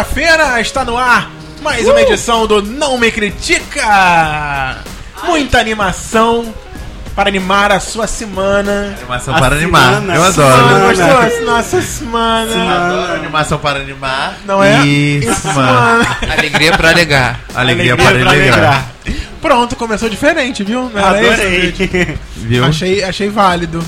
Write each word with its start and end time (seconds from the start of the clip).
quarta-feira 0.00 0.58
está 0.62 0.82
no 0.82 0.96
ar 0.96 1.30
mais 1.62 1.86
uma 1.86 2.00
edição 2.00 2.46
do 2.46 2.62
Não 2.62 2.96
Me 2.96 3.10
Critica. 3.12 4.78
Muita 5.24 5.60
animação 5.60 6.54
para 7.14 7.28
animar 7.28 7.70
a 7.70 7.78
sua 7.80 8.06
semana. 8.06 8.94
Animação 8.96 9.36
A 9.36 9.38
para 9.38 9.56
animar. 9.56 9.94
semana, 9.96 10.14
Eu 10.14 10.24
adoro. 10.24 10.56
Semana, 10.56 10.94
semana. 10.96 11.20
gostou? 11.20 11.22
Nossa, 11.22 11.40
nossa 11.52 11.82
semana. 11.82 12.50
Eu 12.52 12.68
adoro 12.70 13.12
animação 13.12 13.58
para 13.58 13.80
animar. 13.80 14.36
Não 14.46 14.64
é? 14.64 14.86
Isso, 14.86 15.34
semana. 15.34 16.16
Alegria 16.38 16.72
pra 16.78 16.88
alegar. 16.90 17.40
Alegria, 17.54 17.92
Alegria 17.92 17.96
para 17.96 18.20
pra 18.20 18.30
alegrar. 18.30 18.58
alegrar. 18.58 18.84
Pronto, 19.42 19.76
começou 19.76 20.08
diferente, 20.08 20.64
viu? 20.64 20.90
Não 20.94 20.98
era 20.98 21.20
esse 21.22 21.28
o 21.28 21.32
Adorei. 21.34 21.72
vídeo? 21.72 22.18
Viu? 22.36 22.64
Achei, 22.64 23.04
achei 23.04 23.28
válido. 23.28 23.84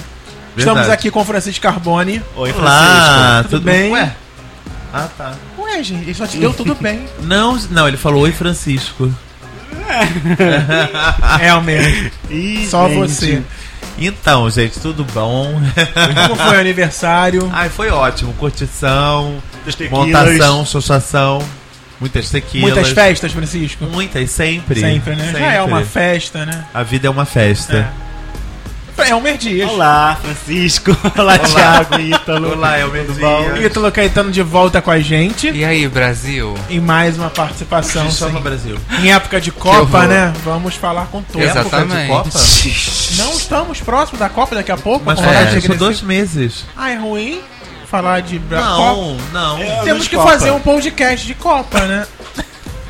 Estamos 0.54 0.80
Verdade. 0.80 0.92
aqui 0.92 1.10
com 1.10 1.20
o 1.22 1.24
Francisco 1.24 1.62
Carboni. 1.62 2.22
Oi, 2.36 2.52
Olá, 2.52 3.44
Tudo 3.48 3.62
bem? 3.62 3.90
Ué? 3.92 4.12
Ah, 4.92 5.08
tá. 5.16 5.32
Ué, 5.72 5.82
gente, 5.82 6.02
ele 6.02 6.14
só 6.14 6.26
te 6.26 6.36
deu 6.36 6.52
tudo 6.52 6.74
bem. 6.74 7.06
Não, 7.22 7.56
não, 7.70 7.88
ele 7.88 7.96
falou 7.96 8.22
oi, 8.22 8.32
Francisco. 8.32 9.12
É 11.40 11.54
o 11.54 11.62
mesmo. 11.62 12.10
Ih, 12.30 12.66
Só 12.68 12.88
gente. 12.88 12.98
você. 12.98 13.42
Então, 13.98 14.48
gente, 14.50 14.80
tudo 14.80 15.04
bom? 15.04 15.60
Como 16.28 16.36
foi 16.36 16.56
o 16.56 16.60
aniversário? 16.60 17.50
Ai, 17.52 17.68
foi 17.68 17.90
ótimo. 17.90 18.32
Curtição, 18.34 19.36
montação, 19.90 20.64
xoxação, 20.64 21.42
muitas 22.00 22.30
tequilas. 22.30 22.72
Muitas 22.72 22.92
festas, 22.92 23.32
Francisco? 23.32 23.84
Muitas, 23.84 24.30
sempre. 24.30 24.80
Sempre, 24.80 25.14
né? 25.14 25.32
Já 25.32 25.52
é 25.52 25.62
uma 25.62 25.84
festa, 25.84 26.46
né? 26.46 26.64
A 26.72 26.82
vida 26.82 27.06
é 27.06 27.10
uma 27.10 27.26
festa. 27.26 27.92
É 28.08 28.11
Elmer 28.98 29.36
Dias. 29.36 29.70
Olá, 29.70 30.16
Francisco. 30.22 30.96
Olá, 31.18 31.38
Thiago, 31.38 32.00
Ítalo. 32.00 32.52
Olá, 32.52 32.78
Elmer 32.78 33.04
Tudo 33.06 33.18
Dias. 33.18 33.30
bom? 33.30 33.56
Ítalo 33.56 33.92
Caetano 33.92 34.30
de 34.30 34.42
volta 34.42 34.80
com 34.80 34.90
a 34.90 35.00
gente 35.00 35.50
E 35.50 35.64
aí, 35.64 35.88
Brasil? 35.88 36.54
em 36.70 36.80
mais 36.80 37.16
uma 37.18 37.30
participação. 37.30 38.10
Chama 38.10 38.38
sim. 38.38 38.42
Brasil. 38.42 38.78
Em 39.00 39.12
época 39.12 39.40
de 39.40 39.50
Copa, 39.50 40.06
né? 40.06 40.32
Vamos 40.44 40.74
falar 40.76 41.06
com 41.06 41.22
todos. 41.22 41.46
Exatamente. 41.48 42.08
Copa? 42.08 42.30
Não 43.16 43.32
estamos 43.32 43.80
próximos 43.80 44.18
da 44.20 44.28
Copa 44.28 44.54
daqui 44.54 44.70
a 44.72 44.76
pouco? 44.76 45.04
Mas 45.04 45.18
é, 45.20 45.44
de 45.58 45.66
são 45.66 45.76
dois 45.76 46.00
meses. 46.02 46.64
Ah, 46.76 46.90
é 46.90 46.96
ruim 46.96 47.40
falar 47.90 48.22
de 48.22 48.38
Bra- 48.38 48.62
Copa? 48.62 49.18
Não, 49.32 49.58
não. 49.58 49.58
É. 49.58 49.82
Temos 49.84 50.08
que 50.08 50.16
Copa. 50.16 50.30
fazer 50.30 50.50
um 50.50 50.60
podcast 50.60 51.26
de 51.26 51.34
Copa, 51.34 51.80
né? 51.80 52.06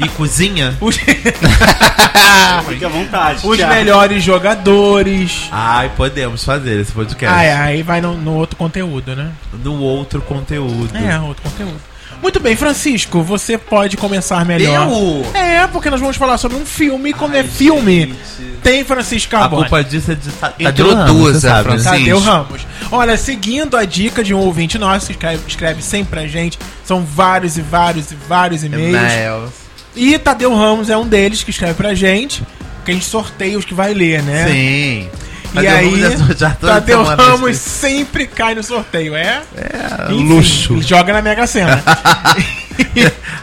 E 0.04 0.08
cozinha? 0.10 0.76
Os, 0.80 0.96
Fique 2.68 2.84
à 2.84 2.88
vontade. 2.88 3.46
os 3.46 3.56
Thiago. 3.56 3.74
melhores 3.74 4.22
jogadores. 4.22 5.48
Ai, 5.50 5.90
podemos 5.96 6.44
fazer 6.44 6.80
esse 6.80 6.92
podcast. 6.92 7.38
É, 7.44 7.54
aí 7.54 7.82
vai 7.82 8.00
no, 8.00 8.16
no 8.16 8.34
outro 8.34 8.56
conteúdo, 8.56 9.14
né? 9.14 9.32
No 9.62 9.78
outro 9.80 10.20
conteúdo. 10.22 10.96
É, 10.96 11.18
outro 11.20 11.42
conteúdo. 11.42 11.76
Muito 12.22 12.38
bem, 12.38 12.54
Francisco, 12.54 13.20
você 13.22 13.58
pode 13.58 13.96
começar 13.96 14.44
melhor. 14.44 14.88
Eu? 14.88 15.26
É, 15.34 15.66
porque 15.66 15.90
nós 15.90 15.98
vamos 16.00 16.16
falar 16.16 16.38
sobre 16.38 16.56
um 16.56 16.64
filme. 16.64 17.10
E 17.10 17.12
quando 17.12 17.34
é 17.34 17.42
filme, 17.42 18.06
gente. 18.06 18.16
tem 18.62 18.84
Francisco 18.84 19.34
A 19.34 19.40
Carbone. 19.40 19.62
culpa 19.62 19.82
disso 19.82 20.12
é 20.12 20.14
de 20.14 20.30
Tadeu 20.30 20.68
Introduza, 20.68 21.52
Ramos, 21.52 21.64
né? 21.66 21.82
Francisco. 21.82 21.98
Tadeu 21.98 22.18
Ramos. 22.20 22.66
Olha, 22.92 23.16
seguindo 23.16 23.76
a 23.76 23.84
dica 23.84 24.22
de 24.22 24.32
um 24.32 24.38
ouvinte 24.38 24.78
nosso, 24.78 25.06
que 25.06 25.12
escreve, 25.14 25.42
escreve 25.48 25.82
sempre 25.82 26.10
pra 26.10 26.26
gente, 26.28 26.58
são 26.84 27.04
vários 27.04 27.58
e 27.58 27.60
vários 27.60 28.12
e 28.12 28.14
vários 28.28 28.62
e-mails. 28.62 29.50
E 29.94 30.18
Tadeu 30.18 30.54
Ramos 30.54 30.88
é 30.90 30.96
um 30.96 31.06
deles 31.06 31.42
que 31.42 31.50
escreve 31.50 31.74
pra 31.74 31.94
gente, 31.94 32.42
que 32.84 32.90
a 32.90 32.94
gente 32.94 33.06
sorteia 33.06 33.58
os 33.58 33.64
que 33.64 33.74
vai 33.74 33.92
ler, 33.92 34.22
né? 34.22 34.46
Sim. 34.48 35.08
E 35.54 35.66
aí, 35.66 36.02
é 36.04 36.10
Tadeu 36.60 37.02
Ramos 37.02 37.56
sempre 37.58 38.26
cai 38.26 38.54
no 38.54 38.62
sorteio, 38.62 39.14
é? 39.14 39.42
É, 39.56 40.12
Enfim, 40.12 40.24
luxo. 40.28 40.80
joga 40.82 41.12
na 41.12 41.20
Mega 41.22 41.46
Sena. 41.46 41.82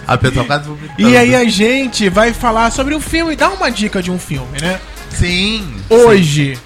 A 0.07 0.18
pessoa 0.18 0.44
quase 0.44 0.68
vomitando. 0.68 1.07
e 1.09 1.16
aí 1.16 1.35
a 1.35 1.47
gente 1.47 2.09
vai 2.09 2.34
falar 2.34 2.72
sobre 2.72 2.95
um 2.95 3.00
filme, 3.00 3.35
dá 3.35 3.50
uma 3.50 3.69
dica 3.69 4.01
de 4.01 4.09
um 4.09 4.18
filme, 4.18 4.59
né? 4.59 4.79
Sim. 5.12 5.72
Hoje, 5.88 6.57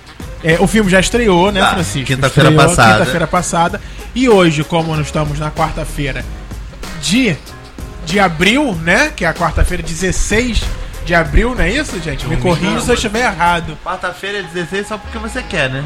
é, 0.42 0.56
o 0.62 0.66
filme 0.68 0.90
já 0.90 1.02
estreou, 1.02 1.52
né, 1.52 1.60
Tá, 1.60 1.74
Francisco? 1.74 2.08
quinta-feira 2.08 2.52
passada. 2.54 3.00
Quinta-feira 3.00 3.28
passada. 3.28 3.82
E 4.16 4.30
hoje, 4.30 4.64
como 4.64 4.96
nós 4.96 5.08
estamos 5.08 5.40
na 5.40 5.52
quarta-feira 5.52 6.24
de, 7.02 7.36
de 8.06 8.20
abril, 8.20 8.76
né? 8.76 9.12
Que 9.16 9.26
é 9.26 9.28
a 9.28 9.34
quarta-feira 9.34 9.82
16 9.84 10.62
de 11.06 11.14
abril, 11.14 11.54
não 11.56 11.64
é 11.64 11.72
isso, 11.72 12.00
gente? 12.02 12.26
Me 12.28 12.38
corrija 12.38 12.80
se 12.82 12.90
eu 12.90 12.96
estiver 12.96 13.26
errado. 13.26 13.78
Quarta-feira 13.84 14.40
é 14.40 14.44
16 14.44 14.88
só 14.88 14.98
porque 14.98 15.18
você 15.18 15.42
quer, 15.44 15.70
né? 15.70 15.84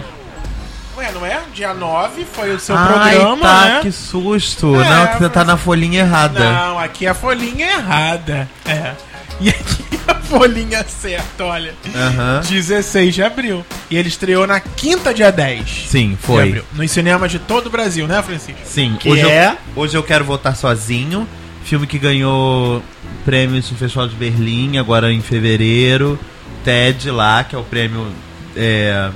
Ué, 0.98 1.12
não 1.12 1.26
é? 1.26 1.40
Dia 1.54 1.74
9 1.76 2.26
foi 2.34 2.56
o 2.56 2.60
seu 2.60 2.76
Ai, 2.76 3.16
programa, 3.16 3.42
tá, 3.42 3.66
né? 3.66 3.80
que 3.84 3.92
susto. 3.92 4.76
É, 4.82 4.90
não, 4.90 5.08
que 5.08 5.18
você 5.20 5.30
tá 5.30 5.44
na 5.44 5.56
folhinha 5.56 6.00
errada. 6.02 6.40
Não, 6.40 6.80
aqui 6.80 7.06
a 7.06 7.14
folhinha 7.14 7.66
é 7.68 7.74
errada. 7.74 8.50
É. 8.66 8.94
E 9.40 9.50
aqui 9.50 9.86
a 10.08 10.16
folhinha 10.16 10.84
certa, 10.90 11.44
olha. 11.46 11.72
Aham. 11.96 12.42
16 12.50 13.14
de 13.14 13.22
abril. 13.22 13.64
E 13.88 13.96
ele 13.96 14.08
estreou 14.08 14.48
na 14.48 14.60
quinta, 14.60 15.14
dia 15.14 15.32
10. 15.32 15.86
Sim, 15.90 16.10
de 16.12 16.18
foi. 16.18 16.44
abril. 16.48 16.64
Nos 16.74 16.90
cinemas 16.90 17.30
de 17.32 17.38
todo 17.38 17.68
o 17.68 17.70
Brasil, 17.70 18.08
né, 18.08 18.20
Francisco? 18.24 18.60
Sim, 18.66 18.98
Que 19.00 19.12
hoje, 19.12 19.30
é? 19.30 19.50
eu, 19.76 19.84
hoje 19.84 19.96
eu 19.96 20.02
quero 20.02 20.26
voltar 20.26 20.56
sozinho. 20.56 21.28
Filme 21.68 21.86
que 21.86 22.00
ganhou 22.00 22.82
prêmios 23.26 23.70
no 23.70 23.78
Festival 23.78 24.08
de 24.08 24.16
Berlim, 24.16 24.78
agora 24.78 25.12
em 25.12 25.20
fevereiro. 25.20 26.18
TED 26.64 27.12
lá, 27.12 27.44
que 27.44 27.56
é 27.56 27.60
o 27.60 27.64
prêmio 27.64 28.08
é, 28.56 29.10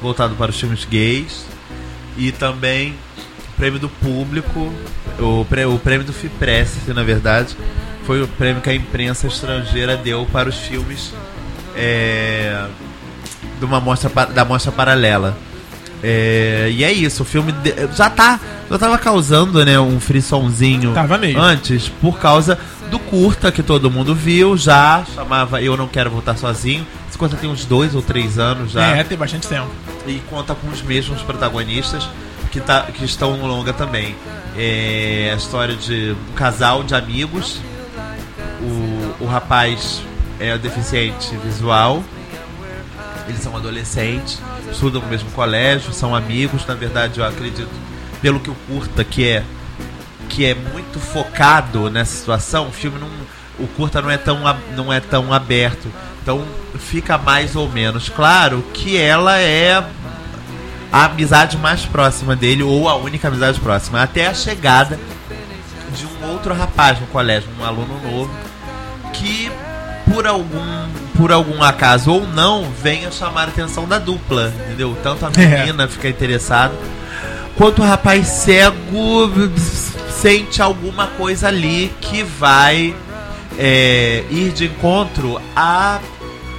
voltado 0.00 0.34
para 0.34 0.50
os 0.50 0.58
filmes 0.58 0.86
gays. 0.86 1.44
E 2.16 2.32
também 2.32 2.94
o 3.52 3.56
prêmio 3.58 3.78
do 3.78 3.90
público, 3.90 4.72
o, 5.18 5.44
prê- 5.44 5.66
o 5.66 5.78
prêmio 5.78 6.06
do 6.06 6.12
FIPRESS, 6.14 6.86
na 6.88 7.02
verdade, 7.02 7.54
foi 8.06 8.22
o 8.22 8.28
prêmio 8.28 8.62
que 8.62 8.70
a 8.70 8.74
imprensa 8.74 9.26
estrangeira 9.26 9.94
deu 9.94 10.26
para 10.32 10.48
os 10.48 10.56
filmes 10.56 11.12
é, 11.76 12.66
de 13.58 13.64
uma 13.66 13.78
mostra, 13.78 14.08
da 14.26 14.42
mostra 14.42 14.72
paralela. 14.72 15.36
É, 16.02 16.68
e 16.72 16.82
é 16.82 16.92
isso, 16.92 17.22
o 17.22 17.26
filme 17.26 17.52
de- 17.52 17.74
já 17.94 18.08
tá. 18.08 18.40
Já 18.70 18.78
tava 18.78 18.96
causando, 18.98 19.64
né, 19.64 19.78
um 19.80 19.98
frissonzinho 19.98 20.92
Tava 20.94 21.18
mesmo. 21.18 21.40
antes, 21.40 21.88
por 21.88 22.18
causa 22.18 22.56
do 22.88 22.98
curta 23.00 23.50
que 23.50 23.62
todo 23.64 23.90
mundo 23.90 24.14
viu, 24.14 24.56
já 24.56 25.04
chamava 25.14 25.60
Eu 25.60 25.76
Não 25.76 25.88
Quero 25.88 26.08
Voltar 26.10 26.36
Sozinho. 26.36 26.86
Esse 27.08 27.18
curta 27.18 27.36
tem 27.36 27.50
uns 27.50 27.64
dois 27.64 27.94
ou 27.96 28.00
três 28.02 28.38
anos 28.38 28.70
já. 28.72 28.96
É, 28.96 29.02
tem 29.04 29.18
bastante 29.18 29.46
tempo. 29.48 29.68
E 30.06 30.20
conta 30.30 30.54
com 30.54 30.68
os 30.68 30.80
mesmos 30.82 31.20
protagonistas 31.22 32.08
que, 32.52 32.60
tá, 32.60 32.82
que 32.82 33.04
estão 33.04 33.36
no 33.36 33.46
longa 33.46 33.72
também. 33.72 34.14
É 34.56 35.30
a 35.32 35.36
história 35.36 35.74
de 35.74 36.14
um 36.30 36.34
casal 36.34 36.82
de 36.84 36.94
amigos. 36.94 37.60
O, 38.62 39.24
o 39.24 39.26
rapaz 39.26 40.00
é 40.38 40.56
deficiente 40.58 41.34
visual. 41.44 42.02
Eles 43.30 43.42
são 43.42 43.56
adolescentes, 43.56 44.42
estudam 44.70 45.00
no 45.00 45.08
mesmo 45.08 45.30
colégio, 45.30 45.92
são 45.92 46.14
amigos. 46.14 46.66
Na 46.66 46.74
verdade, 46.74 47.20
eu 47.20 47.24
acredito, 47.24 47.70
pelo 48.20 48.40
que 48.40 48.50
o 48.50 48.56
curta, 48.66 49.04
que 49.04 49.26
é 49.26 49.44
que 50.28 50.44
é 50.44 50.54
muito 50.54 51.00
focado 51.00 51.90
nessa 51.90 52.16
situação, 52.16 52.68
o 52.68 52.72
filme 52.72 52.98
não. 52.98 53.08
O 53.58 53.66
curta 53.68 54.00
não 54.00 54.10
é 54.10 54.16
tão, 54.16 54.38
não 54.74 54.92
é 54.92 55.00
tão 55.00 55.32
aberto. 55.32 55.92
Então 56.22 56.44
fica 56.78 57.18
mais 57.18 57.54
ou 57.54 57.68
menos 57.68 58.08
claro 58.08 58.64
que 58.72 58.96
ela 58.96 59.38
é 59.38 59.84
a 60.92 61.04
amizade 61.04 61.56
mais 61.56 61.84
próxima 61.84 62.34
dele, 62.34 62.62
ou 62.62 62.88
a 62.88 62.96
única 62.96 63.28
amizade 63.28 63.60
próxima. 63.60 64.02
Até 64.02 64.26
a 64.26 64.34
chegada 64.34 64.98
de 65.94 66.06
um 66.06 66.32
outro 66.32 66.52
rapaz 66.54 66.98
no 67.00 67.06
colégio, 67.08 67.48
um 67.60 67.64
aluno 67.64 68.00
novo, 68.02 68.30
que 69.12 69.50
por 70.12 70.26
algum, 70.26 70.88
por 71.16 71.32
algum 71.32 71.62
acaso 71.62 72.12
ou 72.12 72.26
não, 72.26 72.66
venha 72.82 73.10
chamar 73.10 73.42
a 73.44 73.48
atenção 73.48 73.86
da 73.86 73.98
dupla, 73.98 74.52
entendeu? 74.66 74.96
Tanto 75.02 75.24
a 75.26 75.30
É. 75.40 75.60
menina 75.60 75.86
fica 75.88 76.08
interessada, 76.08 76.74
quanto 77.56 77.82
o 77.82 77.84
rapaz 77.84 78.26
cego 78.26 79.30
sente 80.10 80.60
alguma 80.60 81.06
coisa 81.08 81.48
ali 81.48 81.92
que 82.00 82.22
vai 82.22 82.94
é, 83.58 84.24
ir 84.30 84.52
de 84.52 84.66
encontro 84.66 85.40
à, 85.56 85.98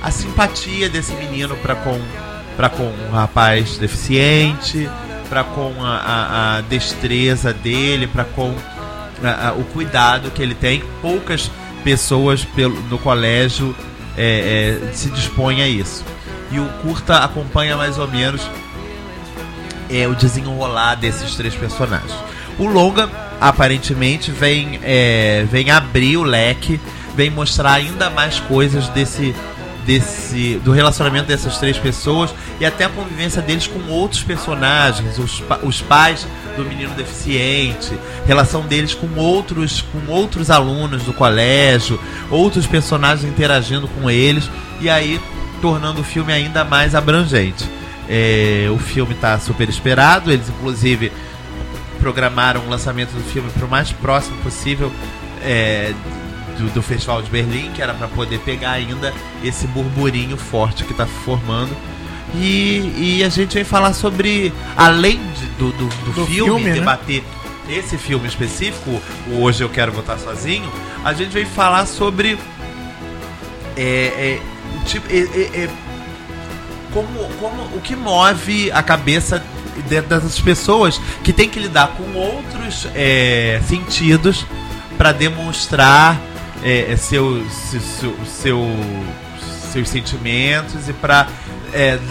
à 0.02 0.12
simpatia 0.12 0.90
desse 0.90 1.14
menino 1.14 1.56
para 1.58 1.76
com 1.76 2.00
para 2.58 2.70
com 2.70 2.84
o 2.84 3.12
rapaz 3.14 3.78
deficiente, 3.78 4.88
para 5.30 5.44
com 5.44 5.74
a, 5.80 5.88
a- 5.96 6.58
a 6.58 6.62
destreza 6.62 7.54
dele, 7.54 8.06
para 8.08 8.24
com 8.26 8.54
a- 9.24 9.54
o 9.54 9.64
cuidado 9.64 10.30
que 10.32 10.42
ele 10.44 10.54
tem. 10.54 10.84
Poucas 11.02 11.50
pessoas 11.84 12.44
pelo, 12.44 12.80
no 12.84 12.98
colégio 12.98 13.76
é, 14.18 14.80
é, 14.84 14.94
se 14.94 15.10
dispõem 15.10 15.62
a 15.62 15.68
isso. 15.68 16.04
E 16.52 16.60
o 16.60 16.66
curta 16.82 17.18
acompanha 17.18 17.78
mais 17.78 17.98
ou 17.98 18.08
menos 18.08 18.42
é, 19.90 20.08
o 20.08 20.16
desenrolar 20.16 20.96
desses 20.96 21.36
três 21.36 21.56
personagens. 21.56 22.14
O 22.60 22.66
longa 22.68 23.10
aparentemente 23.40 24.32
vem 24.32 24.80
é, 24.84 25.46
vem 25.50 25.72
abrir 25.72 26.18
o 26.18 26.24
leque, 26.24 26.80
vem 27.16 27.30
mostrar 27.30 27.74
ainda 27.74 28.10
mais 28.10 28.40
coisas 28.40 28.88
desse 28.90 29.34
desse 29.86 30.56
do 30.64 30.72
relacionamento 30.72 31.28
dessas 31.28 31.58
três 31.58 31.78
pessoas 31.78 32.34
e 32.60 32.66
até 32.66 32.86
a 32.86 32.90
convivência 32.90 33.42
deles 33.42 33.68
com 33.68 33.92
outros 33.92 34.24
personagens, 34.24 35.18
os, 35.18 35.44
os 35.64 35.82
pais 35.82 36.28
do 36.56 36.64
menino 36.64 36.94
deficiente, 36.94 37.92
relação 38.26 38.62
deles 38.62 38.94
com 38.94 39.08
outros 39.20 39.82
com 39.82 40.12
outros 40.12 40.50
alunos 40.50 41.04
do 41.04 41.14
colégio, 41.14 42.00
outros 42.30 42.68
personagens 42.68 43.30
interagindo 43.30 43.88
com 43.88 44.10
eles 44.10 44.50
e 44.80 44.90
aí 44.90 45.20
tornando 45.62 46.02
o 46.02 46.04
filme 46.04 46.34
ainda 46.34 46.64
mais 46.64 46.96
abrangente. 46.96 47.70
É, 48.10 48.68
o 48.70 48.78
filme 48.78 49.14
está 49.14 49.40
super 49.40 49.70
esperado, 49.70 50.32
eles 50.32 50.50
inclusive 50.50 51.12
programaram 52.00 52.62
o 52.66 52.70
lançamento 52.70 53.12
do 53.12 53.24
filme 53.24 53.50
para 53.52 53.66
o 53.66 53.70
mais 53.70 53.92
próximo 53.92 54.36
possível 54.38 54.92
é, 55.44 55.94
do, 56.58 56.70
do 56.74 56.82
Festival 56.82 57.22
de 57.22 57.30
Berlim, 57.30 57.72
que 57.74 57.82
era 57.82 57.94
para 57.94 58.08
poder 58.08 58.40
pegar 58.40 58.72
ainda 58.72 59.14
esse 59.44 59.68
burburinho 59.68 60.38
forte 60.38 60.84
que 60.84 60.92
está 60.92 61.06
formando. 61.06 61.76
E, 62.36 63.18
e 63.20 63.24
a 63.26 63.30
gente 63.30 63.56
vai 63.56 63.64
falar 63.64 63.94
sobre, 63.94 64.54
além 64.78 65.18
de- 65.34 65.46
do, 65.58 65.72
do, 65.74 65.86
do 66.06 66.12
Do 66.14 66.26
filme, 66.26 66.52
filme, 66.52 66.66
né? 66.70 66.74
debater 66.76 67.24
esse 67.70 67.98
filme 67.98 68.28
específico, 68.28 69.02
o 69.28 69.42
Hoje 69.42 69.64
Eu 69.64 69.70
Quero 69.70 69.92
Votar 69.92 70.18
Sozinho, 70.18 70.70
a 71.04 71.14
gente 71.14 71.32
vai 71.34 71.46
falar 71.46 71.86
sobre 71.86 72.38
é, 73.78 73.82
é, 73.82 74.42
o 74.76 74.86
tipo, 74.86 75.08
é, 75.10 75.18
é, 75.20 75.64
é, 75.66 75.70
como, 76.94 77.08
como 77.40 77.64
o 77.76 77.82
que 77.82 77.96
move 77.96 78.72
a 78.72 78.84
cabeça 78.84 79.42
de- 79.88 80.02
dessas 80.02 80.40
pessoas 80.40 81.00
que 81.24 81.32
tem 81.32 81.48
que 81.50 81.60
lidar 81.60 81.90
com 81.90 82.14
outros 82.18 82.88
é, 82.94 83.62
sentidos 83.68 84.46
para 84.98 85.12
demonstrar 85.12 86.20
é, 86.64 86.92
é, 86.92 86.96
seus, 86.98 87.52
seu, 87.52 87.80
seu- 87.82 88.26
seu- 88.26 88.68
seus 89.72 89.90
sentimentos 89.90 90.90
e 90.90 90.94
para 90.94 91.28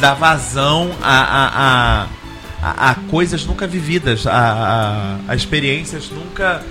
dar 0.00 0.14
vazão 0.14 0.90
a, 1.02 1.20
a, 1.20 2.08
a, 2.62 2.90
a- 2.90 2.94
coisas 3.10 3.44
nunca 3.44 3.66
vividas, 3.66 4.26
a, 4.26 4.32
a, 5.28 5.32
a 5.32 5.36
experiências 5.36 6.08
nunca, 6.10 6.62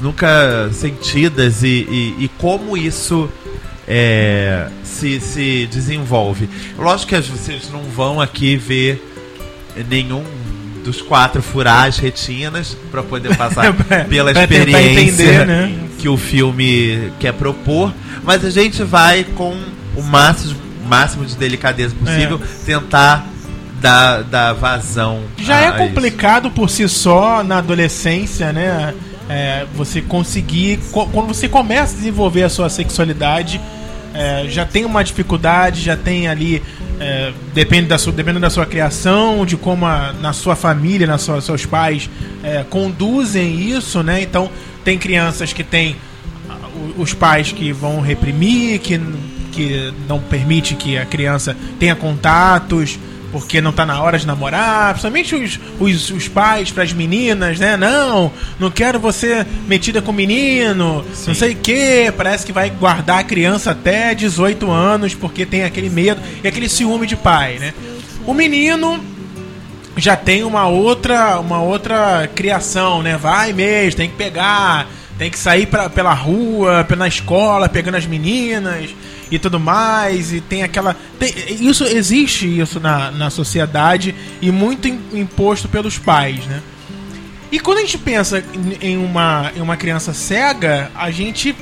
nunca 0.00 0.70
sentidas 0.72 1.62
e, 1.64 1.86
e, 2.18 2.24
e 2.24 2.30
como 2.38 2.76
isso 2.76 3.28
é, 3.88 4.68
se, 4.84 5.20
se 5.20 5.66
desenvolve. 5.66 6.48
Lógico 6.78 7.08
que 7.14 7.20
vocês 7.20 7.68
não 7.70 7.82
vão 7.82 8.20
aqui 8.20 8.56
ver 8.56 9.02
nenhum 9.88 10.24
dos 10.86 11.02
quatro 11.02 11.42
furar 11.42 11.86
as 11.86 11.98
retinas 11.98 12.76
para 12.90 13.02
poder 13.02 13.36
passar 13.36 13.72
pela 14.08 14.30
experiência 14.30 15.00
entender, 15.24 15.46
né? 15.46 15.78
que 15.98 16.08
o 16.08 16.16
filme 16.16 17.10
quer 17.18 17.32
propor, 17.32 17.92
mas 18.24 18.44
a 18.44 18.50
gente 18.50 18.82
vai 18.82 19.24
com 19.24 19.54
o 19.96 20.02
máximo, 20.02 20.56
máximo 20.88 21.24
de 21.26 21.36
delicadeza 21.36 21.94
possível 21.94 22.40
tentar 22.64 23.26
dar, 23.80 24.22
dar 24.22 24.52
vazão. 24.54 25.22
Já 25.38 25.60
é 25.60 25.68
isso. 25.68 25.76
complicado 25.78 26.50
por 26.50 26.70
si 26.70 26.88
só 26.88 27.42
na 27.42 27.58
adolescência, 27.58 28.52
né? 28.52 28.94
É, 29.28 29.66
você 29.74 30.00
conseguir. 30.00 30.78
co- 30.92 31.06
Quando 31.06 31.28
você 31.28 31.48
começa 31.48 31.94
a 31.94 31.96
desenvolver 31.96 32.44
a 32.44 32.48
sua 32.48 32.68
sexualidade, 32.70 33.60
é, 34.14 34.46
já 34.48 34.64
tem 34.64 34.84
uma 34.84 35.02
dificuldade, 35.02 35.82
já 35.82 35.96
tem 35.96 36.28
ali. 36.28 36.62
É, 37.00 37.32
depende, 37.52 37.86
da 37.88 37.98
sua, 37.98 38.12
depende 38.12 38.38
da 38.40 38.50
sua 38.50 38.64
criação, 38.66 39.44
de 39.44 39.56
como 39.56 39.84
a- 39.86 40.12
na 40.20 40.32
sua 40.32 40.56
família, 40.56 41.06
na 41.06 41.18
sua, 41.18 41.40
seus 41.40 41.66
pais 41.66 42.08
é, 42.42 42.64
conduzem 42.68 43.60
isso, 43.70 44.02
né? 44.02 44.22
Então, 44.22 44.50
tem 44.84 44.98
crianças 44.98 45.52
que 45.52 45.62
têm 45.64 45.96
os 46.96 47.12
pais 47.12 47.52
que 47.52 47.72
vão 47.72 48.00
reprimir, 48.00 48.78
que, 48.80 49.00
que 49.52 49.92
não 50.08 50.18
permite 50.20 50.74
que 50.74 50.96
a 50.96 51.04
criança 51.04 51.56
tenha 51.78 51.94
contatos, 51.94 52.98
porque 53.32 53.60
não 53.60 53.72
tá 53.72 53.84
na 53.84 54.00
hora 54.00 54.18
de 54.18 54.26
namorar, 54.26 54.90
principalmente 54.90 55.34
os, 55.34 55.60
os, 55.78 56.10
os 56.10 56.28
pais 56.28 56.70
para 56.70 56.82
as 56.82 56.92
meninas, 56.92 57.58
né? 57.58 57.76
Não, 57.76 58.32
não 58.58 58.70
quero 58.70 58.98
você 58.98 59.46
metida 59.66 60.00
com 60.00 60.12
menino, 60.12 61.04
não 61.26 61.34
sei 61.34 61.52
o 61.52 61.56
que, 61.56 62.12
parece 62.16 62.46
que 62.46 62.52
vai 62.52 62.70
guardar 62.70 63.20
a 63.20 63.24
criança 63.24 63.72
até 63.72 64.14
18 64.14 64.70
anos, 64.70 65.14
porque 65.14 65.44
tem 65.44 65.64
aquele 65.64 65.90
medo 65.90 66.20
e 66.42 66.48
aquele 66.48 66.68
ciúme 66.68 67.06
de 67.06 67.16
pai, 67.16 67.58
né? 67.58 67.74
O 68.26 68.34
menino 68.34 69.02
já 69.96 70.16
tem 70.16 70.44
uma 70.44 70.66
outra 70.66 71.40
uma 71.40 71.60
outra 71.60 72.28
criação, 72.34 73.02
né? 73.02 73.16
Vai 73.16 73.52
mesmo, 73.52 73.96
tem 73.96 74.08
que 74.08 74.16
pegar, 74.16 74.86
tem 75.18 75.30
que 75.30 75.38
sair 75.38 75.66
pra, 75.66 75.88
pela 75.88 76.12
rua, 76.12 76.84
pela 76.84 77.08
escola, 77.08 77.68
pegando 77.68 77.96
as 77.96 78.06
meninas 78.06 78.90
e 79.30 79.38
tudo 79.38 79.58
mais, 79.58 80.32
e 80.32 80.40
tem 80.40 80.62
aquela 80.62 80.94
tem- 81.18 81.34
isso 81.60 81.84
existe 81.84 82.46
isso 82.60 82.78
na, 82.80 83.10
na 83.10 83.30
sociedade 83.30 84.14
e 84.40 84.50
muito 84.50 84.86
im- 84.88 85.00
imposto 85.14 85.68
pelos 85.68 85.98
pais, 85.98 86.44
né? 86.46 86.62
E 87.50 87.60
quando 87.60 87.78
a 87.78 87.80
gente 87.82 87.98
pensa 87.98 88.42
em- 88.80 88.96
uma, 88.96 89.52
em 89.56 89.60
uma 89.60 89.76
criança 89.76 90.12
cega, 90.12 90.90
a 90.94 91.10
gente 91.10 91.54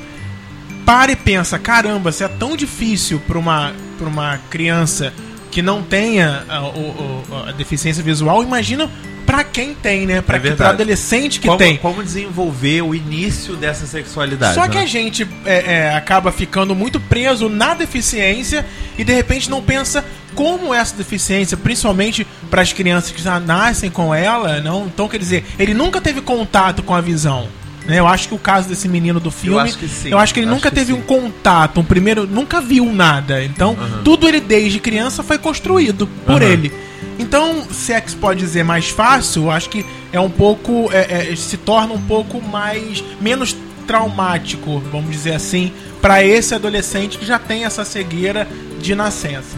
para 0.84 1.12
e 1.12 1.16
pensa, 1.16 1.58
caramba, 1.58 2.12
se 2.12 2.22
é 2.24 2.28
tão 2.28 2.56
difícil 2.56 3.18
para 3.26 3.38
uma, 3.38 3.72
uma 4.00 4.38
criança 4.50 5.12
que 5.50 5.62
não 5.62 5.82
tenha 5.82 6.44
a, 6.48 6.62
o- 6.62 7.24
o- 7.30 7.44
a 7.48 7.52
deficiência 7.52 8.02
visual, 8.02 8.42
imagina 8.42 8.90
para 9.34 9.44
quem 9.44 9.74
tem, 9.74 10.06
né? 10.06 10.20
Para 10.22 10.36
É 10.36 10.38
que 10.38 10.46
pra 10.46 10.50
verdade. 10.50 10.70
adolescente 10.82 11.40
que 11.40 11.48
como, 11.48 11.58
tem. 11.58 11.76
como 11.76 12.02
desenvolver 12.02 12.82
o 12.82 12.94
início 12.94 13.56
dessa 13.56 13.84
sexualidade. 13.84 14.54
Só 14.54 14.68
que 14.68 14.76
né? 14.76 14.82
a 14.82 14.86
gente 14.86 15.26
é, 15.44 15.74
é, 15.74 15.94
acaba 15.94 16.30
ficando 16.30 16.74
muito 16.74 17.00
preso 17.00 17.48
na 17.48 17.74
deficiência 17.74 18.64
e 18.96 19.02
de 19.02 19.12
repente 19.12 19.50
não 19.50 19.60
pensa 19.60 20.04
como 20.34 20.72
essa 20.72 20.96
deficiência, 20.96 21.56
principalmente 21.56 22.26
para 22.48 22.62
as 22.62 22.72
crianças 22.72 23.10
que 23.10 23.22
já 23.22 23.40
nascem 23.40 23.90
com 23.90 24.14
ela, 24.14 24.60
não. 24.60 24.86
Então 24.86 25.08
quer 25.08 25.18
dizer, 25.18 25.44
ele 25.58 25.74
nunca 25.74 26.00
teve 26.00 26.20
contato 26.20 26.82
com 26.82 26.94
a 26.94 27.00
visão. 27.00 27.48
Né? 27.86 27.98
Eu 27.98 28.06
acho 28.06 28.28
que 28.28 28.34
o 28.34 28.38
caso 28.38 28.68
desse 28.68 28.88
menino 28.88 29.18
do 29.18 29.30
filme, 29.30 29.58
acho 29.60 29.78
que 29.78 29.88
sim, 29.88 30.10
eu 30.10 30.18
acho 30.18 30.32
que 30.32 30.40
ele 30.40 30.46
acho 30.46 30.54
nunca 30.54 30.70
que 30.70 30.76
teve 30.76 30.92
sim. 30.92 30.98
um 30.98 31.02
contato, 31.02 31.80
um 31.80 31.84
primeiro, 31.84 32.26
nunca 32.26 32.60
viu 32.60 32.86
nada. 32.92 33.42
Então 33.44 33.76
tudo 34.04 34.28
ele 34.28 34.40
desde 34.40 34.78
criança 34.78 35.22
foi 35.22 35.38
construído 35.38 36.06
por 36.24 36.40
Aham. 36.40 36.52
ele. 36.52 36.72
Então, 37.18 37.64
se 37.70 37.92
é 37.92 38.00
que 38.00 38.10
se 38.10 38.16
pode 38.16 38.40
dizer 38.40 38.64
mais 38.64 38.88
fácil, 38.88 39.50
acho 39.50 39.68
que 39.70 39.84
é 40.12 40.18
um 40.20 40.30
pouco. 40.30 40.90
é- 40.92 41.32
é, 41.32 41.36
se 41.36 41.56
torna 41.56 41.94
um 41.94 42.00
pouco 42.02 42.40
mais. 42.42 43.02
menos 43.20 43.54
traumático, 43.86 44.80
vamos 44.90 45.10
dizer 45.10 45.34
assim, 45.34 45.70
para 46.00 46.24
esse 46.24 46.54
adolescente 46.54 47.18
que 47.18 47.26
já 47.26 47.38
tem 47.38 47.64
essa 47.66 47.84
cegueira 47.84 48.48
de 48.80 48.94
nascença. 48.94 49.56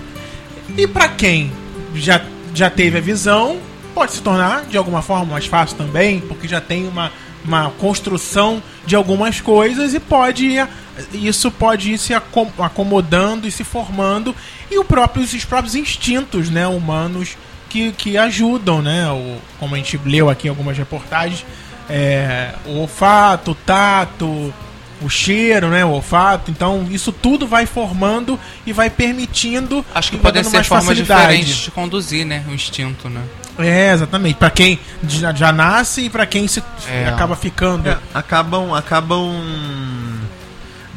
E 0.76 0.84
para 0.86 1.08
quem 1.08 1.52
já, 1.94 2.20
já 2.52 2.68
teve 2.68 2.98
a 2.98 3.00
visão, 3.00 3.56
pode 3.94 4.12
se 4.12 4.20
tornar 4.22 4.64
de 4.66 4.76
alguma 4.76 5.00
forma 5.00 5.24
mais 5.26 5.46
fácil 5.46 5.76
também, 5.76 6.20
porque 6.20 6.48
já 6.48 6.60
tem 6.60 6.88
uma, 6.88 7.12
uma 7.44 7.70
construção 7.78 8.60
de 8.84 8.96
algumas 8.96 9.40
coisas 9.40 9.94
e 9.94 10.00
pode 10.00 10.56
isso 11.12 11.50
pode 11.50 11.92
ir 11.92 11.98
se 11.98 12.12
acom- 12.14 12.50
acomodando 12.58 13.46
e 13.46 13.50
se 13.52 13.62
formando 13.62 14.34
e 14.70 14.78
o 14.78 14.84
próprio, 14.84 15.22
os 15.22 15.44
próprios 15.44 15.74
instintos 15.74 16.50
né, 16.50 16.66
humanos 16.66 17.36
que, 17.68 17.92
que 17.92 18.16
ajudam, 18.18 18.80
né? 18.82 19.08
O, 19.10 19.36
como 19.58 19.74
a 19.74 19.78
gente 19.78 19.98
leu 20.04 20.28
aqui 20.30 20.46
em 20.46 20.50
algumas 20.50 20.76
reportagens, 20.76 21.44
é, 21.88 22.50
o 22.66 22.78
olfato, 22.78 23.52
o 23.52 23.54
tato, 23.54 24.52
o 25.02 25.08
cheiro, 25.08 25.68
né? 25.68 25.84
O 25.84 25.90
olfato. 25.90 26.50
Então, 26.50 26.86
isso 26.90 27.12
tudo 27.12 27.46
vai 27.46 27.66
formando 27.66 28.38
e 28.66 28.72
vai 28.72 28.88
permitindo. 28.90 29.84
Acho 29.94 30.10
que 30.10 30.16
podem 30.18 30.42
ser 30.42 30.56
mais 30.56 30.66
formas 30.66 30.86
facilidade. 30.86 31.20
diferentes 31.22 31.56
de 31.56 31.70
conduzir, 31.70 32.24
né? 32.26 32.42
O 32.48 32.54
instinto, 32.54 33.08
né? 33.08 33.20
É, 33.58 33.92
exatamente. 33.92 34.34
Pra 34.36 34.50
quem 34.50 34.78
já, 35.08 35.32
já 35.32 35.50
nasce 35.52 36.02
e 36.02 36.10
pra 36.10 36.26
quem 36.26 36.46
se 36.46 36.62
É. 36.88 37.08
acaba 37.08 37.34
ficando. 37.36 37.88
É, 37.88 37.98
acabam, 38.12 38.74
acabam 38.74 39.32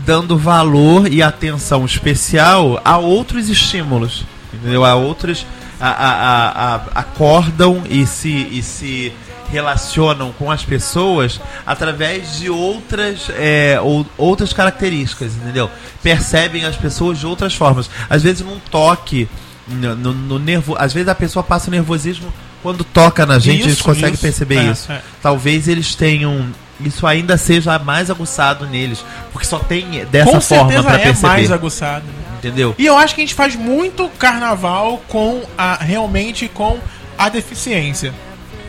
dando 0.06 0.38
valor 0.38 1.12
e 1.12 1.22
atenção 1.22 1.86
especial 1.86 2.82
a 2.84 2.98
outros 2.98 3.48
estímulos, 3.50 4.26
entendeu? 4.54 4.84
A 4.84 4.96
outros 4.96 5.46
a, 5.80 5.90
a, 5.90 6.76
a- 6.76 6.82
acordam 6.96 7.84
e 7.90 8.06
se, 8.06 8.30
e 8.52 8.62
se 8.64 9.14
relacionam 9.52 10.32
com 10.34 10.52
as 10.52 10.64
pessoas 10.64 11.40
através 11.66 12.38
de 12.38 12.50
outras 12.50 13.30
é, 13.32 13.80
ou, 13.82 14.06
outras 14.18 14.54
características, 14.54 15.34
entendeu? 15.36 15.70
Percebem 16.04 16.66
as 16.66 16.76
pessoas 16.76 17.18
de 17.18 17.26
outras 17.26 17.54
formas. 17.56 17.90
Às 18.10 18.22
vezes 18.24 18.42
num 18.46 18.60
toque, 18.72 19.28
no, 19.68 19.96
no, 19.96 20.14
no 20.14 20.40
nervo, 20.40 20.76
às 20.78 20.94
vezes 20.94 21.10
a 21.10 21.16
pessoa 21.16 21.42
passa 21.44 21.68
o 21.68 21.72
nervosismo 21.72 22.32
quando 22.62 22.84
toca 22.84 23.26
na 23.26 23.40
gente, 23.40 23.62
a 23.62 23.64
gente 23.64 23.74
Isso, 23.74 23.84
consegue 23.84 24.14
isso. 24.14 24.22
perceber 24.22 24.58
É, 24.58 24.72
isso 24.72 24.92
é. 24.92 25.02
talvez 25.22 25.68
eles 25.68 25.96
tenham 25.96 26.46
isso 26.82 27.06
ainda 27.06 27.38
seja 27.38 27.78
mais 27.80 28.10
aguçado 28.10 28.66
neles, 28.66 29.04
porque 29.34 29.46
só 29.46 29.60
tem 29.60 30.06
dessa 30.06 30.32
Com 30.32 30.40
forma 30.42 30.64
certeza 30.72 30.84
pra 30.84 30.94
é 31.00 31.04
perceber, 31.04 31.28
mais 31.28 31.52
aguçado. 31.52 32.06
né? 32.06 32.29
Entendeu? 32.40 32.74
E 32.78 32.86
eu 32.86 32.98
acho 32.98 33.14
que 33.16 33.22
a 33.22 33.24
gente 33.24 33.36
faz 33.36 33.56
muito 33.56 34.10
carnaval 34.18 35.02
com 35.08 35.44
a 35.58 35.76
realmente 35.76 36.48
com 36.48 36.80
a 37.18 37.30
deficiência. 37.30 38.14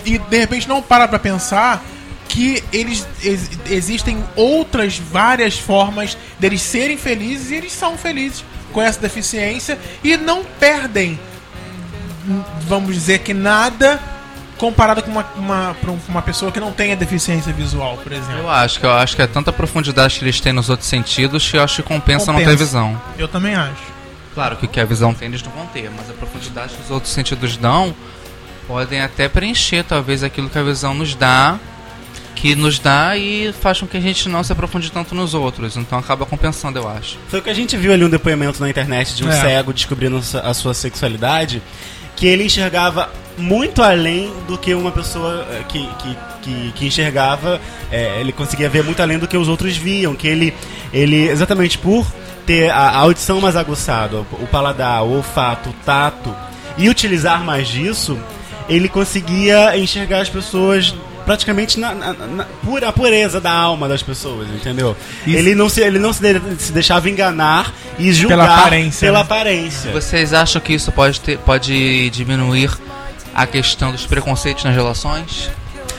E 0.05 0.19
de 0.19 0.39
repente 0.39 0.69
não 0.69 0.83
para 0.83 1.07
pra 1.09 1.19
pensar 1.19 1.83
que 2.29 2.63
eles 2.73 3.07
ex- 3.23 3.51
existem 3.69 4.23
outras 4.37 4.97
várias 4.99 5.59
formas 5.59 6.17
deles 6.39 6.63
serem 6.63 6.97
felizes 6.97 7.51
e 7.51 7.55
eles 7.57 7.73
são 7.73 7.99
felizes 7.99 8.45
com 8.73 8.81
essa 8.81 9.01
deficiência 9.01 9.77
e 10.05 10.17
não 10.17 10.45
perdem, 10.45 11.19
vamos 12.69 12.95
dizer 12.95 13.19
que 13.21 13.35
nada 13.35 14.01
comparado 14.61 15.03
com 15.03 15.11
uma, 15.11 15.27
uma, 15.37 15.77
um- 15.89 15.99
uma 16.09 16.23
pessoa 16.23 16.53
que 16.53 16.61
não 16.61 16.71
tenha 16.71 16.95
deficiência 16.95 17.53
visual, 17.53 17.97
por 17.97 18.13
exemplo. 18.13 18.39
Eu 18.39 18.51
acho 18.51 18.79
que 18.79 18.87
eu 18.87 18.93
acho 18.93 19.17
que 19.17 19.23
é 19.23 19.27
tanta 19.27 19.53
profundidade 19.53 20.19
que 20.19 20.25
eles 20.25 20.39
têm 20.39 20.53
nos 20.53 20.69
outros 20.69 20.89
sentidos 20.89 21.51
que 21.51 21.57
eu 21.57 21.63
acho 21.65 21.83
que 21.83 21.89
compensa, 21.89 22.27
não 22.27 22.35
Compensa. 22.35 22.51
ter 22.51 22.57
visão. 22.57 23.03
Eu 23.19 23.27
também 23.27 23.55
acho. 23.55 23.83
Claro 24.35 24.57
que 24.57 24.67
o 24.67 24.69
que 24.69 24.79
a 24.79 24.85
visão 24.85 25.13
tem 25.13 25.27
eles 25.29 25.43
não 25.43 25.51
vão 25.51 25.67
ter, 25.67 25.91
mas 25.97 26.09
a 26.09 26.13
profundidade 26.13 26.75
que 26.75 26.83
os 26.83 26.91
outros 26.91 27.13
sentidos 27.13 27.57
dão 27.57 27.95
podem 28.69 29.01
até 29.01 29.29
preencher 29.29 29.83
talvez 29.83 30.23
aquilo 30.23 30.49
que 30.49 30.59
a 30.59 30.63
visão 30.63 30.95
nos 30.95 31.15
dá, 31.17 31.59
que 32.37 32.55
nos 32.55 32.79
dá 32.79 33.17
e 33.17 33.53
faz 33.61 33.81
com 33.81 33.87
que 33.87 33.97
a 33.97 34.01
gente 34.01 34.29
não 34.29 34.45
se 34.45 34.53
aprofunde 34.53 34.91
tanto 34.93 35.15
nos 35.15 35.35
outros. 35.35 35.77
Então 35.77 35.99
acaba 35.99 36.25
compensando, 36.25 36.79
eu 36.79 36.89
acho. 36.89 37.19
Foi 37.29 37.41
o 37.41 37.43
que 37.43 37.51
a 37.51 37.55
gente 37.55 37.77
viu 37.77 37.93
ali 37.93 38.05
um 38.05 38.09
depoimento 38.11 38.61
na 38.61 38.69
internet 38.71 39.15
de 39.17 39.25
um 39.25 39.29
É. 39.31 39.41
cego 39.41 39.73
descobrindo 39.73 40.21
a 40.45 40.55
sua 40.55 40.73
sexualidade, 40.75 41.61
que 42.15 42.27
ele 42.27 42.45
enxergava 42.45 43.11
muito 43.41 43.83
além 43.83 44.33
do 44.47 44.57
que 44.59 44.73
uma 44.75 44.91
pessoa 44.93 45.47
eh, 45.51 45.63
que, 45.69 45.87
que, 45.99 46.17
que, 46.43 46.73
que 46.73 46.87
enxergava, 46.87 47.61
eh, 47.91 48.19
ele 48.21 48.33
conseguia 48.33 48.69
ver 48.69 48.83
muito 48.85 49.01
além 49.03 49.19
do 49.19 49.27
que 49.27 49.37
os 49.37 49.49
outros 49.49 49.77
viam, 49.77 50.15
que 50.15 50.27
ele, 50.29 50.55
ele 50.93 51.29
exatamente 51.29 51.79
por 51.79 52.07
ter 52.47 52.71
a, 52.71 52.77
a 52.91 52.97
audição 52.99 53.41
mais 53.41 53.57
aguçada, 53.57 54.19
o, 54.19 54.47
paladar, 54.47 55.03
o 55.05 55.17
olfato, 55.17 55.71
o 55.71 55.73
tato, 55.85 56.35
e 56.79 56.89
utilizar 56.89 57.45
mais 57.45 57.69
disso, 57.69 58.19
ele 58.69 58.89
conseguia 58.89 59.77
enxergar 59.77 60.21
as 60.21 60.29
pessoas 60.29 60.95
praticamente 61.27 61.79
na, 61.79 61.95
na, 61.95 62.13
na 62.15 62.45
pura 62.65 62.89
a 62.89 62.93
pureza 62.93 63.41
da 63.41 63.53
alma 63.53 63.87
das 63.87 64.03
pessoas, 64.03 64.49
entendeu? 64.49 64.97
Isso- 65.27 65.37
Ele 65.37 65.55
não 65.55 65.69
se 65.69 65.81
ele 65.83 65.99
não 65.99 66.13
se, 66.13 66.21
de- 66.23 66.63
se 66.63 66.73
deixava 66.73 67.09
enganar 67.11 67.73
e 67.99 68.11
julgar 68.13 68.39
Pela 68.39 68.57
aparência, 68.59 69.07
pela 69.07 69.19
né? 69.19 69.25
aparência. 69.25 69.93
Vocês 69.93 70.33
acham 70.33 70.61
que 70.61 70.73
isso 70.73 70.91
pode, 70.91 71.21
ter, 71.21 71.39
pode 71.39 72.09
diminuir 72.11 72.71
a 73.35 73.47
questão 73.47 73.93
dos 73.93 74.07
preconceitos 74.07 74.65
nas 74.65 74.75
relações? 74.75 75.51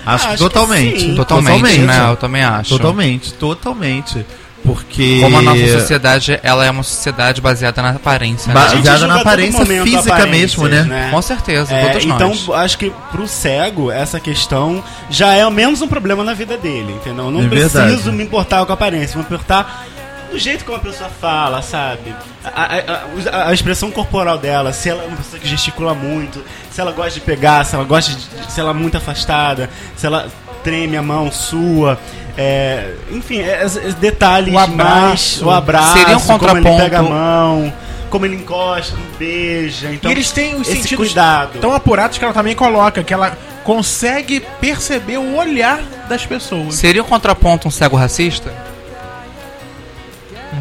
Acho, 0.06 0.26
Acho 0.26 0.28
que 0.30 0.32
que 0.34 0.38
totalmente. 0.40 1.00
sim. 1.00 1.16
Totalmente, 1.16 1.80
né? 1.80 2.10
Eu 2.10 2.16
também 2.18 2.44
acho. 2.44 2.70
Totalmente, 2.78 3.34
totalmente. 3.34 4.26
Porque. 4.64 5.20
Como 5.22 5.38
a 5.38 5.42
nossa 5.42 5.80
sociedade, 5.80 6.40
ela 6.44 6.64
é 6.66 6.70
uma 6.70 6.84
sociedade 6.84 7.42
baseada 7.42 7.82
na 7.82 7.90
aparência. 7.92 8.48
Né? 8.54 8.54
Baseada 8.54 9.08
na 9.08 9.20
aparência 9.22 9.66
física 9.66 10.26
mesmo, 10.28 10.68
né? 10.68 11.10
Com 11.12 11.22
certeza, 11.22 11.74
É, 11.74 11.90
todos 11.90 12.06
então, 12.06 12.30
nós. 12.30 12.50
acho 12.64 12.78
que 12.78 12.92
pro 13.12 13.28
cego, 13.28 13.92
essa 13.92 14.20
questão 14.20 14.84
já 15.10 15.34
é 15.34 15.42
ao 15.42 15.52
menos 15.52 15.82
um 15.82 15.88
problema 15.88 16.24
na 16.24 16.34
vida 16.36 16.58
dele, 16.58 16.94
entendeu? 16.94 17.26
Eu 17.26 17.32
não 17.32 17.44
É 17.44 17.48
preciso 17.48 17.74
verdade. 17.80 18.12
me 18.12 18.24
importar 18.24 18.64
com 18.66 18.72
a 18.72 18.76
aparência, 18.76 19.14
vou 19.16 19.24
me 19.24 19.26
importar 19.36 19.86
do 20.32 20.40
jeito 20.40 20.64
como 20.66 20.78
a 20.78 20.80
pessoa 20.82 21.10
fala, 21.10 21.62
sabe? 21.62 22.16
A, 22.44 22.64
a- 22.64 23.38
a- 23.46 23.50
a 23.50 23.54
expressão 23.54 23.92
corporal 23.92 24.38
dela, 24.38 24.72
se 24.74 24.90
ela 24.90 25.04
é 25.04 25.08
uma 25.08 25.18
pessoa 25.18 25.40
que 25.40 25.48
gesticula 25.48 25.94
muito, 25.94 26.44
se 26.72 26.80
ela 26.82 26.92
gosta 26.92 27.12
de 27.12 27.22
pegar, 27.22 27.66
se 27.66 27.76
ela 27.76 27.84
gosta 27.84 28.14
de. 28.14 28.52
se 28.52 28.60
ela 28.60 28.72
é 28.72 28.74
muito 28.74 28.98
afastada, 28.98 29.70
se 29.96 30.06
ela 30.06 30.28
treme 30.64 30.96
a 30.98 31.02
mão 31.02 31.32
sua. 31.32 32.00
é, 32.38 32.94
enfim, 33.12 33.40
é- 33.42 33.62
é- 33.64 33.90
é 33.90 33.92
detalhes 33.94 34.54
O 34.54 34.58
abraço. 34.58 35.02
mais. 35.02 35.42
O 35.42 35.50
abraço, 35.52 35.94
Seria 35.98 36.18
um 36.18 36.22
como 36.22 36.34
ele 36.34 36.40
contraponto- 36.40 36.78
pega 36.84 37.00
a 37.00 37.04
mão, 37.04 37.74
como 38.10 38.26
ele 38.26 38.36
encosta, 38.38 38.94
como 38.96 39.06
beija. 39.20 39.92
Então, 39.92 40.10
e 40.10 40.14
eles 40.14 40.32
têm 40.32 40.56
os 40.56 40.62
esse 40.68 40.78
sentidos 40.84 41.08
cuidado. 41.08 41.60
tão 41.60 41.74
apurados 41.74 42.18
que 42.18 42.24
ela 42.24 42.34
também 42.34 42.56
coloca, 42.56 43.04
que 43.04 43.14
ela 43.14 43.38
consegue 43.66 44.40
perceber 44.62 45.18
o 45.18 45.36
olhar 45.36 45.80
das 46.08 46.26
pessoas. 46.26 46.76
Seria 46.76 47.04
um 47.04 47.06
contraponto 47.06 47.68
um 47.68 47.72
cego 47.72 47.98
racista? 47.98 48.52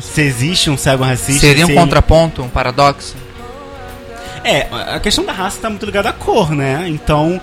Se 0.01 0.23
existe 0.23 0.71
um 0.71 0.77
cego 0.77 1.05
racista. 1.05 1.41
Seria 1.41 1.65
um 1.65 1.69
se 1.69 1.75
contraponto, 1.75 2.43
um 2.43 2.49
paradoxo? 2.49 3.15
É, 4.43 4.67
a 4.95 4.99
questão 5.01 5.25
da 5.25 5.33
raça 5.33 5.59
tá 5.61 5.69
muito 5.69 5.85
ligada 5.85 6.09
à 6.09 6.13
cor, 6.13 6.51
né? 6.53 6.87
Então, 6.89 7.39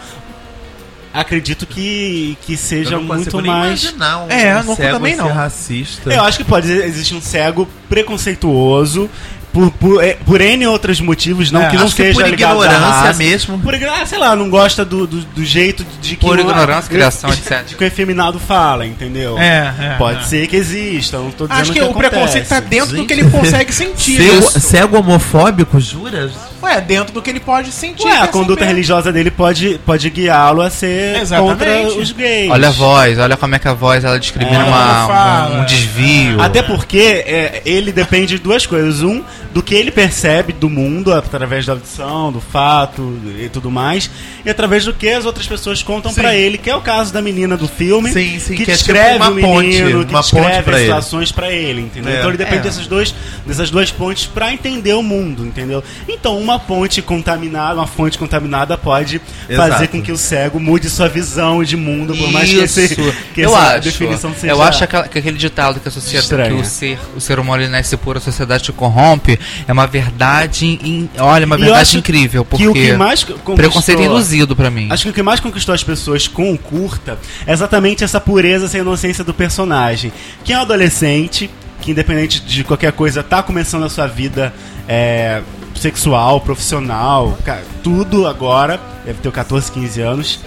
acredito 1.14 1.66
que, 1.68 2.36
que 2.42 2.58
seja 2.58 2.96
Eu 2.96 3.02
não 3.02 3.16
muito 3.16 3.42
mais. 3.44 3.84
imaginar 3.84 4.24
um, 4.26 4.30
É, 4.32 4.58
um 4.60 4.64
não- 4.64 4.76
cego 4.76 4.94
também 4.98 5.16
ser 5.16 5.22
não. 5.22 5.32
racista. 5.32 6.12
Eu 6.14 6.24
acho 6.24 6.38
que 6.40 6.44
pode 6.44 6.72
existir 6.72 7.14
um 7.16 7.22
cego 7.22 7.68
preconceituoso 7.88 9.10
por, 9.54 9.72
por, 9.72 10.04
é, 10.04 10.14
por 10.26 10.40
N 10.42 10.68
outros 10.68 11.00
motivos, 11.02 11.52
não 11.52 11.64
É, 11.64 11.70
que 11.70 11.76
não 11.78 11.86
acho 11.86 11.96
que 11.96 12.04
seja 12.04 12.20
por 12.22 12.28
ignorância 12.34 12.78
raça. 12.80 13.14
mesmo. 13.18 13.60
Por 13.60 13.74
ignorância, 13.74 14.06
sei 14.08 14.18
lá, 14.20 14.36
não 14.36 14.50
gosta 14.50 14.86
do, 14.86 15.08
do, 15.08 15.22
do 15.22 15.44
jeito 15.46 15.86
de 16.02 16.16
que. 16.16 16.26
Por 16.26 16.38
o- 16.38 16.42
ignorância, 16.42 16.90
criação, 16.90 17.30
de, 17.32 17.38
etc. 17.38 17.66
De 17.66 17.76
que 17.76 17.84
o 17.84 17.88
efeminado 17.88 18.40
fala, 18.40 18.86
entendeu? 18.86 19.38
É, 19.38 19.74
é, 19.80 19.96
Pode 19.98 20.20
é. 20.20 20.28
ser 20.28 20.48
que 20.48 20.56
exista, 20.56 21.18
não 21.18 21.32
tô 21.32 21.48
dizendo 21.48 21.62
Acho 21.62 21.72
que, 21.72 21.80
que 21.80 21.86
o 21.86 21.90
acontece. 21.90 22.10
preconceito 22.10 22.48
tá 22.48 22.60
dentro 22.60 22.90
do 22.92 22.96
Gente. 22.98 23.08
que 23.08 23.14
ele 23.14 23.30
consegue 23.30 23.74
sentir. 23.74 24.18
Cego, 24.22 24.60
cego 24.60 25.00
homofóbico, 25.00 25.80
jura? 25.80 26.30
Ué, 26.62 26.82
dentro 26.82 27.14
do 27.14 27.22
que 27.22 27.30
ele 27.30 27.40
pode 27.40 27.72
sentir. 27.72 28.04
Ué, 28.06 28.12
a 28.12 28.14
perceber. 28.22 28.32
conduta 28.34 28.66
religiosa 28.66 29.12
dele 29.12 29.30
pode, 29.32 29.80
pode 29.86 30.10
guiá-lo 30.10 30.62
a 30.62 30.70
ser 30.70 31.18
Exatamente. 31.22 31.50
contra 31.92 32.02
os 32.02 32.12
gays. 32.12 32.50
Olha 32.52 32.68
a 32.70 32.72
voz, 32.72 33.20
olha 33.20 33.38
como 33.38 33.56
é 33.56 33.60
que 33.60 33.68
a 33.68 33.74
voz 33.74 34.04
ela 34.04 34.20
discrimina 34.20 34.60
É, 34.60 34.64
uma- 34.64 35.48
um, 35.50 35.62
um 35.62 35.66
desvio. 35.66 36.42
Até 36.42 36.62
porque 36.62 37.24
é, 37.26 37.62
ele 37.66 37.92
depende 37.92 38.38
de 38.38 38.44
duas 38.44 38.66
coisas. 38.66 39.02
Um, 39.02 39.24
do 39.54 39.64
que 39.64 39.74
ele 39.74 39.90
percebe 39.90 40.54
do 40.54 40.70
mundo, 40.70 41.12
através 41.12 41.66
da 41.66 41.74
audição, 41.74 42.32
do 42.32 42.40
fato 42.40 43.18
e 43.40 43.50
tudo 43.50 43.72
mais. 43.72 44.08
E 44.46 44.50
através 44.50 44.86
do 44.86 44.94
que 44.94 45.10
as 45.10 45.26
outras 45.26 45.48
pessoas 45.48 45.82
contam 45.82 46.14
pra 46.14 46.36
ele, 46.36 46.60
que 46.60 46.70
é 46.70 46.76
o 46.76 46.82
caso 46.82 47.12
da 47.12 47.24
menina 47.24 47.58
do 47.58 47.68
filme. 47.68 48.12
Sim, 48.12 48.38
sim, 48.40 48.56
que, 48.56 48.66
que 48.66 48.72
é 48.72 48.76
tipo 48.76 48.94
descreve 48.94 49.16
uma 49.16 49.30
o 49.30 49.34
menino, 49.34 49.54
ponte, 49.54 49.72
que 49.78 49.84
uma 50.14 50.22
ponte 50.22 50.32
descreve 50.36 50.62
pra 50.64 50.74
as 50.76 50.80
ele. 50.82 50.86
situações 50.88 51.32
pra 51.32 51.52
ele, 51.52 51.82
entendeu? 51.82 52.14
É. 52.14 52.18
Então 52.18 52.30
ele 52.30 52.38
depende 52.38 52.60
É. 52.60 52.62
dessas, 52.62 52.86
dois, 52.86 53.16
dessas 53.48 53.72
duas 53.72 53.90
pontes 53.90 54.28
pra 54.28 54.54
entender 54.54 54.94
o 54.94 55.02
mundo, 55.02 55.44
entendeu? 55.44 55.84
Então 56.08 56.38
uma 56.52 56.60
ponte 56.60 57.02
contaminada, 57.02 57.80
uma 57.80 57.88
fonte 57.88 58.18
contaminada 58.18 58.78
pode 58.78 59.22
Exato. 59.50 59.72
fazer 59.72 59.88
com 59.88 60.02
que 60.02 60.12
o 60.12 60.18
cego 60.18 60.60
mude 60.60 60.90
sua 60.90 61.08
visão 61.08 61.64
de 61.64 61.76
mundo, 61.78 62.16
por 62.16 62.32
mais 62.32 62.50
que, 62.50 62.58
esse, 62.60 62.96
que 63.34 63.42
eu 63.42 63.50
essa 63.56 63.74
acho. 63.76 63.82
definição 63.82 64.34
seja... 64.34 64.54
Eu 64.54 64.62
acho 64.62 64.88
que 64.88 64.96
aquele 64.96 65.38
ditado 65.38 65.80
que 65.80 65.88
a 65.88 65.92
sociedade, 65.92 66.24
estranha. 66.26 66.50
que 66.56 66.62
o 66.62 66.66
ser, 66.66 67.00
o 67.16 67.22
ser 67.22 67.40
humano 67.40 67.64
ele 67.64 67.72
nasce 67.72 67.96
puro, 67.98 68.18
a 68.18 68.22
sociedade 68.22 68.64
te 68.64 68.72
corrompe, 68.72 69.40
é 69.68 69.72
uma 69.74 69.88
verdade, 69.88 70.66
in- 70.66 71.10
olha, 71.20 71.46
uma 71.46 71.58
verdade 71.58 71.98
incrível, 71.98 72.44
porque 72.46 72.64
que 72.64 72.70
o 72.70 72.74
que 72.74 72.94
mais 72.94 73.24
preconceito 73.24 74.02
induzido 74.02 74.56
pra 74.56 74.70
mim. 74.70 74.88
Acho 74.90 75.04
que 75.04 75.10
o 75.10 75.14
que 75.14 75.24
mais 75.24 75.40
conquistou 75.40 75.74
as 75.74 75.84
pessoas 75.84 76.28
com 76.28 76.54
o 76.54 76.58
curta 76.58 77.18
é 77.46 77.54
exatamente 77.54 78.04
essa 78.04 78.20
pureza, 78.20 78.66
essa 78.66 78.78
inocência 78.78 79.24
do 79.24 79.34
personagem. 79.34 80.12
Que 80.44 80.54
é 80.54 80.58
um 80.58 80.62
adolescente, 80.62 81.50
que 81.82 81.92
independente 81.92 82.40
de 82.42 82.64
qualquer 82.64 82.92
coisa, 82.92 83.22
tá 83.24 83.42
começando 83.44 83.84
a 83.84 83.90
sua 83.90 84.08
vida 84.08 84.54
é, 84.88 85.42
sexual, 85.78 86.42
profissional, 86.42 87.38
tudo 87.84 88.28
agora. 88.28 88.80
Deve 89.06 89.20
ter 89.20 89.32
14, 89.32 89.72
15 89.72 90.02
anos. 90.02 90.40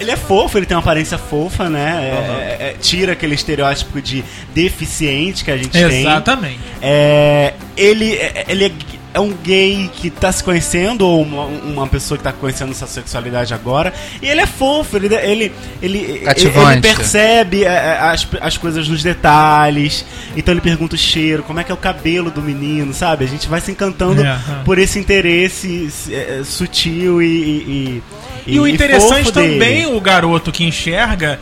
Ele 0.00 0.10
é 0.10 0.16
fofo, 0.16 0.58
ele 0.58 0.66
tem 0.66 0.76
uma 0.76 0.80
aparência 0.82 1.16
fofa, 1.16 1.68
né? 1.70 2.56
É- 2.58 2.64
é- 2.70 2.76
tira 2.80 3.12
aquele 3.12 3.34
estereótipo 3.34 4.00
de 4.00 4.24
deficiente 4.54 5.44
que 5.44 5.50
a 5.50 5.56
gente 5.56 5.70
tem. 5.70 6.00
Exatamente. 6.00 6.58
É, 6.80 7.54
ele 7.76 8.14
é- 8.14 8.44
ele 8.48 8.64
é, 8.66 8.72
é 9.14 9.20
um 9.20 9.32
gay 9.32 9.90
que 9.94 10.10
tá 10.10 10.32
se 10.32 10.42
conhecendo, 10.42 11.06
ou 11.06 11.22
uma, 11.22 11.44
uma 11.44 11.86
pessoa 11.86 12.16
que 12.16 12.24
tá 12.24 12.32
conhecendo 12.32 12.74
sua 12.74 12.86
sexualidade 12.88 13.52
agora. 13.52 13.92
E 14.20 14.28
ele 14.28 14.40
é 14.40 14.46
fofo, 14.46 14.96
ele, 14.96 15.14
ele, 15.14 15.52
ele, 15.82 15.98
ele 15.98 16.80
percebe 16.80 17.64
é, 17.64 17.68
é, 17.68 17.98
as, 18.00 18.26
as 18.40 18.56
coisas 18.56 18.88
nos 18.88 19.02
detalhes. 19.02 20.04
Então 20.36 20.52
ele 20.54 20.60
pergunta 20.60 20.94
o 20.94 20.98
cheiro, 20.98 21.42
como 21.42 21.60
é 21.60 21.64
que 21.64 21.70
é 21.70 21.74
o 21.74 21.78
cabelo 21.78 22.30
do 22.30 22.40
menino, 22.40 22.94
sabe? 22.94 23.24
A 23.24 23.28
gente 23.28 23.48
vai 23.48 23.60
se 23.60 23.70
encantando 23.70 24.22
É, 24.22 24.38
por 24.64 24.78
esse 24.78 24.98
interesse 24.98 25.88
é, 26.10 26.42
sutil 26.44 27.22
e. 27.22 27.26
E, 27.26 28.02
E, 28.46 28.58
o 28.58 28.66
e 28.66 28.72
interessante 28.72 29.24
fofo 29.26 29.32
dele. 29.32 29.52
também, 29.52 29.86
o 29.86 30.00
garoto 30.00 30.50
que 30.50 30.64
enxerga 30.64 31.38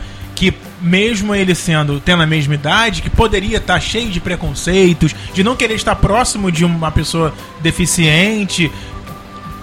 mesmo 0.81 1.35
ele 1.35 1.53
sendo 1.53 1.99
tendo 1.99 2.23
a 2.23 2.27
mesma 2.27 2.55
idade, 2.55 3.01
que 3.01 3.09
poderia 3.09 3.57
estar 3.57 3.79
cheio 3.79 4.09
de 4.09 4.19
preconceitos, 4.19 5.15
de 5.33 5.43
não 5.43 5.55
querer 5.55 5.75
estar 5.75 5.95
próximo 5.95 6.51
de 6.51 6.65
uma 6.65 6.91
pessoa 6.91 7.33
deficiente, 7.61 8.71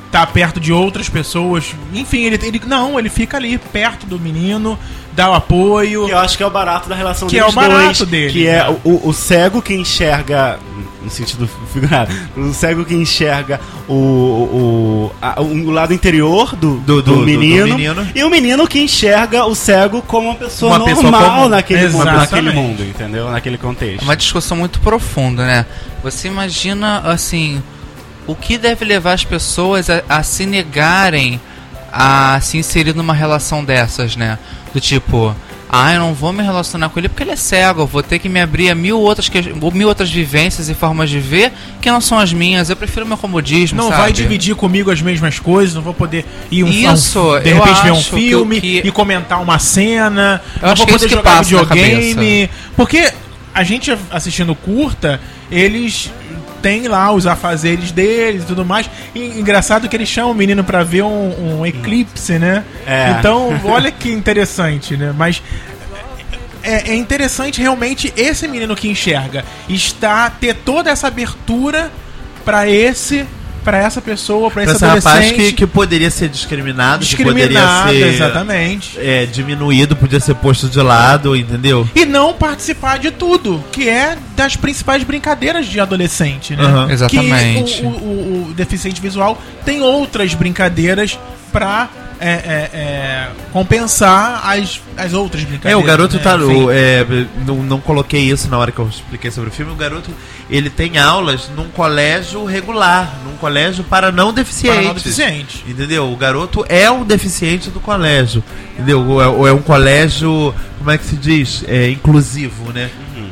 estar 0.08 0.26
perto 0.28 0.58
de 0.58 0.72
outras 0.72 1.08
pessoas, 1.08 1.74
enfim, 1.94 2.24
ele, 2.24 2.38
ele 2.42 2.60
não, 2.66 2.98
ele 2.98 3.08
fica 3.10 3.36
ali 3.36 3.58
perto 3.58 4.06
do 4.06 4.18
menino, 4.18 4.78
dá 5.12 5.30
o 5.30 5.34
apoio. 5.34 6.06
Que 6.06 6.10
eu 6.12 6.18
acho 6.18 6.36
que 6.36 6.42
é 6.42 6.46
o 6.46 6.50
barato 6.50 6.88
da 6.88 6.94
relação 6.94 7.28
Que 7.28 7.36
é 7.38 7.40
deles 7.40 7.52
o 7.52 7.56
barato 7.56 7.84
dois, 7.84 7.98
deles, 8.10 8.32
Que 8.32 8.46
é 8.46 8.68
o, 8.84 9.08
o 9.08 9.12
cego 9.12 9.60
que 9.60 9.74
enxerga, 9.74 10.58
no 11.02 11.10
sentido 11.10 11.48
figurado, 11.72 12.10
o 12.36 12.52
cego 12.54 12.84
que 12.86 12.94
enxerga 12.94 13.60
o, 13.86 13.92
o, 13.92 15.12
a- 15.20 15.40
o 15.40 15.70
lado 15.70 15.92
interior 15.92 16.56
do, 16.56 16.76
Do- 16.76 16.80
do, 16.80 17.02
do- 17.02 17.02
do- 17.02 17.16
do 17.20 17.26
menino, 17.26 17.66
menino. 17.76 18.08
e 18.14 18.24
o 18.24 18.30
menino 18.30 18.66
que 18.66 18.80
enxerga 18.80 19.44
o 19.44 19.54
cego 19.54 20.00
como 20.02 20.28
uma 20.30 20.36
pessoa 20.36 20.76
Uma 20.76 20.84
pessoa 20.86 21.10
normal 21.10 21.30
comum. 21.36 21.48
naquele, 21.48 21.88
mundo, 21.88 22.04
naquele 22.04 22.50
mundo, 22.52 22.82
entendeu? 22.82 23.30
Naquele 23.30 23.58
contexto. 23.58 24.00
É 24.00 24.04
uma 24.04 24.16
discussão 24.16 24.56
muito 24.56 24.80
profunda, 24.80 25.44
né? 25.46 25.66
Você 26.02 26.28
imagina, 26.28 27.00
assim, 27.00 27.62
o 28.28 28.34
que 28.36 28.56
deve 28.56 28.84
levar 28.84 29.14
as 29.14 29.24
pessoas 29.24 29.90
a, 29.90 30.02
a 30.08 30.22
se 30.22 30.46
negarem 30.46 31.40
a 31.92 32.38
se 32.40 32.58
inserir 32.58 32.94
numa 32.94 33.14
relação 33.14 33.64
dessas, 33.64 34.14
né? 34.14 34.38
Do 34.72 34.80
tipo, 34.80 35.34
Ah, 35.70 35.92
eu 35.94 36.00
não 36.00 36.14
vou 36.14 36.32
me 36.32 36.42
relacionar 36.42 36.88
com 36.90 36.98
ele 36.98 37.08
porque 37.10 37.22
ele 37.22 37.32
é 37.32 37.36
cego. 37.36 37.82
Eu 37.82 37.86
vou 37.86 38.02
ter 38.02 38.18
que 38.18 38.26
me 38.28 38.40
abrir 38.40 38.70
a 38.70 38.74
mil 38.74 38.98
outras, 39.00 39.28
que... 39.28 39.40
mil 39.72 39.86
outras 39.88 40.10
vivências 40.10 40.68
e 40.70 40.74
formas 40.74 41.10
de 41.10 41.18
ver 41.20 41.52
que 41.80 41.90
não 41.90 42.00
são 42.00 42.18
as 42.18 42.32
minhas. 42.32 42.70
Eu 42.70 42.76
prefiro 42.76 43.04
meu 43.06 43.18
comodismo. 43.18 43.76
Não 43.76 43.88
sabe? 43.88 44.00
vai 44.02 44.12
dividir 44.12 44.54
comigo 44.54 44.90
as 44.90 45.02
mesmas 45.02 45.38
coisas, 45.38 45.74
não 45.74 45.82
vou 45.82 45.92
poder 45.94 46.24
ir 46.50 46.64
um, 46.64 46.68
Isso, 46.68 47.20
um- 47.36 47.40
de 47.40 47.52
repente 47.52 47.82
ver 47.82 47.90
um 47.92 47.96
acho 47.98 48.10
que 48.10 48.16
filme 48.16 48.60
que- 48.62 48.82
e 48.84 48.90
comentar 48.90 49.42
uma 49.42 49.58
cena, 49.58 50.40
Eu 50.62 50.68
não 50.68 50.76
vou 50.76 50.86
é 50.86 50.90
poder 50.90 51.08
jogar 51.08 51.42
videogame. 51.42 52.50
Porque 52.76 53.10
a 53.54 53.62
gente 53.64 53.94
assistindo 54.10 54.54
curta, 54.54 55.20
eles 55.50 56.10
têm 56.62 56.88
lá 56.88 57.12
os 57.12 57.26
afazeres 57.26 57.90
deles 57.92 58.42
e 58.42 58.46
tudo 58.46 58.64
mais. 58.64 58.88
E 59.14 59.38
engraçado 59.38 59.88
que 59.88 59.96
eles 59.96 60.08
chamam 60.08 60.32
o 60.32 60.34
menino 60.34 60.62
pra 60.62 60.82
ver 60.82 61.02
um, 61.02 61.58
um 61.60 61.66
eclipse, 61.66 62.38
né? 62.38 62.64
É. 62.86 63.16
Então, 63.18 63.58
olha 63.64 63.90
que 63.90 64.10
interessante, 64.10 64.96
né? 64.96 65.14
Mas 65.16 65.42
é, 66.62 66.90
é 66.90 66.94
interessante 66.94 67.60
realmente 67.60 68.12
esse 68.16 68.46
menino 68.46 68.76
que 68.76 68.88
enxerga 68.88 69.44
está 69.68 70.28
ter 70.28 70.54
toda 70.54 70.90
essa 70.90 71.06
abertura 71.06 71.90
pra 72.44 72.68
esse 72.68 73.26
para 73.64 73.78
essa 73.78 74.00
pessoa, 74.00 74.50
pra 74.50 74.62
Pra 74.62 74.72
esse 74.72 74.76
esse 74.76 74.84
rapaz 74.84 75.06
adolescente 75.06 75.36
que, 75.36 75.52
que 75.52 75.66
poderia 75.66 76.10
ser 76.10 76.28
discriminado, 76.28 77.04
discriminado, 77.04 77.90
que 77.90 77.98
poderia 77.98 78.08
ser 78.08 78.14
exatamente. 78.14 78.98
é, 78.98 79.26
diminuído, 79.26 79.94
podia 79.96 80.20
ser 80.20 80.34
posto 80.36 80.68
de 80.68 80.80
lado, 80.80 81.36
entendeu? 81.36 81.88
E 81.94 82.04
não 82.04 82.32
participar 82.34 82.98
de 82.98 83.10
tudo, 83.10 83.62
que 83.72 83.88
é 83.88 84.16
das 84.36 84.56
principais 84.56 85.02
brincadeiras 85.02 85.66
de 85.66 85.78
adolescente, 85.80 86.54
né? 86.56 86.64
Aham. 86.64 86.90
Exatamente. 86.90 87.80
Que 87.80 87.86
o, 87.86 87.88
o- 87.88 87.92
o- 87.92 88.48
o 88.50 88.54
deficiente 88.54 89.00
visual 89.00 89.40
tem 89.64 89.80
outras 89.82 90.34
brincadeiras 90.34 91.18
pra 91.52 91.88
é, 92.20 92.30
é, 92.30 92.70
é, 92.72 93.30
compensar 93.52 94.40
as, 94.44 94.80
as 94.96 95.12
outras 95.12 95.42
É, 95.42 95.46
brincadeiras. 95.46 95.82
o 95.82 95.86
garoto 95.86 96.16
né? 96.16 96.22
tá. 96.22 96.36
O, 96.36 96.70
é, 96.70 97.06
não, 97.46 97.56
não 97.62 97.80
coloquei 97.80 98.22
isso 98.22 98.48
na 98.48 98.58
hora 98.58 98.72
que 98.72 98.78
eu 98.78 98.88
expliquei 98.88 99.30
sobre 99.30 99.50
o 99.50 99.52
filme. 99.52 99.72
O 99.72 99.76
garoto 99.76 100.10
ele 100.50 100.70
tem 100.70 100.98
aulas 100.98 101.50
num 101.54 101.68
colégio 101.68 102.44
regular, 102.44 103.18
num 103.24 103.36
colégio 103.36 103.84
para 103.84 104.10
não 104.10 104.26
Para 104.26 104.42
deficientes. 104.42 104.84
não 104.86 104.94
deficiente. 104.94 105.64
Entendeu? 105.66 106.10
O 106.12 106.16
garoto 106.16 106.64
é 106.68 106.90
um 106.90 107.04
deficiente 107.04 107.70
do 107.70 107.80
colégio. 107.80 108.42
Entendeu? 108.74 109.04
Ou 109.06 109.22
é, 109.22 109.26
ou 109.28 109.48
é 109.48 109.52
um 109.52 109.62
colégio, 109.62 110.54
como 110.78 110.90
é 110.90 110.98
que 110.98 111.04
se 111.04 111.16
diz? 111.16 111.64
É, 111.68 111.90
inclusivo, 111.90 112.72
né? 112.72 112.90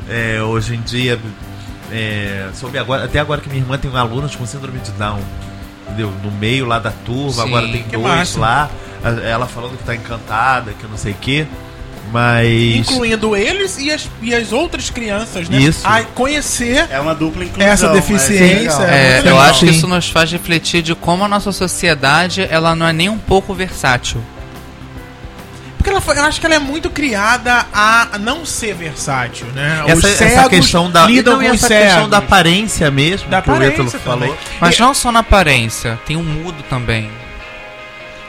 É, 0.08 0.40
hoje 0.42 0.74
em 0.74 0.80
dia, 0.82 1.18
é, 1.90 2.48
soube 2.54 2.78
agora, 2.78 3.04
até 3.04 3.18
agora 3.18 3.40
que 3.40 3.48
minha 3.48 3.60
irmã 3.60 3.76
tem 3.78 3.90
alunos 3.96 4.36
com 4.36 4.46
síndrome 4.46 4.78
de 4.80 4.90
Down. 4.92 5.20
Entendeu? 5.96 6.12
No 6.22 6.30
meio 6.30 6.66
lá 6.66 6.78
da 6.78 6.90
turma, 6.90 7.32
Sim. 7.32 7.40
agora 7.42 7.68
tem 7.68 7.82
dois 7.82 8.02
massa. 8.02 8.38
lá. 8.38 8.70
Ela 9.24 9.46
falando 9.46 9.78
que 9.78 9.84
tá 9.84 9.94
encantada, 9.94 10.72
que 10.72 10.86
não 10.86 10.98
sei 10.98 11.12
o 11.12 11.16
quê. 11.20 11.46
Mas. 12.12 12.76
Incluindo 12.76 13.34
eles 13.34 13.78
e 13.78 13.90
as, 13.90 14.08
e 14.22 14.34
as 14.34 14.52
outras 14.52 14.90
crianças, 14.90 15.48
né? 15.48 15.58
Isso. 15.58 15.86
A 15.86 16.02
conhecer 16.02 16.86
É 16.90 17.00
uma 17.00 17.14
dupla 17.14 17.44
inclusão. 17.44 17.66
Essa 17.66 17.88
mas 17.88 17.96
deficiência 17.96 18.78
legal. 18.78 18.82
é 18.82 19.20
É, 19.20 19.22
eu 19.24 19.40
acho 19.40 19.60
que 19.64 19.72
isso 19.72 19.88
nos 19.88 20.08
faz 20.08 20.30
refletir 20.30 20.82
de 20.82 20.94
como 20.94 21.24
a 21.24 21.28
nossa 21.28 21.50
sociedade 21.50 22.46
ela 22.48 22.76
não 22.76 22.86
é 22.86 22.92
nem 22.92 23.08
um 23.08 23.18
pouco 23.18 23.54
versátil. 23.54 24.20
Porque 25.86 25.94
ela 25.94 26.00
foi, 26.00 26.18
eu 26.18 26.24
acho 26.24 26.40
que 26.40 26.46
ela 26.46 26.56
é 26.56 26.58
muito 26.58 26.90
criada 26.90 27.64
a 27.72 28.18
não 28.18 28.44
ser 28.44 28.74
versátil, 28.74 29.46
né? 29.54 29.84
Os 29.84 30.02
Essa, 30.02 30.24
essa 30.24 30.48
questão 30.48 30.90
da. 30.90 31.06
lidam 31.06 31.34
não, 31.36 31.42
essa 31.42 31.68
questão 31.68 31.92
cegos. 31.92 32.10
da 32.10 32.18
aparência 32.18 32.90
mesmo, 32.90 33.28
Da 33.30 33.40
que 33.40 33.48
o 33.48 33.52
aparência 33.54 34.00
falou. 34.00 34.18
também. 34.18 34.34
Mas 34.60 34.74
E- 34.76 34.80
não 34.80 34.92
só 34.92 35.12
na 35.12 35.20
aparência, 35.20 35.96
tem 36.04 36.16
o 36.16 36.24
mudo 36.24 36.60
também. 36.68 37.08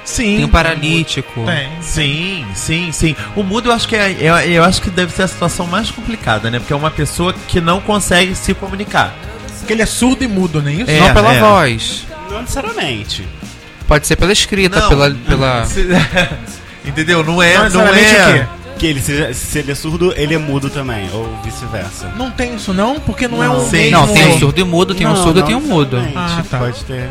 Sim. 0.06 0.36
Tem 0.36 0.46
o 0.46 0.50
paralítico. 0.50 1.46
Tem. 1.48 1.70
Sim, 1.82 2.46
sim, 2.54 2.92
sim. 2.92 3.16
O 3.36 3.42
mudo 3.42 3.70
eu 3.70 3.74
acho 3.74 3.88
que 3.88 3.96
é, 3.96 4.16
eu, 4.20 4.36
eu 4.38 4.64
acho 4.64 4.80
que 4.80 4.92
deve 4.92 5.12
ser 5.12 5.24
a 5.24 5.28
situação 5.28 5.66
mais 5.66 5.90
complicada, 5.90 6.52
né? 6.52 6.60
Porque 6.60 6.74
é 6.74 6.76
uma 6.76 6.92
pessoa 6.92 7.34
que 7.48 7.60
não 7.60 7.82
consegue 7.82 8.36
se 8.36 8.54
comunicar. 8.54 9.16
Porque 9.58 9.74
ele 9.74 9.82
é 9.82 9.88
surdo 9.88 10.24
e 10.24 10.28
mudo, 10.28 10.62
não 10.62 10.70
é 10.70 10.74
isso? 10.76 10.92
É. 10.92 11.00
não 11.00 11.12
pela 11.12 11.34
voz. 11.34 12.06
Não 12.30 12.40
necessariamente. 12.42 13.28
Pode 13.88 14.06
ser 14.06 14.16
pela 14.16 14.32
escrita, 14.32 14.80
Não. 14.80 14.90
pela. 14.90 15.10
pela... 15.10 15.68
Entendeu? 16.88 17.24
Não 17.24 17.42
é, 17.42 17.58
Não 17.58 17.70
não, 17.70 17.88
é. 17.88 17.94
quê? 18.40 18.46
Que 18.80 18.86
ele 18.88 19.02
seja, 19.02 19.34
se 19.34 19.58
ele 19.60 19.72
é 19.72 19.76
surdo, 19.76 20.14
ele 20.16 20.36
é 20.36 20.38
mudo 20.38 20.70
também, 20.70 21.10
ou 21.12 21.28
vice-versa. 21.44 22.12
Não 22.16 22.30
tem 22.30 22.56
isso 22.56 22.74
não, 22.74 23.00
porque 23.00 23.28
não, 23.28 23.44
é 23.44 23.48
Não. 23.48 23.58
um 23.58 23.70
Sim. 23.70 23.78
mesmo... 23.78 23.92
Não, 23.92 24.08
tem 24.08 24.28
o 24.36 24.40
surdo 24.40 24.62
e 24.62 24.64
mudo, 24.64 24.94
tem 24.96 25.08
Não, 25.08 25.16
surdo 25.16 25.40
e 25.40 25.44
tem 25.44 25.56
o 25.56 25.60
mudo. 25.62 25.98
Ah, 26.16 26.44
tá. 26.50 26.60
Pode 26.60 26.84
ter. 26.86 27.10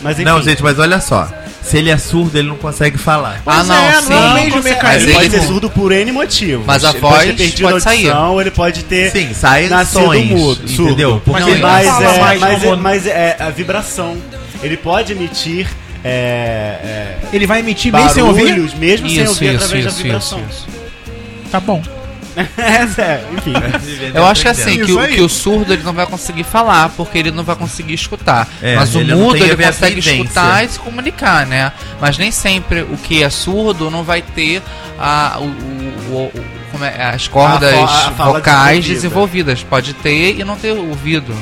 Mas 0.00 0.14
enfim. 0.18 0.24
Não, 0.24 0.42
gente, 0.42 0.62
mas 0.62 0.78
olha 0.78 1.00
só. 1.00 1.28
Se 1.62 1.76
ele 1.78 1.90
é 1.90 1.96
surdo, 1.98 2.36
ele 2.36 2.48
não 2.48 2.56
consegue 2.56 2.98
falar. 2.98 3.40
Pois 3.44 3.56
Ah, 3.56 3.62
não, 3.62 3.74
é, 3.76 4.00
sim. 4.02 4.08
não 4.10 4.36
é 4.36 4.44
mesmo 4.44 4.62
mecanismo. 4.62 5.08
Ele 5.10 5.12
pode 5.14 5.30
ser 5.30 5.42
surdo 5.42 5.70
por 5.70 5.92
N 5.92 6.10
motivos. 6.10 6.66
Mas 6.66 6.84
a 6.84 6.90
ele 6.90 6.98
pode 7.00 7.32
ter 7.34 7.44
voz 7.50 7.60
pode 7.60 7.76
a 7.76 7.80
sair. 7.80 8.08
audição, 8.10 8.40
ele 8.40 8.50
pode 8.50 8.82
ter 8.84 9.10
Sim, 9.12 9.32
saem 9.34 9.68
nascido 9.68 10.02
sons, 10.06 10.24
mudo, 10.26 10.68
surdo. 10.68 10.82
entendeu? 10.90 11.22
Mas 11.24 11.44
Porque 11.44 11.60
mas, 11.60 11.86
não 11.86 11.92
fala 11.94 12.14
é, 12.14 12.18
mais 12.18 12.40
mas, 12.40 12.64
é, 12.64 12.76
mas 12.76 13.06
é 13.06 13.36
a 13.38 13.50
vibração. 13.50 14.16
Ele 14.62 14.76
pode 14.76 15.12
emitir 15.12 15.68
é, 16.04 16.78
é, 16.82 17.18
Ele 17.32 17.46
vai 17.46 17.60
emitir 17.60 17.92
mesmo 17.92 18.10
sem 18.10 18.22
ouvir? 18.22 18.48
barulhos, 18.48 18.74
mesmo 18.74 19.08
sem 19.08 19.20
Isso, 19.22 19.30
ouvir 19.32 19.46
isso, 19.54 19.64
através 19.64 19.86
isso, 19.86 19.96
da 19.96 20.02
vibração. 20.02 20.40
isso, 20.50 20.66
isso. 20.68 20.82
Tá 21.50 21.60
bom. 21.60 21.82
é, 22.34 23.22
enfim. 23.36 23.52
Eu 24.14 24.24
acho 24.24 24.40
que 24.40 24.48
assim, 24.48 24.82
que, 24.82 24.90
o, 24.92 25.06
que 25.06 25.20
o 25.20 25.28
surdo 25.28 25.70
ele 25.74 25.82
não 25.82 25.92
vai 25.92 26.06
conseguir 26.06 26.44
falar, 26.44 26.88
porque 26.96 27.18
ele 27.18 27.30
não 27.30 27.44
vai 27.44 27.54
conseguir 27.54 27.92
escutar. 27.92 28.48
É, 28.62 28.74
Mas 28.74 28.94
o 28.94 29.00
ele 29.00 29.14
mudo 29.14 29.36
ele 29.36 29.54
consegue 29.54 29.98
escutar 30.00 30.64
e 30.64 30.68
se 30.70 30.78
comunicar, 30.78 31.46
né? 31.46 31.72
Mas 32.00 32.16
nem 32.16 32.30
sempre 32.30 32.80
o 32.82 32.96
que 32.96 33.22
é 33.22 33.28
surdo 33.28 33.90
não 33.90 34.02
vai 34.02 34.22
ter 34.22 34.62
a, 34.98 35.36
o, 35.40 35.44
o- 35.44 36.30
o- 36.34 36.44
como 36.72 36.84
é, 36.86 37.04
as 37.14 37.28
cordas 37.28 37.74
A 37.74 38.06
a 38.08 38.10
vocais 38.32 38.82
desenvolvida. 38.86 38.94
desenvolvidas. 39.52 39.62
Pode 39.64 39.92
ter 39.92 40.38
e 40.40 40.42
não 40.42 40.56
ter 40.56 40.72
ouvido. 40.72 41.34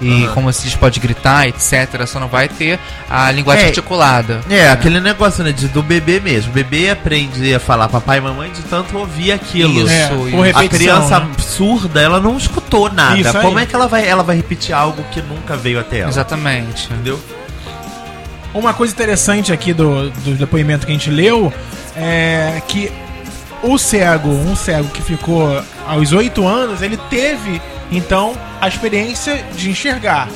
E 0.00 0.24
Aham. 0.24 0.34
como 0.34 0.52
se 0.52 0.62
diz, 0.64 0.74
pode 0.74 1.00
gritar, 1.00 1.48
etc. 1.48 2.06
Só 2.06 2.20
não 2.20 2.28
vai 2.28 2.48
ter 2.48 2.78
a 3.08 3.30
linguagem 3.30 3.64
É, 3.64 3.68
articulada. 3.68 4.40
É, 4.50 4.68
aquele 4.68 5.00
negócio, 5.00 5.42
né, 5.42 5.52
de, 5.52 5.68
do 5.68 5.82
bebê 5.82 6.20
mesmo. 6.20 6.50
O 6.50 6.54
bebê 6.54 6.90
aprende 6.90 7.54
a 7.54 7.58
falar 7.58 7.88
papai 7.88 8.18
e 8.18 8.20
mamãe 8.20 8.50
de 8.50 8.62
tanto 8.62 8.96
ouvir 8.98 9.32
aquilo. 9.32 9.72
Isso, 9.86 9.90
É, 9.90 10.48
isso. 10.50 10.58
A 10.58 10.68
criança 10.68 11.20
né? 11.20 11.30
surda, 11.38 12.00
ela 12.00 12.20
não 12.20 12.36
escutou 12.36 12.92
nada. 12.92 13.32
Como 13.40 13.58
é 13.58 13.64
que 13.64 13.74
ela 13.74 13.86
vai, 13.88 14.06
ela 14.06 14.22
vai 14.22 14.36
repetir 14.36 14.74
algo 14.74 15.02
que 15.12 15.22
nunca 15.22 15.56
veio 15.56 15.80
até 15.80 16.00
ela? 16.00 16.10
Exatamente. 16.10 16.92
Entendeu? 16.92 17.18
Uma 18.52 18.72
coisa 18.72 18.92
interessante 18.92 19.52
aqui 19.52 19.72
do, 19.72 20.10
do 20.10 20.34
depoimento 20.34 20.86
que 20.86 20.92
a 20.92 20.94
gente 20.94 21.10
leu 21.10 21.52
é 21.94 22.60
que 22.68 22.90
o 23.62 23.76
cego, 23.78 24.28
um 24.30 24.54
cego 24.56 24.88
que 24.88 25.02
ficou 25.02 25.62
aos 25.86 26.12
8 26.12 26.46
anos, 26.46 26.80
ele 26.82 26.96
teve 27.10 27.60
então 27.90 28.36
a 28.60 28.68
experiência 28.68 29.44
de 29.56 29.70
enxergar. 29.70 30.28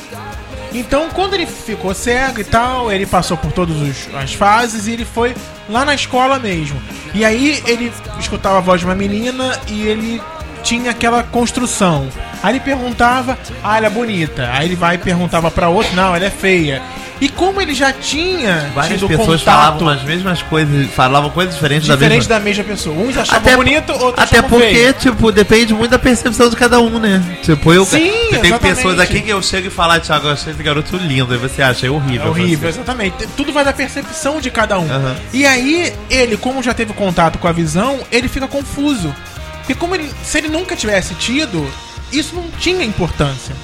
Então, 0.73 1.09
quando 1.11 1.35
ele 1.35 1.47
ficou 1.47 1.93
cego 1.93 2.41
e 2.41 2.45
tal, 2.45 2.93
ele 2.93 3.05
passou 3.05 3.37
por 3.37 3.51
todas 3.51 3.77
as 4.15 4.35
fases 4.35 4.87
e 4.87 4.93
ele 4.93 5.05
foi 5.05 5.35
lá 5.69 5.85
na 5.85 5.95
escola 5.95 6.39
mesmo. 6.39 6.81
E 7.13 7.25
aí 7.25 7.61
ele 7.67 7.93
escutava 8.21 8.59
a 8.59 8.61
voz 8.61 8.81
de 8.81 8.87
uma 8.87 8.95
menina 8.95 9.59
e 9.67 9.83
ele 9.83 10.23
tinha 10.63 10.93
aquela 10.93 11.25
construção. 11.25 12.09
Aí 12.43 12.53
ele 12.53 12.61
perguntava, 12.61 13.37
ah, 13.65 13.77
ela 13.77 13.87
é 13.87 13.91
bonita. 13.91 14.49
Aí 14.53 14.69
ele 14.69 14.77
vai 14.77 14.95
e 14.95 14.99
perguntava 14.99 15.51
pra 15.51 15.69
outro, 15.69 15.95
não, 15.97 16.15
ela 16.15 16.25
é 16.25 16.31
feia. 16.31 16.81
E 17.21 17.29
como 17.29 17.61
ele 17.61 17.75
já 17.75 17.93
tinha 17.93 18.71
Várias 18.75 19.03
pessoas 19.03 19.43
falavam 19.43 19.89
as 19.89 20.03
mesmas 20.03 20.43
coisas, 20.43 20.87
falavam 20.91 21.29
coisas 21.31 21.55
diferentes 21.55 21.87
da 21.87 21.95
diferente 21.95 22.21
mesma... 22.21 22.35
da 22.35 22.41
mesma 22.41 22.65
pessoa. 22.65 22.97
Uns 22.97 23.17
achavam 23.17 23.41
Até- 23.41 23.57
bonito, 23.57 23.93
outros 23.93 24.25
Até 24.25 24.41
porque, 24.41 24.67
feio. 24.71 24.93
tipo, 24.95 25.31
depende 25.31 25.75
muito 25.75 25.91
da 25.91 25.99
percepção 25.99 26.49
de 26.49 26.57
cada 26.57 26.81
um, 26.81 26.99
né? 26.99 27.23
Tipo, 27.43 27.75
eu. 27.75 27.85
Sim, 27.85 27.99
tem 27.99 28.29
exatamente. 28.31 28.59
pessoas 28.61 28.99
aqui 28.99 29.21
que 29.21 29.29
eu 29.29 29.43
chego 29.43 29.67
e 29.67 29.71
falo, 29.71 30.01
Thiago, 30.01 30.29
eu 30.29 30.33
achei 30.33 30.53
esse 30.53 30.63
garoto 30.63 30.97
lindo. 30.97 31.35
Aí 31.35 31.39
você 31.39 31.61
acha, 31.61 31.87
é 31.87 31.91
horrível. 31.91 32.27
É 32.27 32.31
horrível, 32.31 32.69
exatamente. 32.69 33.27
Tudo 33.37 33.53
vai 33.53 33.65
da 33.65 33.73
percepção 33.73 34.41
de 34.41 34.51
cada 34.51 34.79
um. 34.79 34.91
Aham. 34.91 35.17
E 35.33 35.45
aí, 35.45 35.93
ele, 36.09 36.39
como 36.39 36.63
já 36.63 36.73
teve 36.73 36.95
contato 36.95 37.39
com 37.39 37.47
a 37.49 37.53
visão, 37.53 38.01
ele 38.11 38.29
fica 38.29 38.49
confuso. 38.49 39.15
Porque 39.59 39.75
como 39.75 39.95
ele, 39.95 40.11
se 40.25 40.39
ele 40.39 40.49
nunca 40.49 40.75
tivesse 40.75 41.15
tido, 41.15 41.71
isso 42.11 42.35
não 42.35 42.45
tinha 42.59 42.83
importância. 42.85 43.55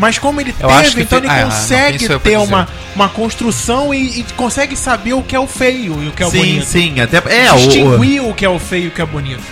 Mas 0.00 0.18
como 0.18 0.40
ele 0.40 0.54
Eu 0.58 0.68
teve, 0.68 0.90
que 0.94 1.00
então 1.02 1.18
ele 1.18 1.28
ah, 1.28 1.44
consegue 1.44 1.98
ter 2.08 2.18
dizer. 2.18 2.36
uma, 2.38 2.66
uma 2.96 3.08
construção 3.10 3.92
e, 3.94 4.20
e 4.20 4.22
consegue 4.36 4.74
saber 4.74 5.12
o 5.12 5.22
que 5.22 5.36
é 5.36 5.38
o 5.38 5.46
feio 5.46 6.02
e 6.02 6.08
o 6.08 6.10
que 6.12 6.22
é 6.22 6.26
o 6.26 6.30
sim, 6.30 6.38
bonito. 6.38 6.64
sim. 6.64 7.00
Até, 7.00 7.18
é, 7.44 7.52
o, 7.52 7.56
Distinguir 7.56 8.24
o 8.24 8.32
que 8.34 8.44
é 8.44 8.48
o 8.48 8.58
feio 8.58 8.84
e 8.84 8.88
o 8.88 8.90
que 8.90 9.02
é 9.02 9.06
bonito. 9.06 9.42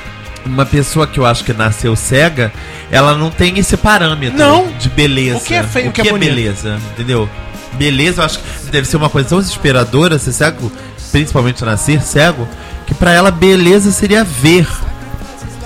uma 0.47 0.65
pessoa 0.65 1.07
que 1.07 1.21
eu 1.21 1.27
acho 1.27 1.45
que 1.45 1.53
nasceu 1.53 1.95
cega, 1.95 2.51
ela 2.91 3.15
não 3.15 3.31
tem 3.31 3.59
esse 3.59 3.77
parâmetro 3.77 4.39
Não. 4.39 4.67
de 4.79 4.89
beleza. 4.89 5.37
O 5.37 5.41
que 5.43 5.53
é 5.55 5.63
feio, 5.63 5.87
o 5.87 5.91
o 5.91 5.93
que 5.93 6.01
é 6.01 6.11
bonito. 6.11 6.35
beleza, 6.35 6.81
entendeu? 6.95 7.29
Beleza, 7.75 8.23
eu 8.23 8.25
acho 8.25 8.39
que 8.39 8.71
deve 8.71 8.89
ser 8.89 8.97
uma 8.97 9.11
coisa 9.11 9.29
tão 9.29 9.39
desesperadora 9.41 10.19
ser 10.19 10.33
cego, 10.33 10.73
principalmente 11.13 11.63
nascer 11.63 12.01
cego, 12.03 12.49
que 12.87 12.95
pra 12.95 13.13
ela 13.13 13.31
beleza 13.31 13.93
seria 13.93 14.25
ver. 14.25 14.67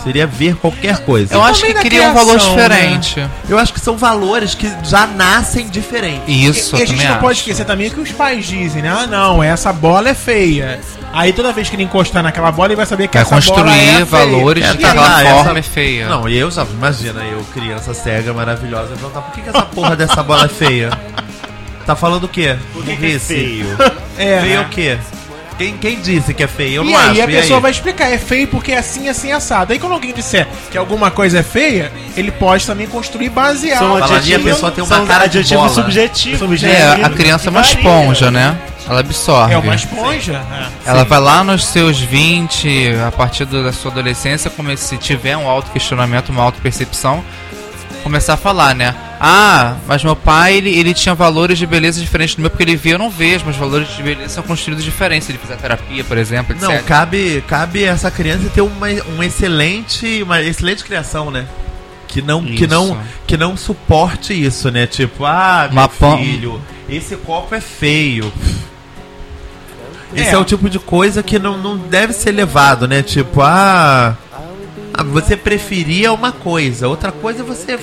Seria 0.02 0.26
ver 0.26 0.56
qualquer 0.56 0.98
coisa. 1.04 1.34
Eu 1.34 1.42
acho 1.42 1.64
que 1.64 1.74
cria 1.74 2.10
um 2.10 2.14
valor 2.14 2.34
né? 2.34 2.38
diferente. 2.48 3.28
Eu 3.48 3.58
acho 3.58 3.72
que 3.72 3.78
são 3.80 3.96
valores 3.96 4.54
que 4.54 4.70
já 4.82 5.06
nascem 5.06 5.68
diferentes. 5.68 6.22
Isso, 6.26 6.74
e, 6.76 6.80
e 6.80 6.82
a 6.82 6.86
gente 6.86 7.04
não 7.06 7.16
pode 7.18 7.32
acho. 7.32 7.40
esquecer 7.42 7.64
também 7.64 7.88
que 7.88 8.00
os 8.00 8.10
pais 8.10 8.44
dizem, 8.46 8.82
né? 8.82 8.88
Ah, 8.92 9.06
não, 9.06 9.42
essa 9.42 9.72
bola 9.72 10.08
é 10.08 10.14
feia. 10.14 10.80
Aí 11.12 11.32
toda 11.32 11.52
vez 11.52 11.68
que 11.68 11.76
ele 11.76 11.82
encostar 11.84 12.22
naquela 12.22 12.50
bola, 12.50 12.68
ele 12.68 12.76
vai 12.76 12.86
saber 12.86 13.06
que 13.06 13.14
Vai 13.18 13.22
essa 13.22 13.30
bola 13.52 13.62
construir 13.64 13.78
é 13.78 13.92
feia. 13.92 14.04
valores 14.06 14.64
É, 14.64 14.72
de 14.72 14.72
tá 14.72 14.78
que 14.78 14.84
aquela 14.86 15.06
lá, 15.08 15.20
forma 15.36 15.50
essa- 15.50 15.58
é 15.58 15.62
feia. 15.62 16.08
Não, 16.08 16.28
e 16.28 16.36
eu 16.38 16.50
já, 16.50 16.64
imagina, 16.64 17.22
eu, 17.22 17.44
criança 17.52 17.94
cega, 17.94 18.32
maravilhosa, 18.32 18.94
perguntar 18.94 19.20
por 19.20 19.32
que, 19.34 19.40
que 19.42 19.48
essa 19.50 19.62
porra 19.62 19.94
dessa 19.94 20.22
bola 20.22 20.46
é 20.46 20.48
feia? 20.48 20.90
Tá 21.86 21.94
falando 21.94 22.24
o 22.24 22.28
quê? 22.28 22.56
Por 22.72 22.84
que, 22.84 22.96
que 22.96 23.14
é 23.14 23.18
feio? 23.18 23.66
É, 24.18 24.40
Feio 24.42 24.60
né? 24.60 24.66
o 24.66 24.68
quê? 24.68 24.98
Quem, 25.58 25.76
quem 25.76 26.00
disse 26.00 26.32
que 26.34 26.42
é 26.42 26.46
feio? 26.48 26.76
Eu 26.76 26.84
E 26.84 26.92
não 26.92 26.98
aí 26.98 27.10
acho. 27.10 27.22
a 27.22 27.26
pessoa 27.26 27.60
vai 27.60 27.70
explicar, 27.70 28.10
é 28.10 28.18
feio 28.18 28.48
porque 28.48 28.72
é 28.72 28.78
assim, 28.78 29.08
assim, 29.08 29.32
assado. 29.32 29.72
Aí 29.72 29.78
quando 29.78 29.92
alguém 29.92 30.12
disser 30.12 30.46
que 30.70 30.78
alguma 30.78 31.10
coisa 31.10 31.38
é 31.40 31.42
feia, 31.42 31.92
ele 32.16 32.30
pode 32.30 32.66
também 32.66 32.86
construir 32.86 33.28
baseado. 33.28 33.78
São 33.78 33.98
Falaria, 33.98 34.36
a 34.36 34.40
pessoa 34.40 34.72
tem 34.72 34.82
uma 34.84 35.06
cara 35.06 35.26
de 35.26 35.42
bola. 35.54 35.68
subjetivos. 35.68 36.62
É, 36.62 36.96
né? 36.96 37.04
a 37.04 37.10
criança 37.10 37.48
é 37.48 37.50
uma 37.50 37.60
esponja, 37.60 38.30
né? 38.30 38.58
Ela 38.88 39.00
absorve. 39.00 39.54
É 39.54 39.58
uma 39.58 39.74
esponja. 39.74 40.42
é. 40.84 40.90
Ela 40.90 41.04
vai 41.04 41.20
lá 41.20 41.44
nos 41.44 41.64
seus 41.66 42.00
20, 42.00 42.94
a 43.06 43.12
partir 43.12 43.44
da 43.44 43.72
sua 43.72 43.90
adolescência, 43.92 44.50
como 44.50 44.76
se 44.76 44.96
tiver 44.98 45.36
um 45.36 45.48
auto-questionamento, 45.48 46.30
uma 46.30 46.42
auto-percepção, 46.42 47.24
começar 48.02 48.34
a 48.34 48.36
falar, 48.36 48.74
né? 48.74 48.94
Ah, 49.24 49.76
mas 49.87 50.02
meu 50.02 50.16
pai, 50.16 50.56
ele, 50.56 50.76
ele 50.76 50.92
tinha 50.92 51.14
valores 51.14 51.56
de 51.56 51.64
beleza 51.64 52.00
diferentes 52.00 52.35
do 52.35 52.40
meu, 52.40 52.50
porque 52.50 52.64
ele 52.64 52.74
vê, 52.74 52.92
eu 52.92 52.98
não 52.98 53.08
vejo, 53.08 53.44
mas 53.46 53.54
valores 53.54 53.88
de 53.96 54.02
beleza 54.02 54.30
são 54.30 54.42
construídos 54.42 54.82
diferentes. 54.82 55.26
Se 55.26 55.30
ele 55.30 55.38
fizer 55.38 55.54
terapia, 55.54 56.02
por 56.02 56.18
exemplo, 56.18 56.56
etc. 56.56 56.68
Não, 56.68 56.82
cabe, 56.82 57.40
cabe 57.46 57.85
essa 57.85 58.11
criança 58.11 58.50
ter 58.52 58.62
uma, 58.62 58.88
um 59.16 59.22
excelente, 59.22 60.24
uma 60.24 60.42
excelente 60.42 60.82
criação, 60.82 61.30
né? 61.30 61.46
Que 62.08 62.20
não, 62.20 62.44
que 62.44 62.66
não, 62.66 62.98
que 63.24 63.37
não 63.37 63.56
suporte 63.56 64.35
isso, 64.35 64.72
né? 64.72 64.88
Tipo, 64.88 65.24
ah, 65.24 65.70
meu 65.70 65.88
filho, 66.18 66.61
esse 66.88 67.14
copo 67.14 67.54
é 67.54 67.61
feio. 67.61 68.32
Esse 70.12 70.30
é. 70.30 70.32
É. 70.32 70.37
o 70.37 70.44
tipo 70.44 70.68
de 70.68 70.80
coisa 70.80 71.22
que 71.22 71.38
não, 71.38 71.56
não 71.56 71.78
deve 71.78 72.12
ser 72.12 72.32
levado, 72.32 72.88
né? 72.88 73.04
Tipo, 73.04 73.40
ah, 73.40 74.16
ah, 74.92 75.02
você 75.04 75.37
preferia 75.37 76.12
uma 76.12 76.32
coisa, 76.32 76.88
outra 76.88 77.12
coisa 77.12 77.42
é 77.42 77.44
você 77.44 77.78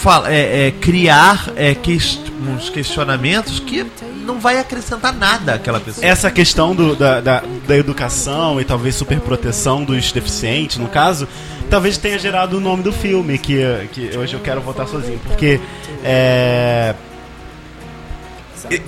fala, 0.00 0.32
é, 0.32 0.68
é, 0.68 0.70
criar 0.72 1.50
é, 1.56 1.74
quest- 1.74 2.30
uns 2.48 2.68
questionamentos 2.70 3.60
que 3.60 3.84
não 4.24 4.38
vai 4.40 4.58
acrescentar 4.58 5.12
nada 5.12 5.54
àquela 5.54 5.78
pessoa. 5.80 6.04
Essa 6.06 6.30
questão 6.30 6.74
do- 6.74 6.96
da, 6.96 7.20
da, 7.20 7.42
da 7.66 7.76
educação 7.76 8.60
e 8.60 8.64
talvez 8.64 8.94
superproteção 8.94 9.84
dos 9.84 10.10
deficientes, 10.12 10.76
no 10.78 10.88
caso, 10.88 11.28
talvez 11.68 11.98
tenha 11.98 12.18
gerado 12.18 12.56
o 12.56 12.60
nome 12.60 12.82
do 12.82 12.92
filme, 12.92 13.36
que, 13.38 13.60
que 13.92 14.16
hoje 14.16 14.34
eu 14.34 14.40
quero 14.40 14.60
votar 14.60 14.86
sozinho, 14.88 15.18
porque 15.26 15.60
é, 16.04 16.94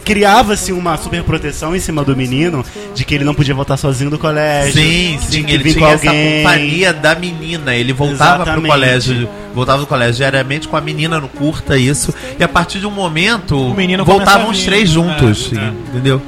criava-se 0.05 0.73
uma 0.73 0.97
superproteção 0.97 1.75
em 1.75 1.81
cima 1.81 2.05
do 2.05 2.17
menino 2.17 2.65
de 2.95 3.05
que 3.05 3.15
ele 3.15 3.25
não 3.25 3.35
podia 3.35 3.55
voltar 3.55 3.77
sozinho 3.77 4.11
do 4.11 4.19
colégio. 4.19 4.73
Sim, 4.73 5.17
de 5.29 5.37
sim, 5.37 5.43
que 5.45 5.53
ele 5.53 5.63
vir 5.65 5.73
tinha 5.75 5.87
com 5.87 5.93
essa 5.93 6.09
alguém. 6.09 6.37
companhia 6.43 6.93
da 6.93 7.15
menina. 7.15 7.75
Ele 7.75 7.93
voltava 7.93 8.45
pro 8.45 8.63
colégio, 8.63 9.29
voltava 9.55 9.81
do 9.81 9.87
colégio 9.87 10.17
diariamente 10.17 10.69
com 10.69 10.77
a 10.77 10.81
menina 10.81 11.21
no 11.21 11.29
curta, 11.29 11.77
isso. 11.77 12.15
E 12.39 12.43
a 12.45 12.49
partir 12.49 12.79
de 12.81 12.87
um 12.87 12.91
momento, 12.91 13.57
O 13.57 13.75
menino 13.75 14.05
voltavam 14.05 14.51
os 14.51 14.63
três 14.63 14.89
juntos, 14.91 15.51
É, 15.53 15.57
é. 15.59 15.69
entendeu? 15.91 16.21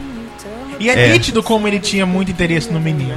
E 0.80 0.88
é, 0.90 1.08
É. 1.08 1.12
nítido 1.12 1.42
como 1.42 1.68
ele 1.68 1.78
tinha 1.78 2.04
muito 2.04 2.30
interesse 2.30 2.72
no 2.72 2.80
menino. 2.80 3.14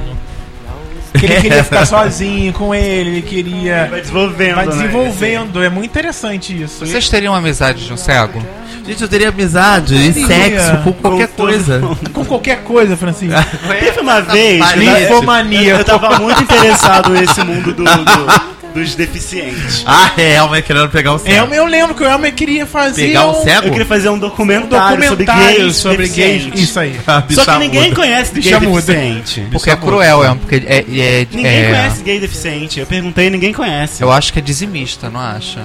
Que 1.16 1.26
ele 1.26 1.40
queria 1.40 1.64
ficar 1.64 1.84
sozinho 1.86 2.52
com 2.52 2.74
ele, 2.74 3.10
ele 3.10 3.22
queria. 3.22 3.86
Vai 3.90 4.00
desenvolvendo. 4.00 4.54
Vai 4.54 4.66
né? 4.66 4.72
desenvolvendo. 4.72 5.62
É 5.62 5.68
muito 5.68 5.86
interessante 5.90 6.62
isso. 6.62 6.84
Vocês 6.86 7.08
teriam 7.08 7.34
amizade 7.34 7.84
de 7.86 7.92
um 7.92 7.96
cego? 7.96 8.42
Gente, 8.86 9.02
eu 9.02 9.08
teria 9.08 9.28
amizade 9.28 9.94
e 9.94 10.12
Teria. 10.14 10.26
sexo 10.26 10.78
com 10.82 10.92
qualquer 10.94 11.28
Com 11.28 11.34
todo 11.36 11.46
coisa. 11.48 11.80
Com 12.14 12.24
qualquer 12.24 12.62
coisa, 12.62 12.96
Francisco. 12.96 13.38
Teve 13.80 14.00
uma 14.00 14.22
vez. 14.22 14.64
Eu- 14.72 14.78
Linfomania. 14.78 15.70
Eu, 15.72 15.76
eu 15.78 15.84
tava 15.84 16.18
muito 16.18 16.42
interessado 16.42 17.10
nesse 17.10 17.42
mundo 17.44 17.74
do- 17.74 17.84
do- 17.84 18.57
dos 18.74 18.94
deficientes. 18.94 19.84
Ah, 19.90 20.12
é, 20.18 20.34
Elmer 20.36 20.62
querendo 20.62 20.88
pegar 20.90 21.14
o 21.14 21.18
céu. 21.18 21.32
Elmer, 21.44 21.58
eu 21.58 21.64
lembro 21.66 21.94
que 21.94 22.02
o 22.02 22.06
Elmer 22.06 22.34
queria 22.34 22.66
fazer. 22.66 23.06
Pegar 23.06 23.26
o 23.26 23.40
um- 23.40 23.44
cego? 23.44 23.66
Eu 23.68 23.70
queria 23.72 23.86
fazer 23.86 24.08
um 24.10 24.14
um 24.14 24.18
documentário, 24.18 25.08
sobre 25.08 25.24
gays. 25.24 25.76
sobre 25.76 26.08
gays. 26.08 26.48
Isso 26.54 26.78
aí. 26.78 26.98
Só 27.30 27.44
que 27.44 27.58
ninguém 27.58 27.84
muda. 27.84 27.96
conhece 27.96 28.32
gay 28.34 28.42
Bicha 28.42 28.60
muda. 28.60 28.80
deficiente. 28.92 29.46
Porque 29.52 29.70
é 29.70 29.76
cruel, 29.76 30.24
é, 30.24 30.34
porque 30.34 30.56
é, 30.66 30.78
é, 30.78 31.26
Ninguém 31.30 31.46
é- 31.46 31.66
conhece 31.68 32.02
gay 32.02 32.20
deficiente. 32.20 32.80
Eu 32.80 32.86
perguntei 32.86 33.26
e 33.26 33.30
ninguém 33.30 33.52
conhece. 33.52 34.02
Eu 34.02 34.10
acho 34.12 34.32
que 34.32 34.38
é 34.38 34.42
dizimista, 34.42 35.08
não 35.08 35.20
acha? 35.20 35.60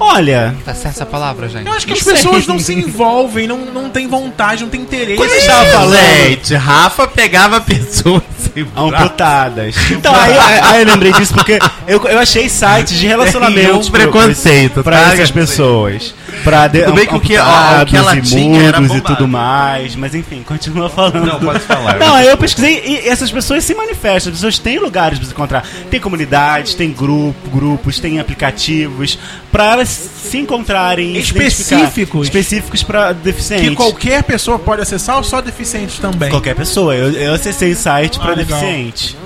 Olha, 0.00 0.54
Tá 0.64 0.74
certa 0.74 0.88
essa 0.88 1.06
palavra, 1.06 1.48
gente? 1.48 1.66
Eu 1.66 1.72
acho 1.72 1.86
que 1.86 1.92
Não 1.92 1.98
as 1.98 2.04
pessoas 2.04 2.44
sei. 2.44 2.52
não 2.54 2.58
se 2.60 2.74
envolvem, 2.74 3.46
não, 3.46 3.58
não 3.66 3.90
tem 3.90 4.06
vontade, 4.08 4.62
não 4.62 4.70
tem 4.70 4.80
interesse. 4.80 5.16
Quando 5.16 5.30
a 5.30 5.34
gente 5.34 5.46
tava 5.46 5.66
falando- 5.70 5.94
Gente, 5.96 6.54
Rafa 6.54 7.06
pegava 7.06 7.60
pessoas 7.60 8.22
amputadas. 8.76 9.74
Então, 9.90 10.14
aí, 10.14 10.32
aí 10.62 10.80
eu 10.82 10.86
lembrei 10.86 11.12
disso 11.12 11.34
porque 11.34 11.58
eu, 11.86 12.02
eu 12.06 12.18
achei 12.18 12.48
sites 12.48 12.98
de 12.98 13.06
relacionamentos 13.06 13.88
Nenhum 13.88 13.90
preconceito, 13.90 14.82
pra 14.82 14.96
tá? 15.00 15.12
essas 15.14 15.30
pessoas. 15.30 16.14
Pra 16.42 16.66
de, 16.68 16.82
Tudo 16.82 16.94
bem 16.94 17.06
que 17.06 17.14
o 17.14 17.20
que- 17.20 17.38
ó, 17.38 17.82
o 17.82 17.86
que 17.86 17.96
ela 17.96 18.16
e 18.16 18.22
tinha 18.22 18.62
era 18.64 18.80
e 18.82 19.00
tudo 19.00 19.26
mais. 19.26 19.96
Mas 19.96 20.14
enfim, 20.14 20.42
continua 20.42 20.88
falando. 20.90 21.24
Não, 21.26 21.40
pode 21.40 21.60
falar. 21.60 21.96
Não, 21.98 22.14
aí 22.14 22.26
eu 22.26 22.36
pesquisei 22.36 22.82
e 22.84 23.08
essas 23.08 23.30
pessoas 23.30 23.64
se 23.64 23.74
manifestam. 23.74 24.30
As 24.32 24.38
pessoas 24.38 24.58
têm 24.58 24.78
lugares 24.78 25.18
pra 25.18 25.26
se 25.26 25.32
encontrar. 25.32 25.64
Tem 25.90 26.00
comunidades, 26.00 26.74
tem 26.74 26.92
grupo, 26.92 27.50
grupos, 27.50 27.98
tem 27.98 28.20
aplicativos 28.20 29.18
pra 29.50 29.72
elas 29.72 29.83
se 29.86 30.38
encontrarem. 30.38 31.16
e 31.16 31.24
se 31.24 31.30
identificar. 31.34 31.76
Específicos. 31.76 32.26
Específicos 32.28 32.82
pra 32.82 33.12
deficientes. 33.12 33.68
Que 33.68 33.74
qualquer 33.76 34.22
pessoa 34.22 34.58
pode 34.58 34.82
acessar 34.82 35.16
ou 35.16 35.24
só 35.24 35.40
deficientes 35.40 35.98
também? 35.98 36.30
Qualquer 36.30 36.54
pessoa. 36.54 36.94
Eu, 36.94 37.12
eu 37.12 37.34
acessei 37.34 37.72
o 37.72 37.76
site 37.76 38.18
pra 38.18 38.32
Ah, 38.32 38.34
legal. 38.34 38.58
deficiente. 38.60 39.16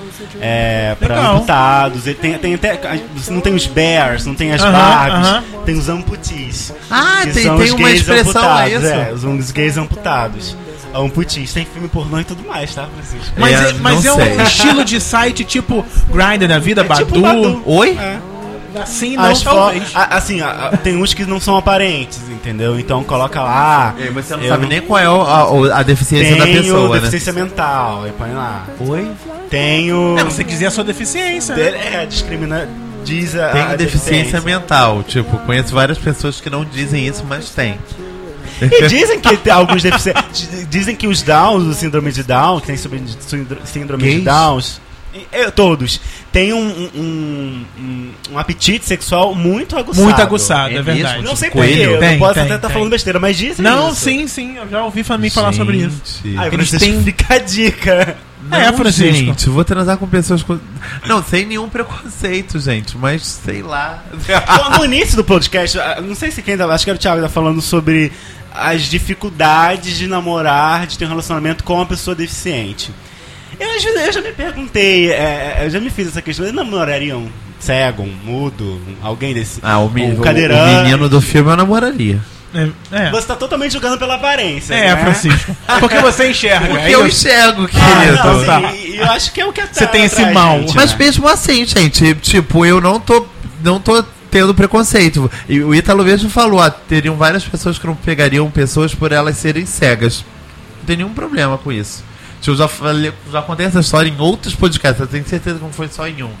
É, 0.41 0.95
pra 0.99 1.15
Legal. 1.15 1.35
amputados. 1.35 2.07
E 2.07 2.13
Tem, 2.13 2.37
tem 2.37 2.53
até. 2.53 2.79
Não 3.29 3.41
tem 3.41 3.53
os 3.55 3.65
bears, 3.65 4.25
não 4.25 4.35
tem 4.35 4.53
as 4.53 4.61
aham. 4.61 5.43
tem 5.65 5.75
os 5.77 5.89
amputis. 5.89 6.73
Ah, 6.89 7.21
tem, 7.23 7.33
tem 7.33 7.71
uma 7.71 7.91
expressão 7.91 8.41
a 8.41 8.63
amputados, 8.65 8.83
isso. 8.83 8.93
É, 8.93 9.11
os, 9.39 9.51
gays 9.51 9.77
amputados. 9.77 10.55
Amputis. 10.93 11.53
Tem 11.53 11.65
filme 11.65 11.87
pornô 11.87 12.19
e 12.19 12.23
tudo 12.23 12.43
mais, 12.47 12.73
tá, 12.73 12.87
Francisco? 12.95 13.33
Mas 13.37 13.53
É, 13.53 13.69
é, 13.69 13.73
mas 13.73 14.05
é 14.05 14.13
um 14.13 14.41
estilo 14.43 14.83
de 14.85 14.99
site 14.99 15.43
tipo 15.43 15.85
Grindr 16.11 16.47
da 16.47 16.57
vida, 16.59 16.81
É 16.81 16.83
Badu. 16.83 17.05
tipo 17.05 17.19
Badu. 17.21 17.61
Oi? 17.65 17.89
É. 17.99 18.17
Assim 18.75 19.15
não, 19.15 19.23
As 19.25 19.41
talvez. 19.41 19.91
a- 19.95 20.17
assim, 20.17 20.41
a- 20.41 20.69
a- 20.73 20.77
tem 20.77 20.95
uns 21.01 21.13
que 21.13 21.25
não 21.25 21.39
são 21.39 21.55
aparentes, 21.57 22.19
entendeu? 22.29 22.79
Então 22.79 23.03
coloca 23.03 23.41
lá. 23.41 23.95
E 23.97 24.09
você 24.09 24.35
não 24.35 24.47
sabe 24.47 24.67
nem 24.67 24.81
qual 24.81 24.99
é 24.99 25.05
a, 25.05 25.79
a 25.79 25.83
deficiência 25.83 26.35
da 26.35 26.43
Tenho 26.45 26.61
pessoa, 26.63 26.89
né? 26.95 26.99
deficiência 26.99 27.33
mental. 27.33 28.03
Aí 28.03 28.11
põe 28.17 28.31
lá. 28.33 28.65
Oi? 28.79 29.11
Tenho. 29.49 30.17
É, 30.19 30.23
você 30.23 30.43
quiser 30.43 30.67
a 30.67 30.71
sua 30.71 30.83
deficiência. 30.83 31.55
né? 31.55 32.03
É, 32.03 32.05
discrimina. 32.05 32.67
Diz 33.03 33.35
a. 33.35 33.49
Tem 33.49 33.61
a 33.61 33.75
deficiência 33.75 34.41
mental. 34.41 35.03
Tipo, 35.03 35.37
conheço 35.39 35.73
várias 35.73 35.97
pessoas 35.97 36.39
que 36.41 36.49
não 36.49 36.63
dizem 36.65 37.07
isso, 37.07 37.23
mas 37.27 37.49
tem. 37.49 37.77
E 38.61 38.87
dizem 38.87 39.19
que 39.21 39.37
tem 39.37 39.53
alguns 39.53 39.81
deficientes. 39.81 40.67
Dizem 40.69 40.93
que 40.95 41.07
os 41.07 41.21
Downs, 41.21 41.63
o 41.63 41.73
síndrome 41.73 42.11
de 42.11 42.23
Down, 42.23 42.59
que 42.59 42.67
tem 42.67 42.75
síndrome 42.77 44.03
de 44.03 44.09
Gays? 44.11 44.23
Downs. 44.25 44.81
E- 45.13 45.27
é, 45.31 45.49
todos. 45.51 45.99
Tem 46.31 46.53
um, 46.53 46.59
um, 46.95 47.65
um, 47.79 48.11
um 48.33 48.37
apetite 48.39 48.85
sexual 48.85 49.33
muito 49.33 49.77
aguçado. 49.77 50.03
Muito 50.03 50.21
aguçado, 50.21 50.73
é, 50.73 50.77
É 50.77 50.81
verdade. 50.81 51.15
mesmo? 51.17 51.27
Não 51.29 51.35
sei 51.35 51.49
porquê, 51.49 51.71
eu 51.71 51.99
Tem, 51.99 52.19
posso 52.19 52.33
tem, 52.35 52.43
até 52.43 52.55
estar 52.55 52.67
tem. 52.67 52.73
falando 52.75 52.91
besteira, 52.91 53.19
mas 53.19 53.37
dizem 53.37 53.63
Não, 53.63 53.89
isso. 53.91 54.01
sim, 54.01 54.27
sim. 54.27 54.57
Eu 54.57 54.69
já 54.69 54.83
ouvi 54.83 55.03
também 55.03 55.29
falar 55.29 55.53
sobre 55.53 55.77
isso. 55.77 56.21
Gente. 56.23 56.37
Ai, 56.37 56.49
Eles 56.51 56.69
têm- 56.71 57.03
fica 57.03 57.33
a 57.33 57.37
dica. 57.39 58.17
é, 58.51 58.71
Francisco. 58.73 59.13
Gente, 59.15 59.47
eu 59.47 59.53
vou 59.53 59.65
transar 59.65 59.97
com 59.97 60.07
pessoas 60.07 60.43
com. 60.43 60.59
Não, 61.07 61.23
sem 61.23 61.45
nenhum 61.45 61.67
preconceito, 61.69 62.59
gente, 62.59 62.97
mas 62.97 63.23
sei 63.23 63.61
lá. 63.61 64.03
No 64.77 64.85
início 64.85 65.15
do 65.17 65.23
podcast, 65.23 65.77
ah, 65.79 65.99
não 66.01 66.15
sei 66.15 66.31
se 66.31 66.41
quem 66.41 66.53
ainda, 66.53 66.65
acho 66.67 66.83
que 66.85 66.89
era 66.89 66.97
o 66.97 67.01
Thiago 67.01 67.21
tá 67.21 67.27
falando 67.29 67.61
sobre 67.61 68.11
as 68.53 68.83
dificuldades 68.83 69.97
de 69.97 70.07
namorar, 70.07 70.87
de 70.87 70.97
ter 70.97 71.05
um 71.05 71.09
relacionamento 71.09 71.63
com 71.63 71.75
uma 71.75 71.85
pessoa 71.85 72.15
deficiente. 72.15 72.91
Eu, 73.59 73.69
às 73.75 73.83
vezes, 73.83 74.05
eu 74.07 74.11
já 74.13 74.21
me 74.21 74.31
perguntei, 74.33 75.11
é, 75.11 75.61
eu 75.65 75.69
já 75.69 75.79
me 75.79 75.89
fiz 75.89 76.07
essa 76.09 76.21
questão, 76.21 76.45
eu 76.45 76.53
namoraria 76.53 77.17
um 77.17 77.29
cego, 77.59 78.03
um 78.03 78.13
mudo, 78.23 78.63
um- 78.87 78.95
alguém 79.05 79.33
desse? 79.33 79.59
Ah, 79.63 79.79
o, 79.79 79.83
um 79.83 79.85
o- 79.85 80.21
o 80.21 80.83
menino 80.83 81.07
do 81.09 81.21
filme 81.21 81.49
eu 81.51 81.55
namoraria. 81.57 82.19
É, 82.53 82.69
é. 82.91 83.11
Você 83.11 83.27
tá 83.27 83.35
totalmente 83.35 83.73
julgando 83.73 83.97
pela 83.99 84.15
aparência, 84.15 84.73
É, 84.73 84.95
né? 84.95 84.97
Francisco. 85.03 85.55
Porque 85.79 85.99
você 85.99 86.29
enxerga. 86.31 86.65
Porque 86.67 86.81
aí 86.85 86.91
eu 86.93 87.05
enxergo, 87.05 87.69
Ah, 87.73 87.95
querido. 88.01 88.23
não, 88.23 88.45
Tá. 88.45 88.71
sim, 88.71 88.77
e- 88.87 88.97
eu 88.97 89.05
acho 89.11 89.31
que 89.31 89.39
é 89.41 89.45
o 89.45 89.53
que 89.53 89.61
Você 89.71 89.85
tem 89.85 90.05
esse 90.05 90.25
mal. 90.31 90.59
gente, 90.61 90.75
Mas 90.75 90.91
né? 90.91 90.97
mesmo 90.97 91.27
assim, 91.27 91.63
gente, 91.65 92.15
tipo, 92.15 92.65
eu 92.65 92.81
não 92.81 92.99
tô. 92.99 93.25
Não 93.63 93.79
tô 93.79 94.03
tendo 94.31 94.55
preconceito. 94.55 95.29
E 95.49 95.59
o 95.61 95.75
Ítalo 95.75 96.03
mesmo 96.03 96.29
falou, 96.29 96.61
ah, 96.61 96.69
teriam 96.71 97.15
várias 97.17 97.43
pessoas 97.43 97.77
que 97.77 97.85
não 97.85 97.93
pegariam 97.95 98.49
pessoas 98.49 98.95
por 98.95 99.11
elas 99.11 99.35
serem 99.37 99.65
cegas. 99.65 100.23
Não 100.79 100.85
tem 100.85 100.95
nenhum 100.97 101.13
problema 101.13 101.57
com 101.57 101.71
isso. 101.71 102.03
Eu 102.47 102.55
já, 102.55 102.67
falei, 102.67 103.11
já 103.31 103.41
contei 103.41 103.65
essa 103.65 103.79
história 103.79 104.09
em 104.09 104.19
outros 104.19 104.53
podcasts, 104.55 104.99
eu 104.99 105.07
tenho 105.07 105.25
certeza 105.27 105.57
que 105.57 105.63
não 105.63 105.71
foi 105.71 105.87
só 105.87 106.07
em 106.07 106.23
um. 106.23 106.31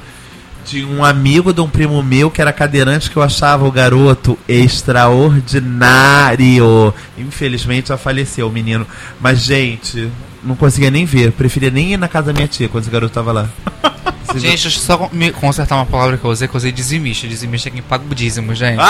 de 0.65 0.83
um 0.85 1.03
amigo 1.03 1.53
de 1.53 1.61
um 1.61 1.69
primo 1.69 2.01
meu 2.01 2.31
que 2.31 2.41
era 2.41 2.53
cadeirante 2.53 3.11
que 3.11 3.17
eu 3.17 3.23
achava 3.23 3.67
o 3.67 3.71
garoto 3.71 4.37
extraordinário. 4.47 6.93
Infelizmente 7.17 7.89
já 7.89 7.97
faleceu 7.97 8.47
o 8.47 8.51
menino. 8.51 8.87
Mas, 9.19 9.43
gente, 9.43 10.09
não 10.43 10.55
conseguia 10.55 10.89
nem 10.89 11.05
ver. 11.05 11.31
Preferia 11.31 11.69
nem 11.69 11.93
ir 11.93 11.97
na 11.97 12.07
casa 12.07 12.27
da 12.27 12.33
minha 12.33 12.47
tia 12.47 12.69
quando 12.69 12.83
esse 12.83 12.91
garoto 12.91 13.13
tava 13.13 13.31
lá. 13.31 13.49
Gente, 14.35 14.43
deixa 14.43 14.67
eu 14.67 14.71
só 14.71 15.09
me 15.11 15.31
consertar 15.31 15.75
uma 15.75 15.87
palavra 15.87 16.15
que 16.15 16.23
eu 16.23 16.29
usei, 16.29 16.47
que 16.47 16.53
eu 16.53 16.59
usei 16.59 16.71
dizimista. 16.71 17.27
Dizimista 17.27 17.69
é 17.69 17.71
quem 17.71 17.81
paga 17.81 18.03
o 18.09 18.13
dízimo, 18.13 18.53
gente. 18.53 18.77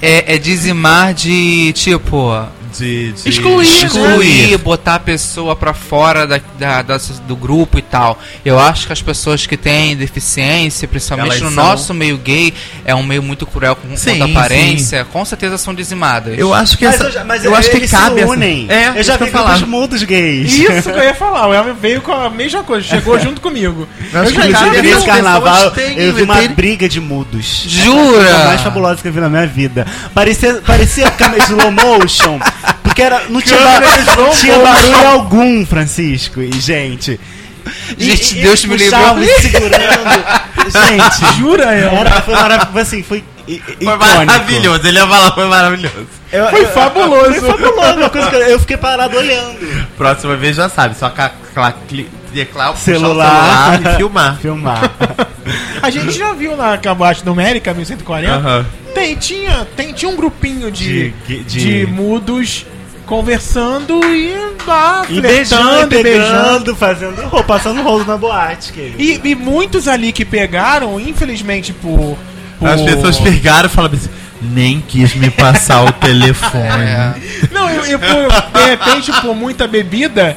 é, 0.00 0.34
é 0.34 0.38
dizimar 0.38 1.12
de, 1.12 1.72
tipo, 1.72 2.30
de, 2.78 3.12
de 3.12 3.28
Excluir, 3.28 3.66
né? 3.66 3.86
excluir, 3.86 4.58
botar 4.58 4.96
a 4.96 4.98
pessoa 5.00 5.54
pra 5.56 5.72
fora 5.74 6.26
da, 6.26 6.40
da- 6.58 6.82
da- 6.82 6.98
do 7.26 7.36
grupo 7.36 7.78
e 7.78 7.82
tal. 7.82 8.18
Eu 8.44 8.58
acho 8.58 8.86
que 8.86 8.92
as 8.92 9.02
pessoas 9.02 9.46
que 9.46 9.56
têm 9.56 9.96
deficiência, 9.96 10.86
principalmente 10.88 11.32
Elas 11.38 11.42
no 11.42 11.50
são- 11.52 11.64
nosso 11.64 11.94
meio 11.94 12.16
gay, 12.18 12.52
é 12.84 12.94
um 12.94 13.02
meio 13.02 13.22
muito 13.22 13.46
cruel 13.46 13.76
com 13.76 13.96
Sim, 13.96 14.20
à 14.22 14.24
aparência, 14.26 15.04
com 15.12 15.24
certeza 15.24 15.58
são 15.58 15.74
dizimadas. 15.74 16.38
Eu 16.38 16.52
acho 16.54 16.76
que 16.78 16.84
Mas, 16.84 16.94
essa, 16.94 17.04
eu, 17.04 17.10
já- 17.12 17.24
mas 17.24 17.44
eu 17.44 17.54
acho 17.54 17.70
que 17.70 17.76
eles 17.76 17.90
cabe 17.90 18.16
se 18.16 18.20
essa- 18.22 18.30
unem. 18.32 18.66
É, 18.70 18.98
eu 18.98 19.02
já 19.02 19.16
vi 19.16 19.24
eu 19.24 19.30
falar. 19.30 19.58
mudos 19.66 20.02
gays. 20.02 20.52
Isso 20.52 20.90
que 20.90 20.98
eu 20.98 21.02
ia 21.04 21.14
falar, 21.14 21.48
o 21.48 21.54
Elmer 21.54 21.74
veio 21.74 22.00
com 22.00 22.12
a 22.12 22.30
mesma 22.30 22.62
coisa, 22.62 22.86
chegou 22.86 23.18
junto 23.20 23.40
comigo. 23.40 23.88
Eu 24.12 24.24
Eu 24.24 24.30
já 24.32 24.42
as 24.44 24.70
nesse 24.72 24.82
pessoas 24.82 25.04
carnaval, 25.04 25.70
têm- 25.72 25.98
eu 25.98 26.14
vi 26.14 26.22
uma 26.22 26.40
briga 26.48 26.88
de 26.88 27.00
mudos. 27.00 27.64
Jura? 27.66 28.20
A 28.20 28.24
coisa 28.24 28.44
mais 28.46 28.60
fabulosa 28.62 29.02
que 29.02 29.08
eu 29.08 29.12
vi 29.12 29.20
na 29.20 29.28
minha 29.28 29.46
vida. 29.46 29.86
Parecia, 30.14 30.54
parecia 30.66 31.10
câmera 31.10 31.42
slow 31.44 31.70
motion, 31.70 32.38
porque 32.96 33.02
era, 33.02 33.20
não 33.28 33.42
tinha, 33.42 33.60
bar- 33.60 33.82
tinha 34.40 34.58
barulho 34.58 35.06
algum, 35.08 35.66
Francisco 35.66 36.40
e 36.40 36.50
gente. 36.58 37.20
E- 37.98 38.04
Gente, 38.06 38.38
e- 38.38 38.42
Deus 38.42 38.64
e 38.64 38.68
me 38.68 38.76
livrou. 38.78 39.00
segurando. 39.42 40.00
Gente, 40.70 41.38
Jura, 41.38 41.76
Elmer? 41.76 42.00
era, 42.00 42.22
foi 42.22 42.34
maravilhoso, 42.34 42.78
assim, 42.78 43.02
foi 43.02 43.22
i- 43.46 43.58
Foi 43.60 43.74
icônico. 43.80 43.98
maravilhoso, 44.26 44.86
ele 44.88 44.98
ia 44.98 45.06
falar, 45.06 45.32
foi 45.32 45.46
maravilhoso. 45.46 46.06
Eu- 46.32 46.46
Foi 46.48 46.62
eu- 46.62 46.68
fabuloso. 46.68 47.34
Foi 47.34 47.40
fabuloso, 47.58 47.98
uma 47.98 48.08
coisa 48.10 48.30
que 48.30 48.36
eu, 48.36 48.40
eu 48.40 48.58
fiquei 48.60 48.76
parado 48.78 49.16
olhando. 49.16 49.58
Próxima 49.98 50.36
vez 50.36 50.56
já 50.56 50.68
sabe, 50.70 50.96
só 50.96 51.10
teclar, 51.10 51.74
puxar 51.86 52.70
o 52.72 52.76
Celular. 52.76 53.72
celular 53.76 53.80
e 53.94 53.96
filmar. 53.96 54.38
Filmar. 54.40 54.90
A 55.82 55.90
gente 55.90 56.12
já 56.12 56.32
viu 56.32 56.56
na 56.56 56.78
Cabate 56.78 57.24
numérica 57.26 57.74
1140. 57.74 58.32
Aham. 58.36 58.66
Tem, 58.94 59.14
tinha, 59.16 59.66
tem, 59.76 59.92
tinha 59.92 60.10
um 60.10 60.16
grupinho 60.16 60.70
de, 60.70 61.10
De- 61.26 61.42
de, 61.44 61.84
de- 61.84 61.86
mudos 61.86 62.64
conversando 63.06 64.00
e 64.04 64.34
lá, 64.66 65.04
E 65.08 65.20
beijando, 65.20 65.94
e 65.96 66.02
beijando. 66.02 66.76
fazendo 66.76 67.22
rolo, 67.22 67.44
passando 67.44 67.82
rolo 67.82 68.04
na 68.04 68.16
boate, 68.16 68.72
querido. 68.72 69.00
E, 69.00 69.20
e 69.30 69.34
muitos 69.34 69.88
ali 69.88 70.12
que 70.12 70.24
pegaram, 70.24 70.98
infelizmente, 71.00 71.72
por. 71.72 72.16
por- 72.58 72.68
As 72.68 72.82
pessoas 72.82 73.18
pegaram 73.18 73.66
e 73.66 73.70
falaram 73.70 73.94
assim, 73.94 74.10
nem 74.42 74.80
quis 74.80 75.14
me 75.14 75.30
passar 75.30 75.84
o 75.84 75.92
telefone. 75.92 76.56
É. 76.86 77.14
Não, 77.52 77.70
eu, 77.70 77.84
eu, 77.86 77.98
por- 77.98 78.60
de 78.60 78.64
repente, 78.68 79.12
por 79.20 79.34
muita 79.34 79.66
bebida, 79.66 80.36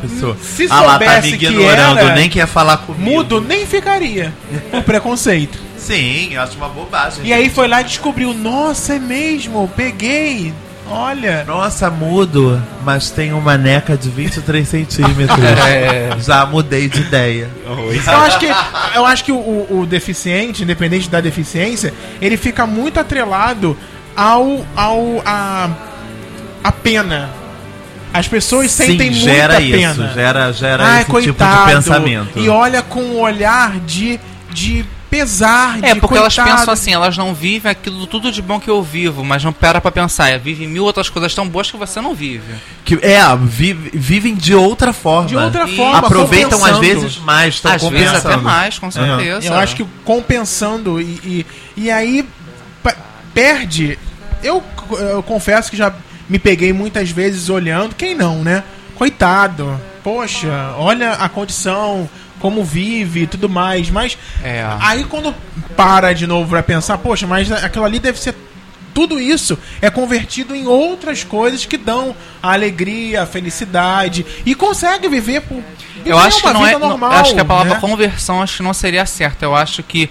Pessoa, 0.00 0.36
Se 0.40 0.68
ah 0.70 0.80
lá, 0.80 0.92
tá 0.92 0.98
me 1.00 1.04
soubesse 1.06 1.36
que 1.38 1.46
ignorando, 1.46 1.98
era 1.98 2.14
nem 2.14 2.28
quer 2.30 2.46
falar 2.46 2.76
comigo. 2.78 3.02
mudo 3.10 3.40
nem 3.40 3.66
ficaria. 3.66 4.32
Por 4.70 4.82
preconceito. 4.84 5.58
Sim, 5.76 6.28
eu 6.34 6.40
acho 6.40 6.56
uma 6.56 6.68
bobagem. 6.68 7.24
E 7.24 7.32
aí 7.32 7.50
foi 7.50 7.66
lá 7.66 7.80
e 7.80 7.84
descobriu: 7.84 8.32
nossa, 8.32 8.94
é 8.94 8.98
mesmo, 9.00 9.68
peguei. 9.76 10.54
Olha. 10.90 11.44
Nossa, 11.46 11.90
mudo, 11.90 12.62
mas 12.82 13.10
tem 13.10 13.32
uma 13.32 13.58
neca 13.58 13.96
de 13.96 14.08
23 14.08 14.66
centímetros. 14.66 15.38
É. 15.68 16.16
Já 16.20 16.46
mudei 16.46 16.88
de 16.88 17.00
ideia. 17.00 17.48
Eu 17.66 18.16
acho 18.20 18.38
que, 18.38 18.46
eu 18.94 19.04
acho 19.06 19.24
que 19.24 19.32
o, 19.32 19.36
o- 19.36 19.80
o 19.80 19.86
deficiente, 19.86 20.62
independente 20.62 21.08
da 21.10 21.20
deficiência, 21.20 21.92
ele 22.20 22.36
fica 22.36 22.66
muito 22.66 22.98
atrelado 22.98 23.76
ao, 24.16 24.64
ao 24.74 25.22
a, 25.24 25.70
a 26.64 26.72
pena. 26.72 27.28
As 28.12 28.26
pessoas 28.26 28.70
sentem 28.70 29.12
Sim, 29.12 29.20
muita 29.20 29.34
gera 29.34 29.56
pena. 29.56 29.92
isso, 29.92 30.14
gera, 30.14 30.52
gera 30.52 30.84
Ai, 30.86 31.02
esse 31.02 31.10
coitado. 31.10 31.52
tipo 31.56 31.66
de 31.68 31.74
pensamento. 31.74 32.38
E 32.38 32.48
olha 32.48 32.80
com 32.82 33.00
um 33.00 33.20
olhar 33.20 33.78
de, 33.80 34.18
de 34.50 34.84
pesar, 35.10 35.78
É, 35.82 35.94
de 35.94 36.00
porque 36.00 36.16
elas 36.16 36.34
coitado. 36.34 36.56
pensam 36.58 36.72
assim, 36.74 36.92
elas 36.92 37.16
não 37.16 37.34
vivem 37.34 37.70
aquilo 37.70 38.06
tudo 38.06 38.30
de 38.30 38.40
bom 38.42 38.60
que 38.60 38.68
eu 38.68 38.82
vivo, 38.82 39.24
mas 39.24 39.42
não 39.42 39.52
para 39.52 39.80
pra 39.80 39.90
pensar. 39.90 40.28
é, 40.30 40.38
Vivem 40.38 40.68
mil 40.68 40.84
outras 40.84 41.08
coisas 41.08 41.34
tão 41.34 41.48
boas 41.48 41.70
que 41.70 41.76
você 41.76 42.00
não 42.00 42.14
vive. 42.14 42.54
Que, 42.84 42.94
é, 43.04 43.20
vive- 43.40 43.90
vivem 43.94 44.34
de 44.34 44.54
outra 44.54 44.92
forma. 44.92 45.28
De 45.28 45.36
outra 45.36 45.68
E 45.68 45.76
forma, 45.76 45.98
Aproveitam 45.98 46.64
às 46.64 46.78
vezes 46.78 47.18
mais, 47.18 47.54
estão 47.54 47.72
Às 47.72 47.82
vezes 47.82 48.06
compensando. 48.08 48.28
até 48.34 48.36
mais, 48.42 48.78
com 48.78 48.90
certeza. 48.90 49.46
Eu 49.46 49.54
acho 49.54 49.76
que 49.76 49.84
compensando 50.04 51.00
e, 51.00 51.04
e, 51.24 51.46
e 51.76 51.90
aí 51.90 52.24
perde. 53.34 53.98
Eu, 54.42 54.62
eu 54.90 55.22
confesso 55.22 55.70
que 55.70 55.76
já 55.76 55.92
me 56.28 56.38
peguei 56.38 56.72
muitas 56.72 57.10
vezes 57.10 57.48
olhando, 57.48 57.94
quem 57.94 58.14
não, 58.14 58.42
né? 58.42 58.62
Coitado, 58.94 59.80
poxa, 60.02 60.72
olha 60.76 61.12
a 61.12 61.28
condição, 61.28 62.08
como 62.38 62.64
vive 62.64 63.22
e 63.22 63.26
tudo 63.26 63.48
mais. 63.48 63.90
Mas 63.90 64.16
É. 64.42 64.64
aí 64.80 65.04
quando 65.04 65.34
para 65.76 66.12
de 66.12 66.26
novo 66.26 66.50
pra 66.50 66.62
pensar, 66.62 66.98
poxa, 66.98 67.26
mas 67.26 67.50
aquilo 67.50 67.84
ali 67.84 67.98
deve 67.98 68.18
ser. 68.18 68.34
Tudo 68.94 69.20
isso 69.20 69.56
é 69.80 69.90
convertido 69.90 70.56
em 70.56 70.66
outras 70.66 71.22
coisas 71.22 71.64
que 71.64 71.76
dão 71.76 72.16
a 72.42 72.52
alegria, 72.52 73.22
a 73.22 73.26
felicidade 73.26 74.26
e 74.44 74.54
consegue 74.56 75.08
viver 75.08 75.42
por. 75.42 75.62
Eu 76.04 76.18
acho 76.18 76.42
que 76.42 76.52
não 76.52 76.66
é. 76.66 76.76
normal, 76.76 77.12
acho 77.12 77.34
que 77.34 77.40
a 77.40 77.44
palavra 77.44 77.74
né? 77.74 77.80
conversão 77.80 78.42
acho 78.42 78.56
que 78.56 78.62
não 78.62 78.74
seria 78.74 79.06
certa. 79.06 79.44
Eu 79.44 79.54
acho 79.54 79.82
que. 79.82 80.10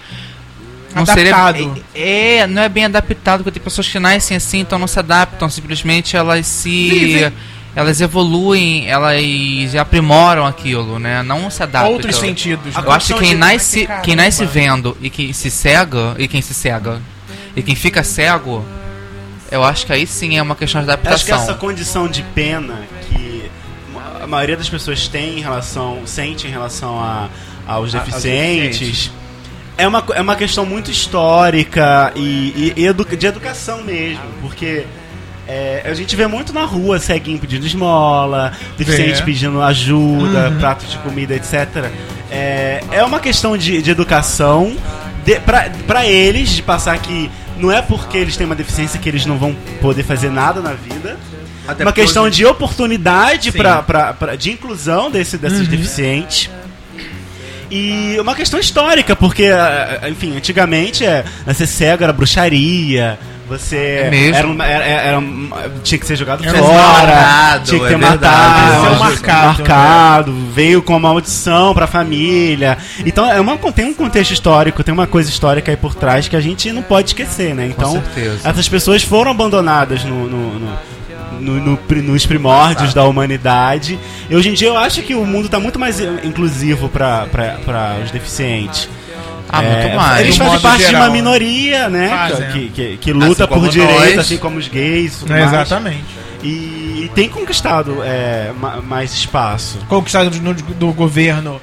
Não 0.95 1.03
Adaptado. 1.03 1.57
seria. 1.57 1.83
É, 1.93 2.37
é, 2.37 2.47
não 2.47 2.61
é 2.61 2.69
bem 2.69 2.85
adaptado, 2.85 3.43
porque 3.43 3.59
tem 3.59 3.63
pessoas 3.63 3.87
que 3.87 3.99
nascem 3.99 4.37
assim, 4.37 4.59
então 4.59 4.79
não 4.79 4.87
se 4.87 4.97
adaptam, 4.97 5.49
simplesmente 5.49 6.15
elas 6.15 6.47
se. 6.47 7.31
Elas 7.77 8.01
evoluem, 8.01 8.87
elas 8.89 9.75
aprimoram 9.79 10.47
aquilo, 10.47 10.97
né? 10.97 11.21
Não 11.21 11.47
se 11.51 11.61
adaptam. 11.61 11.91
Outros 11.93 12.15
Então, 12.17 12.27
sentidos. 12.27 12.75
Eu 12.75 12.81
né? 12.81 12.87
acho 12.89 13.13
que 13.13 13.19
quem 13.19 13.35
nasce, 13.35 13.87
quem 14.01 14.15
nasce 14.15 14.43
vendo 14.45 14.97
e 14.99 15.11
quem 15.11 15.31
se 15.31 15.51
cega, 15.51 16.15
e 16.17 16.27
quem 16.27 16.41
se 16.41 16.55
cega, 16.55 16.99
e 17.55 17.61
quem 17.61 17.75
fica 17.75 18.03
cego, 18.03 18.65
eu 19.51 19.63
acho 19.63 19.85
que 19.85 19.93
aí 19.93 20.07
sim 20.07 20.39
é 20.39 20.41
uma 20.41 20.55
questão 20.55 20.83
de 20.83 20.89
Acho 20.89 21.01
que 21.01 21.07
adaptação. 21.07 21.37
essa 21.43 21.53
condição 21.53 22.07
de 22.07 22.23
pena 22.23 22.79
que 23.11 23.43
a 24.23 24.25
maioria 24.25 24.57
das 24.57 24.67
pessoas 24.67 25.07
tem 25.07 25.37
em 25.37 25.41
relação, 25.41 25.99
sente 26.07 26.47
em 26.47 26.49
relação 26.49 26.99
a, 26.99 27.29
aos 27.67 27.93
A- 27.93 27.99
aos 27.99 28.05
deficientes, 28.07 28.79
deficientes. 28.79 29.11
é 29.77 29.87
uma, 29.87 30.03
é 30.15 30.21
uma 30.21 30.35
questão 30.35 30.65
muito 30.65 30.89
histórica 30.89 32.11
e, 32.15 32.73
e- 32.75 32.81
e 32.81 32.87
edu- 32.87 33.05
de 33.05 33.27
educação 33.27 33.83
mesmo, 33.83 34.23
porque 34.41 34.85
é, 35.47 35.81
a 35.86 35.93
gente 35.93 36.15
vê 36.15 36.27
muito 36.27 36.51
na 36.53 36.65
rua 36.65 36.99
ceguinho 36.99 37.39
pedindo 37.39 37.65
esmola, 37.65 38.51
deficiente 38.77 39.21
É. 39.21 39.25
pedindo 39.25 39.62
ajuda, 39.62 40.49
Uhum. 40.49 40.57
prato 40.60 40.86
de 40.86 40.97
comida, 40.97 41.33
etc. 41.36 41.89
É, 42.29 42.83
é 42.91 43.03
uma 43.03 43.19
questão 43.19 43.57
de, 43.57 43.81
de 43.81 43.89
educação 43.91 44.75
de, 45.25 45.39
pra, 45.39 45.69
pra 45.88 46.05
eles, 46.05 46.49
de 46.49 46.62
passar 46.62 46.97
que 46.99 47.29
não 47.57 47.71
é 47.71 47.81
porque 47.81 48.17
eles 48.17 48.36
têm 48.38 48.45
uma 48.45 48.55
deficiência 48.55 48.99
que 48.99 49.07
eles 49.10 49.25
não 49.25 49.38
vão 49.38 49.55
poder 49.81 50.03
fazer 50.03 50.29
nada 50.29 50.62
na 50.62 50.73
vida. 50.73 51.17
Até 51.67 51.83
uma 51.83 51.91
questão 51.93 52.23
hoje- 52.23 52.36
de 52.38 52.45
oportunidade 52.45 53.51
pra, 53.51 53.81
pra, 53.83 54.13
pra- 54.13 54.36
de 54.36 54.51
inclusão 54.51 55.10
desse, 55.12 55.38
desses 55.38 55.60
Uhum. 55.62 55.65
deficientes. 55.65 56.49
E 57.69 58.15
uma 58.19 58.33
questão 58.33 58.60
histórica, 58.60 59.13
porque, 59.15 59.49
enfim, 60.10 60.38
antigamente 60.38 61.03
é, 61.05 61.25
ser 61.53 61.67
cego 61.67 62.03
era 62.03 62.13
bruxaria, 62.13 63.19
você 63.47 63.75
É 64.12 64.31
era, 64.33 64.47
uma- 64.47 64.65
era- 64.65 64.86
era 64.86 65.19
um- 65.19 65.49
tinha 65.83 65.97
que 65.97 66.05
ser 66.05 66.15
jogado 66.15 66.43
fora, 66.43 67.07
marcado, 67.07 67.65
tinha 67.65 67.79
que 67.79 67.86
é 67.86 67.89
ter 67.89 67.97
verdade, 67.97 68.19
matado, 68.25 68.83
ser 68.93 68.99
marcado, 68.99 69.45
marcado, 69.60 70.33
veio 70.53 70.81
com 70.81 70.93
uma 70.93 70.99
maldição 70.99 71.73
pra 71.73 71.88
família. 71.88 72.77
Então 73.05 73.29
é 73.31 73.39
uma, 73.39 73.57
tem 73.71 73.86
um 73.86 73.93
contexto 73.93 74.31
histórico, 74.31 74.83
tem 74.83 74.93
uma 74.93 75.07
coisa 75.07 75.29
histórica 75.29 75.71
aí 75.71 75.77
por 75.77 75.95
trás 75.95 76.27
que 76.27 76.36
a 76.36 76.41
gente 76.41 76.71
não 76.71 76.81
pode 76.81 77.10
esquecer, 77.10 77.55
né? 77.55 77.67
Então, 77.67 77.91
certeza. 77.91 78.47
essas 78.49 78.67
pessoas 78.67 79.01
foram 79.03 79.31
abandonadas 79.31 80.03
no, 80.03 80.27
no- 80.27 80.60
no- 80.60 80.77
no- 81.39 81.60
no 81.62 82.01
nos 82.01 82.25
primórdios 82.25 82.93
da 82.93 83.03
humanidade. 83.05 83.97
E 84.29 84.36
hoje 84.36 84.49
em 84.49 84.53
dia 84.53 84.67
eu 84.69 84.77
acho 84.77 85.01
que 85.03 85.13
o 85.13 85.25
mundo 85.25 85.45
está 85.45 85.60
muito 85.60 85.77
mais 85.79 85.99
inclusivo 86.23 86.89
para 86.89 87.27
os 88.03 88.12
deficientes. 88.12 88.89
Ah, 89.49 89.63
É, 89.63 89.81
muito 89.83 89.95
mais. 89.95 90.19
Eles 90.21 90.38
fazem 90.38 90.60
parte 90.60 90.77
de 90.79 90.83
geral, 90.86 91.01
uma 91.03 91.07
né? 91.10 91.13
minoria, 91.13 91.89
né? 91.89 92.10
Fazem. 92.10 92.49
Que, 92.51 92.69
que, 92.69 92.97
que 92.97 93.13
luta 93.13 93.45
Assim 93.45 93.53
por 93.53 93.69
direitos, 93.69 94.05
nós. 94.15 94.17
assim 94.19 94.38
como 94.38 94.57
os 94.57 94.67
gays 94.67 95.19
tudo 95.19 95.33
É, 95.33 95.39
mais. 95.45 95.51
exatamente. 95.51 96.05
E, 96.43 97.03
e 97.05 97.12
tem 97.15 97.29
conquistado 97.29 97.99
é, 98.03 98.51
ma- 98.60 98.81
mais 98.81 99.13
espaço. 99.13 99.79
Conquistado 99.88 100.29
do, 100.29 100.53
do 100.53 100.93
governo 100.93 101.62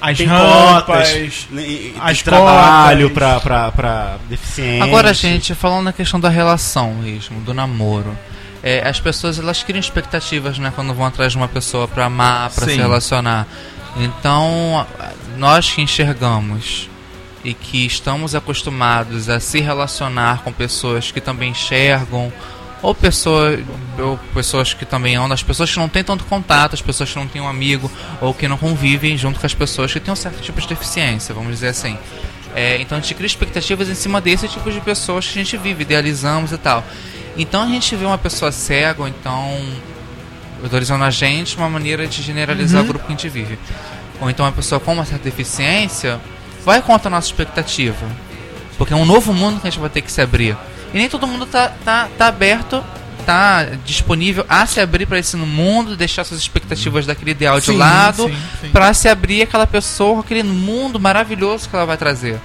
as 0.00 0.18
Tem 0.18 0.26
rampas. 0.26 1.08
cotas, 1.10 1.46
né, 1.50 1.62
as 2.00 2.18
de 2.18 2.24
trabalho 2.24 3.10
para 3.10 4.16
deficientes. 4.28 4.82
Agora, 4.82 5.14
gente, 5.14 5.54
falando 5.54 5.84
na 5.84 5.92
questão 5.94 6.20
da 6.20 6.28
relação 6.28 6.92
mesmo, 6.94 7.40
do 7.40 7.54
namoro. 7.54 8.16
é, 8.62 8.86
as 8.86 9.00
pessoas 9.00 9.38
elas 9.38 9.62
criam 9.62 9.80
expectativas, 9.80 10.58
né, 10.58 10.72
quando 10.74 10.92
vão 10.94 11.06
atrás 11.06 11.32
de 11.32 11.38
uma 11.38 11.48
pessoa 11.48 11.88
pra 11.88 12.04
amar, 12.06 12.50
pra 12.50 12.66
Sim. 12.66 12.72
se 12.72 12.78
relacionar. 12.78 13.46
Então, 13.96 14.86
nós 15.38 15.70
que 15.70 15.80
enxergamos 15.82 16.88
e 17.44 17.52
que 17.52 17.84
estamos 17.84 18.34
acostumados 18.34 19.28
a 19.28 19.38
se 19.38 19.60
relacionar 19.60 20.42
com 20.42 20.50
pessoas 20.50 21.10
que 21.10 21.20
também 21.20 21.50
enxergam, 21.50 22.32
ou, 22.82 22.94
pessoa, 22.94 23.58
ou 23.98 24.18
pessoas 24.34 24.74
que 24.74 24.84
também 24.84 25.16
andam, 25.16 25.32
as 25.32 25.42
pessoas 25.42 25.70
que 25.70 25.78
não 25.78 25.88
têm 25.88 26.02
tanto 26.04 26.24
contato, 26.24 26.74
as 26.74 26.82
pessoas 26.82 27.10
que 27.10 27.18
não 27.18 27.26
têm 27.26 27.40
um 27.40 27.48
amigo, 27.48 27.90
ou 28.20 28.34
que 28.34 28.46
não 28.48 28.56
convivem 28.58 29.16
junto 29.16 29.38
com 29.40 29.46
as 29.46 29.54
pessoas 29.54 29.92
que 29.92 30.00
têm 30.00 30.12
um 30.12 30.16
certo 30.16 30.40
tipo 30.42 30.60
de 30.60 30.68
deficiência, 30.68 31.34
vamos 31.34 31.52
dizer 31.52 31.68
assim. 31.68 31.96
É, 32.54 32.80
então 32.80 32.98
a 32.98 33.00
gente 33.00 33.14
cria 33.14 33.26
expectativas 33.26 33.88
em 33.88 33.94
cima 33.94 34.20
desse 34.20 34.46
tipo 34.48 34.70
de 34.70 34.80
pessoas 34.80 35.26
que 35.26 35.38
a 35.38 35.42
gente 35.42 35.56
vive, 35.56 35.82
idealizamos 35.82 36.52
e 36.52 36.58
tal. 36.58 36.84
Então 37.36 37.62
a 37.62 37.66
gente 37.66 37.96
vê 37.96 38.04
uma 38.04 38.18
pessoa 38.18 38.52
cega, 38.52 39.08
então 39.08 39.58
valorizando 40.62 41.04
a 41.04 41.10
gente, 41.10 41.56
uma 41.56 41.68
maneira 41.68 42.06
de 42.06 42.22
generalizar 42.22 42.80
Uhum. 42.80 42.84
o 42.84 42.88
grupo 42.88 43.06
que 43.06 43.12
a 43.12 43.16
gente 43.16 43.28
vive. 43.28 43.58
Ou 44.20 44.30
então 44.30 44.46
uma 44.46 44.52
pessoa 44.52 44.80
com 44.80 44.92
uma 44.92 45.04
certa 45.04 45.24
deficiência 45.24 46.20
vai 46.64 46.80
contra 46.82 47.08
a 47.08 47.10
nossa 47.10 47.28
expectativa. 47.28 48.06
Porque 48.76 48.92
é 48.92 48.96
um 48.96 49.04
novo 49.04 49.32
mundo 49.32 49.60
que 49.60 49.68
a 49.68 49.70
gente 49.70 49.80
vai 49.80 49.90
ter 49.90 50.02
que 50.02 50.10
se 50.10 50.20
abrir. 50.20 50.56
E 50.92 50.98
nem 50.98 51.08
todo 51.08 51.26
mundo 51.26 51.46
tá, 51.46 51.72
tá, 51.84 52.08
tá 52.16 52.26
aberto, 52.26 52.82
tá 53.24 53.64
disponível 53.84 54.44
a 54.48 54.66
se 54.66 54.80
abrir 54.80 55.06
para 55.06 55.18
esse 55.18 55.36
mundo, 55.36 55.96
deixar 55.96 56.24
suas 56.24 56.40
expectativas 56.40 57.06
daquele 57.06 57.32
ideal 57.32 57.58
de 57.58 57.66
Sim, 57.66 57.76
lado, 57.76 58.30
para 58.72 58.92
se 58.94 59.08
abrir 59.08 59.42
aquela 59.42 59.66
pessoa 59.66 60.20
aquele 60.20 60.42
mundo 60.42 61.00
maravilhoso 61.00 61.68
que 61.68 61.74
ela 61.74 61.86
vai 61.86 61.96
trazer. 61.96 62.40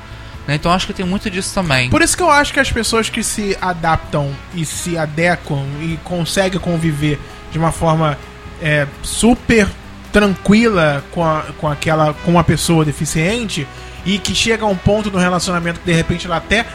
Né? 0.47 0.55
Então 0.55 0.71
acho 0.71 0.87
que 0.87 0.93
tem 0.93 1.05
muito 1.05 1.29
disso 1.29 1.53
também. 1.53 1.89
Por 1.89 2.01
isso 2.01 2.17
que 2.17 2.23
eu 2.23 2.31
acho 2.31 2.51
que 2.51 2.59
as 2.59 2.71
pessoas 2.71 3.09
que 3.09 3.23
se 3.23 3.55
adaptam 3.61 4.31
e 4.55 4.65
se 4.65 4.97
adequam 4.97 5.63
e 5.81 5.99
conseguem 6.03 6.59
conviver 6.59 7.19
de 7.51 7.59
uma 7.59 7.71
forma 7.71 8.17
é, 8.61 8.87
super 9.03 9.67
tranquila 10.11 11.03
com, 11.11 11.23
a, 11.23 11.43
com 11.57 11.67
aquela 11.67 12.13
com 12.13 12.31
uma 12.31 12.43
pessoa 12.43 12.83
deficiente 12.83 13.67
e 14.05 14.17
que 14.17 14.33
chega 14.33 14.63
a 14.63 14.67
um 14.67 14.75
ponto 14.75 15.11
no 15.11 15.17
relacionamento 15.17 15.79
que 15.79 15.85
de 15.85 15.93
repente 15.93 16.25
ela 16.25 16.37
até 16.37 16.65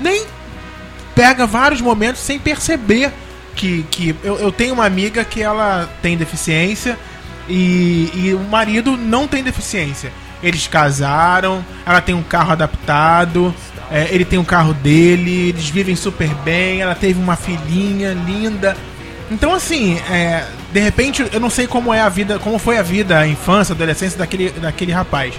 nem 0.00 0.24
pega 1.14 1.46
vários 1.46 1.80
momentos 1.80 2.20
sem 2.20 2.38
perceber 2.38 3.12
que, 3.54 3.84
que 3.90 4.14
eu, 4.22 4.38
eu 4.38 4.52
tenho 4.52 4.74
uma 4.74 4.84
amiga 4.84 5.24
que 5.24 5.42
ela 5.42 5.88
tem 6.02 6.16
deficiência 6.16 6.98
e, 7.48 8.10
e 8.14 8.34
o 8.34 8.40
marido 8.40 8.96
não 8.96 9.26
tem 9.26 9.42
deficiência. 9.42 10.12
Eles 10.42 10.66
casaram, 10.66 11.64
ela 11.84 12.00
tem 12.00 12.14
um 12.14 12.22
carro 12.22 12.52
adaptado, 12.52 13.54
é, 13.90 14.08
ele 14.10 14.24
tem 14.24 14.38
um 14.38 14.44
carro 14.44 14.74
dele, 14.74 15.48
eles 15.48 15.68
vivem 15.70 15.96
super 15.96 16.28
bem, 16.44 16.82
ela 16.82 16.94
teve 16.94 17.18
uma 17.18 17.36
filhinha 17.36 18.12
linda. 18.12 18.76
Então 19.30 19.54
assim, 19.54 19.96
é, 20.10 20.44
de 20.76 20.82
repente 20.82 21.26
eu 21.32 21.40
não 21.40 21.48
sei 21.48 21.66
como 21.66 21.94
é 21.94 22.02
a 22.02 22.08
vida, 22.10 22.38
como 22.38 22.58
foi 22.58 22.76
a 22.76 22.82
vida, 22.82 23.18
a 23.18 23.26
infância, 23.26 23.72
a 23.72 23.74
adolescência 23.74 24.18
daquele, 24.18 24.50
daquele 24.50 24.92
rapaz. 24.92 25.32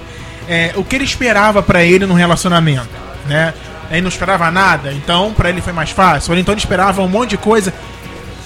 É, 0.49 0.73
o 0.75 0.83
que 0.83 0.95
ele 0.95 1.03
esperava 1.03 1.61
pra 1.61 1.83
ele 1.83 2.07
no 2.07 2.15
relacionamento, 2.15 2.89
né? 3.27 3.53
Ele 3.91 4.01
não 4.01 4.09
esperava 4.09 4.49
nada, 4.49 4.91
então 4.91 5.35
pra 5.35 5.49
ele 5.49 5.61
foi 5.61 5.71
mais 5.71 5.91
fácil. 5.91 6.33
Ou 6.33 6.39
então 6.39 6.53
ele 6.53 6.59
esperava 6.59 7.03
um 7.03 7.07
monte 7.07 7.31
de 7.31 7.37
coisa. 7.37 7.71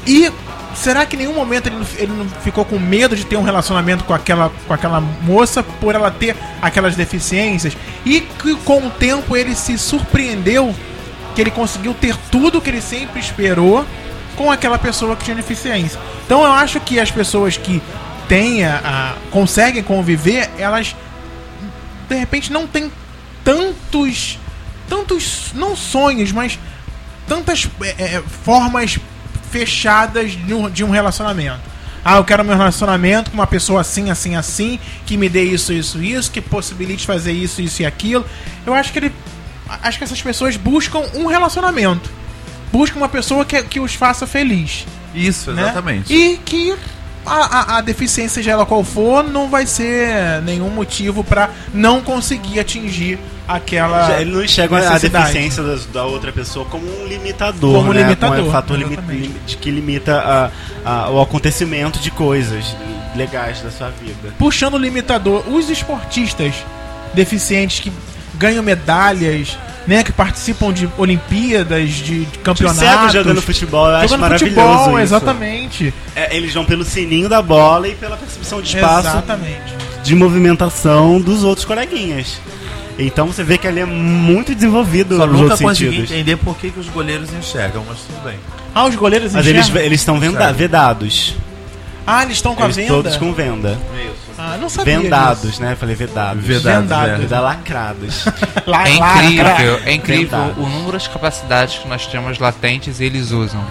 E 0.05 0.29
será 0.75 1.05
que 1.05 1.15
em 1.15 1.19
nenhum 1.19 1.33
momento 1.33 1.67
ele 1.67 1.77
não, 1.77 1.85
ele 1.95 2.11
não 2.11 2.27
ficou 2.41 2.65
com 2.65 2.77
medo 2.77 3.15
de 3.15 3.25
ter 3.25 3.37
um 3.37 3.43
relacionamento 3.43 4.03
com 4.03 4.13
aquela, 4.13 4.51
com 4.67 4.73
aquela 4.73 4.99
moça 4.99 5.63
por 5.63 5.95
ela 5.95 6.11
ter 6.11 6.35
aquelas 6.61 6.97
deficiências? 6.97 7.77
E 8.05 8.19
que 8.19 8.53
com 8.65 8.85
o 8.85 8.89
tempo 8.89 9.37
ele 9.37 9.55
se 9.55 9.77
surpreendeu 9.77 10.75
que 11.33 11.39
ele 11.39 11.51
conseguiu 11.51 11.93
ter 11.93 12.17
tudo 12.29 12.59
que 12.59 12.69
ele 12.69 12.81
sempre 12.81 13.21
esperou 13.21 13.85
com 14.41 14.51
aquela 14.51 14.77
pessoa 14.79 15.15
que 15.15 15.23
tinha 15.23 15.35
deficiência. 15.35 15.99
Então 16.25 16.43
eu 16.43 16.51
acho 16.51 16.79
que 16.79 16.99
as 16.99 17.11
pessoas 17.11 17.57
que 17.57 17.81
têm 18.27 18.65
a, 18.65 18.77
a- 18.83 19.15
conseguem 19.29 19.83
conviver, 19.83 20.49
elas 20.57 20.95
de 22.09 22.15
repente 22.15 22.51
não 22.51 22.65
têm 22.67 22.91
tantos 23.43 24.37
tantos 24.89 25.51
não 25.53 25.75
sonhos, 25.75 26.31
mas 26.31 26.59
tantas 27.27 27.69
é, 27.81 28.15
é, 28.15 28.23
formas 28.43 28.97
fechadas 29.51 30.31
de 30.31 30.53
um, 30.53 30.69
de 30.69 30.83
um 30.83 30.89
relacionamento. 30.89 31.59
Ah, 32.03 32.17
eu 32.17 32.23
quero 32.23 32.43
meu 32.43 32.57
relacionamento 32.57 33.29
com 33.29 33.35
uma 33.37 33.45
pessoa 33.47 33.81
assim, 33.81 34.09
assim, 34.09 34.35
assim, 34.35 34.79
que 35.05 35.15
me 35.15 35.29
dê 35.29 35.43
isso, 35.43 35.71
isso, 35.71 36.01
isso, 36.01 36.31
que 36.31 36.41
possibilite 36.41 37.05
fazer 37.05 37.31
isso, 37.31 37.61
isso 37.61 37.83
e 37.83 37.85
aquilo. 37.85 38.25
Eu 38.65 38.73
acho 38.73 38.91
que 38.91 38.99
ele. 38.99 39.11
Acho 39.83 39.97
que 39.99 40.03
essas 40.03 40.21
pessoas 40.21 40.57
buscam 40.57 40.99
um 41.13 41.27
relacionamento. 41.27 42.09
Buscam 42.71 42.97
uma 42.99 43.09
pessoa 43.09 43.43
que, 43.45 43.61
que 43.63 43.79
os 43.79 43.93
faça 43.95 44.25
feliz. 44.25 44.85
Isso, 45.13 45.51
né? 45.51 45.63
exatamente. 45.63 46.13
E 46.13 46.37
que 46.37 46.73
a, 47.25 47.33
a, 47.75 47.77
a 47.77 47.81
deficiência, 47.81 48.35
seja 48.35 48.51
ela 48.51 48.65
qual 48.65 48.83
for, 48.83 49.23
não 49.23 49.49
vai 49.49 49.65
ser 49.65 50.41
nenhum 50.43 50.69
motivo 50.69 51.23
pra 51.23 51.49
não 51.73 52.01
conseguir 52.01 52.59
atingir 52.59 53.19
aquela. 53.47 54.07
Já- 54.07 54.21
Ele 54.21 54.31
não 54.31 54.43
enxerga 54.43 54.77
a 54.77 54.97
deficiência 54.97 55.61
das- 55.61 55.85
da, 55.85 56.05
outra 56.05 56.31
pessoa 56.31 56.65
como 56.65 56.85
um 56.87 57.05
limitador, 57.07 57.73
Como 57.75 57.93
né? 57.93 58.01
limitador, 58.03 58.37
Como 58.37 58.47
um 58.49 58.51
fator 58.51 58.77
lim- 58.77 59.33
de 59.45 59.57
que 59.57 59.69
limita 59.69 60.17
a- 60.19 60.51
a- 61.05 61.09
o 61.09 61.19
acontecimento 61.21 61.99
de 61.99 62.09
coisas 62.09 62.75
legais 63.15 63.61
da 63.61 63.69
sua 63.69 63.89
vida. 63.89 64.33
puxando 64.39 64.75
o 64.75 64.77
limitador, 64.77 65.43
os 65.49 65.69
esportistas 65.69 66.55
deficientes 67.13 67.81
que 67.81 67.91
ganham 68.35 68.63
medalhas, 68.63 69.57
né, 69.87 70.03
que 70.03 70.11
participam 70.11 70.71
de 70.71 70.87
Olimpíadas, 70.97 71.89
de, 71.89 72.25
de 72.25 72.37
Os 72.37 72.43
campeonatos, 72.43 72.79
cegos 72.79 73.13
jogando 73.13 73.41
futebol, 73.41 73.87
eu 73.89 73.95
acho 73.95 74.07
jogando 74.09 74.21
maravilhoso 74.21 74.55
futebol, 74.61 74.89
isso. 74.91 74.99
exatamente, 74.99 75.93
É, 76.15 76.35
eles 76.35 76.53
vão 76.53 76.63
pelo 76.65 76.83
sininho 76.83 77.27
da 77.27 77.41
bola 77.41 77.87
e 77.87 77.95
pela 77.95 78.15
percepção 78.17 78.61
de 78.61 78.75
espaço 78.75 79.07
exatamente. 79.09 79.73
de 80.03 80.15
movimentação 80.15 81.19
dos 81.19 81.43
outros 81.43 81.65
coleguinhas. 81.65 82.39
Então 82.99 83.25
você 83.27 83.43
vê 83.43 83.57
que 83.57 83.67
ali 83.67 83.79
é 83.79 83.85
muito 83.85 84.53
desenvolvido 84.53 85.17
Só 85.17 85.25
nos 85.25 85.31
nunca 85.39 85.43
outros 85.53 85.61
consegui 85.61 85.89
sentidos. 85.91 86.11
entender 86.11 86.35
por 86.37 86.55
que, 86.57 86.69
que 86.69 86.79
os 86.79 86.87
goleiros 86.89 87.33
enxergam, 87.33 87.83
mas 87.87 87.99
tudo 87.99 88.23
bem. 88.23 88.37
Ah, 88.75 88.85
os 88.85 88.95
goleiros 88.95 89.33
Mas 89.33 89.47
eles 89.47 89.61
enxergam? 89.67 89.83
eles 89.85 90.01
estão 90.01 90.19
vedados. 90.55 91.35
Ah, 92.05 92.23
eles 92.23 92.35
estão 92.37 92.53
com 92.55 92.63
Eles 92.63 92.77
a 92.77 92.81
venda? 92.81 92.93
todos 92.93 93.17
com 93.17 93.33
venda. 93.33 93.79
Ah, 94.43 94.57
não 94.59 94.69
sabia 94.69 94.99
Vendados, 94.99 95.41
disso. 95.43 95.61
né? 95.61 95.75
Falei 95.79 95.95
vedados. 95.95 96.43
Vedados, 96.43 96.81
Vendados. 96.81 97.13
é. 97.13 97.17
Veda 97.19 97.39
lacrados. 97.41 98.25
Lá, 98.65 98.87
É 98.87 98.93
incrível, 98.93 99.79
é 99.85 99.93
incrível 99.93 100.39
o 100.57 100.67
número 100.67 100.97
de 100.97 101.07
capacidades 101.09 101.77
que 101.77 101.87
nós 101.87 102.07
temos 102.07 102.39
latentes 102.39 102.99
e 102.99 103.03
eles 103.05 103.29
usam. 103.31 103.63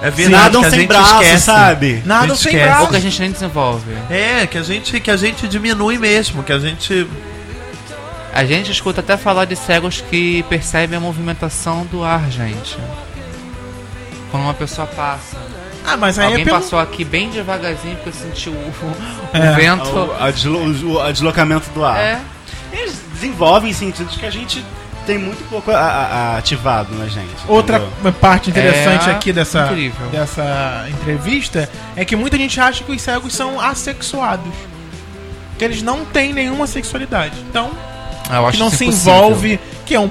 É 0.00 0.10
verdade 0.10 0.44
Nadam 0.44 0.60
que 0.60 0.66
a 0.66 0.70
sem 0.70 0.78
gente 0.80 0.88
braço, 0.88 1.22
esquece. 1.22 1.42
sabe? 1.44 2.02
Nada 2.06 2.36
sem 2.36 2.52
esquece. 2.52 2.56
Ou 2.58 2.68
braço. 2.76 2.90
que 2.90 2.96
a 2.96 3.00
gente 3.00 3.20
nem 3.20 3.30
desenvolve. 3.32 3.92
É, 4.10 4.46
que 4.46 4.58
a 4.58 4.62
gente 4.62 5.00
que 5.00 5.10
a 5.10 5.16
gente 5.16 5.48
diminui 5.48 5.98
mesmo, 5.98 6.42
que 6.44 6.52
a 6.52 6.58
gente 6.58 7.06
A 8.32 8.44
gente 8.44 8.70
escuta 8.70 9.00
até 9.00 9.16
falar 9.16 9.46
de 9.46 9.56
cegos 9.56 10.02
que 10.08 10.42
percebem 10.44 10.98
a 10.98 11.00
movimentação 11.00 11.84
do 11.86 12.04
ar, 12.04 12.30
gente. 12.30 12.76
Quando 14.30 14.44
uma 14.44 14.54
pessoa 14.54 14.86
passa. 14.86 15.36
Ah, 15.86 15.96
mas 15.96 16.18
aí 16.18 16.26
Alguém 16.26 16.42
é 16.42 16.44
pelo... 16.44 16.56
passou 16.58 16.78
aqui 16.78 17.04
bem 17.04 17.30
devagarzinho 17.30 17.96
porque 17.96 18.12
sentiu 18.12 18.52
o, 18.52 18.56
o 18.56 19.36
É. 19.36 19.52
vento. 19.54 19.88
O, 19.88 20.14
a 20.22 20.30
deslo- 20.30 20.58
o- 20.58 21.00
o 21.00 21.12
deslocamento 21.12 21.70
do 21.70 21.84
ar. 21.84 21.96
É, 21.98 22.20
Eles 22.72 23.00
desenvolvem 23.12 23.72
sentidos 23.72 24.16
que 24.16 24.26
a 24.26 24.30
gente 24.30 24.64
tem 25.06 25.16
muito 25.18 25.48
pouco 25.48 25.70
a- 25.70 25.76
a- 25.78 26.06
a- 26.34 26.36
ativado 26.38 26.92
na 26.96 27.06
gente. 27.06 27.28
Outra 27.46 27.76
entendeu? 27.78 28.12
parte 28.14 28.50
interessante 28.50 29.08
É 29.08 29.12
aqui 29.12 29.32
dessa, 29.32 29.66
incrível. 29.66 30.08
dessa 30.08 30.86
entrevista 30.90 31.70
é 31.94 32.04
que 32.04 32.16
muita 32.16 32.36
gente 32.36 32.60
acha 32.60 32.82
que 32.82 32.90
os 32.90 33.00
cegos 33.00 33.32
são 33.32 33.60
assexuados. 33.60 34.52
Que 35.56 35.64
eles 35.64 35.80
não 35.82 36.04
têm 36.04 36.32
nenhuma 36.34 36.66
sexualidade. 36.66 37.34
Então, 37.48 37.70
eu 38.28 38.46
acho 38.46 38.58
que 38.58 38.62
não 38.64 38.68
se 38.70 38.84
impossível. 38.84 39.14
envolve, 39.14 39.60
que 39.86 39.94
é 39.94 40.00
um, 40.00 40.10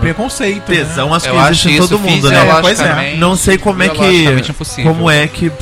um 0.00 0.02
preconceito. 0.02 0.68
né? 0.70 0.76
tesão 0.76 1.14
acho 1.14 1.24
que 1.28 1.34
Eu 1.34 1.38
acho 1.40 1.50
existe 1.50 1.68
em 1.68 1.78
isso 1.78 1.88
todo 1.88 1.98
mundo, 2.00 2.30
né? 2.30 2.60
Pois 2.60 2.80
é. 2.80 3.14
Não 3.16 3.36
sei 3.36 3.58
como 3.58 3.82
é 3.82 3.88
que 3.88 4.50
impossível. 4.50 4.92
como 4.94 5.10
é 5.10 5.26
que 5.26 5.52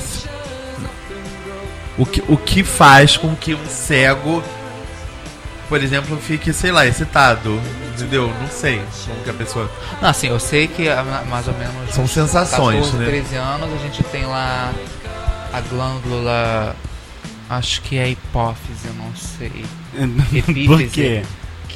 o 1.97 2.07
que 2.07 2.23
o 2.29 2.37
que 2.37 2.63
faz 2.63 3.17
com 3.17 3.35
que 3.35 3.55
um 3.55 3.67
cego 3.69 4.43
por 5.69 5.83
exemplo, 5.83 6.17
fique, 6.19 6.51
sei 6.51 6.73
lá, 6.73 6.87
excitado. 6.87 7.61
Entendeu? 7.95 8.33
Não 8.41 8.49
sei 8.49 8.81
como 9.07 9.23
que 9.23 9.29
a 9.29 9.35
pessoa. 9.35 9.71
Não, 10.01 10.09
assim, 10.09 10.29
eu 10.29 10.41
sei 10.41 10.67
que 10.67 10.89
ma- 10.89 11.25
mais 11.29 11.47
ou 11.47 11.53
menos 11.55 11.95
São 11.95 12.07
sensações, 12.09 12.87
14, 12.87 12.97
né? 12.97 13.05
13 13.07 13.35
anos 13.37 13.69
a 13.75 13.77
gente 13.77 14.03
tem 14.05 14.25
lá 14.25 14.73
a 15.53 15.61
glândula. 15.61 16.75
Acho 17.51 17.83
que 17.83 17.99
é 17.99 18.09
hipófise, 18.09 18.87
eu 18.87 18.95
não 18.95 19.15
sei. 19.15 19.65
Epífise. 20.39 20.65
Por 20.69 20.83
quê? 20.89 21.23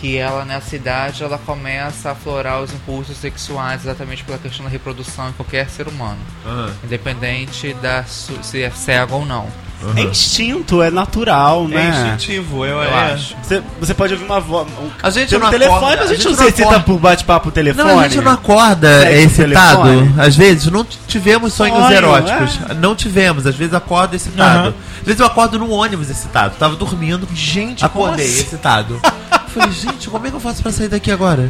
Que 0.02 0.18
ela 0.18 0.44
nessa 0.44 0.74
idade 0.74 1.22
ela 1.22 1.38
começa 1.38 2.08
a 2.08 2.12
aflorar 2.12 2.60
os 2.60 2.72
impulsos 2.72 3.16
sexuais 3.16 3.82
exatamente 3.84 4.24
pela 4.24 4.36
questão 4.36 4.64
da 4.64 4.70
reprodução 4.70 5.28
em 5.28 5.32
qualquer 5.32 5.70
ser 5.70 5.86
humano. 5.86 6.18
Ah. 6.44 6.70
Independente 6.84 7.72
da 7.74 8.02
se 8.04 8.60
é 8.62 8.70
cego 8.70 9.14
ou 9.14 9.24
não. 9.24 9.46
Uhum. 9.80 9.92
É 9.96 10.02
instinto, 10.02 10.82
é 10.82 10.90
natural, 10.90 11.64
É 11.66 11.74
né? 11.74 11.90
instintivo, 12.14 12.64
eu, 12.66 12.78
Eu 12.78 12.82
é. 12.82 13.12
acho. 13.12 13.36
Você, 13.42 13.62
você 13.80 13.94
pode 13.94 14.12
ouvir 14.12 14.24
uma 14.24 14.40
voz. 14.40 14.66
Um, 14.80 14.90
A 15.02 15.10
gente 15.10 15.36
não 15.38 15.50
telefone, 15.50 15.76
acorda, 15.76 15.96
mas 16.02 16.10
a 16.10 16.14
gente, 16.14 16.24
não 16.24 16.30
não 16.32 16.38
se 16.38 16.44
excita 16.44 16.62
acorda. 16.68 16.84
por 16.84 16.98
bate-papo 16.98 17.50
telefone. 17.52 17.88
Não, 17.88 17.98
a 18.00 18.08
gente 18.08 18.24
não 18.24 18.32
acorda 18.32 19.04
é 19.08 19.22
excitado. 19.22 19.82
telefone. 19.82 20.14
Às 20.20 20.36
vezes 20.36 20.66
não 20.70 20.84
tivemos 20.84 21.52
sonhos 21.54 21.78
Sonho, 21.78 21.92
eróticos. 21.96 22.58
é. 22.70 22.74
Não 22.74 22.94
tivemos. 22.96 23.46
Às 23.46 23.54
vezes 23.56 23.72
acordo 23.74 24.14
excitado. 24.16 24.68
Aham. 24.68 24.74
Às 25.00 25.06
vezes 25.06 25.20
eu 25.20 25.26
acordo 25.26 25.58
no 25.60 25.70
ônibus 25.70 26.10
excitado. 26.10 26.54
Tava 26.58 26.74
dormindo. 26.76 27.26
Gente, 27.34 27.84
Acordei 27.84 28.24
como 28.26 28.34
assim? 28.34 28.42
excitado. 28.42 29.00
Falei, 29.54 29.70
gente, 29.72 30.08
como 30.08 30.26
é 30.26 30.30
que 30.30 30.36
eu 30.36 30.40
faço 30.40 30.62
pra 30.62 30.72
sair 30.72 30.88
daqui 30.88 31.10
agora? 31.10 31.48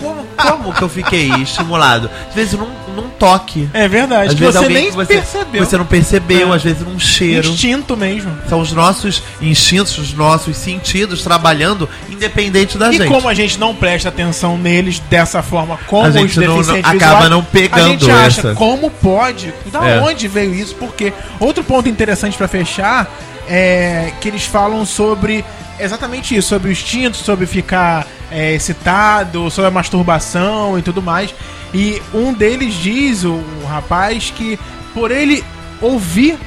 Como, 0.00 0.22
como 0.36 0.74
que 0.74 0.82
eu 0.82 0.88
fiquei 0.90 1.30
estimulado? 1.36 2.10
Às 2.28 2.34
vezes 2.34 2.52
num, 2.52 2.68
num 2.94 3.08
toque. 3.18 3.66
É 3.72 3.88
verdade, 3.88 4.28
Às 4.28 4.34
que 4.34 4.40
vezes 4.40 4.54
você 4.60 4.68
nem 4.68 4.86
que 4.90 4.92
você, 4.96 5.14
percebeu. 5.14 5.64
você 5.64 5.78
não 5.78 5.86
percebeu, 5.86 6.52
É. 6.52 6.56
às 6.56 6.62
vezes 6.62 6.82
num 6.82 6.98
cheiro. 6.98 7.48
Instinto 7.48 7.96
mesmo. 7.96 8.30
São 8.46 8.60
os 8.60 8.70
nossos 8.72 9.22
instintos, 9.40 9.96
os 9.96 10.12
nossos 10.12 10.58
sentidos 10.58 11.22
trabalhando 11.22 11.88
independente 12.10 12.76
da 12.76 12.92
E 12.92 12.98
gente. 12.98 13.08
como 13.08 13.26
a 13.28 13.32
gente 13.32 13.58
não 13.58 13.74
presta 13.74 14.10
atenção 14.10 14.58
neles 14.58 14.98
dessa 14.98 15.42
forma, 15.42 15.78
como 15.86 16.04
A 16.04 16.08
os 16.08 16.14
gente 16.14 16.38
não- 16.40 16.56
deficientes 16.56 16.82
não- 16.82 16.96
acaba 16.96 17.12
visuais, 17.12 17.30
não 17.30 17.42
pegando 17.44 17.84
a 17.84 17.88
gente 17.88 18.10
acha 18.10 18.40
essa. 18.40 18.54
como 18.54 18.90
pode, 18.90 19.54
da 19.72 19.88
É. 19.88 20.00
onde 20.02 20.28
veio 20.28 20.54
isso, 20.54 20.74
porque 20.74 21.14
outro 21.40 21.64
ponto 21.64 21.88
interessante 21.88 22.36
pra 22.36 22.46
fechar 22.48 23.10
é 23.48 24.12
que 24.20 24.28
eles 24.28 24.44
falam 24.44 24.84
sobre 24.84 25.42
exatamente 25.78 26.36
isso, 26.36 26.48
sobre 26.48 26.68
o 26.68 26.72
instinto, 26.72 27.16
sobre 27.16 27.46
ficar 27.46 28.06
é, 28.30 28.54
excitado, 28.54 29.50
sobre 29.50 29.68
a 29.68 29.70
masturbação 29.70 30.78
e 30.78 30.82
tudo 30.82 31.02
mais. 31.02 31.34
E 31.72 32.00
um 32.12 32.32
deles 32.32 32.74
diz, 32.74 33.24
o, 33.24 33.32
o 33.32 33.66
rapaz, 33.66 34.32
que 34.34 34.58
por 34.92 35.10
ele 35.10 35.44
ouvir 35.80 36.38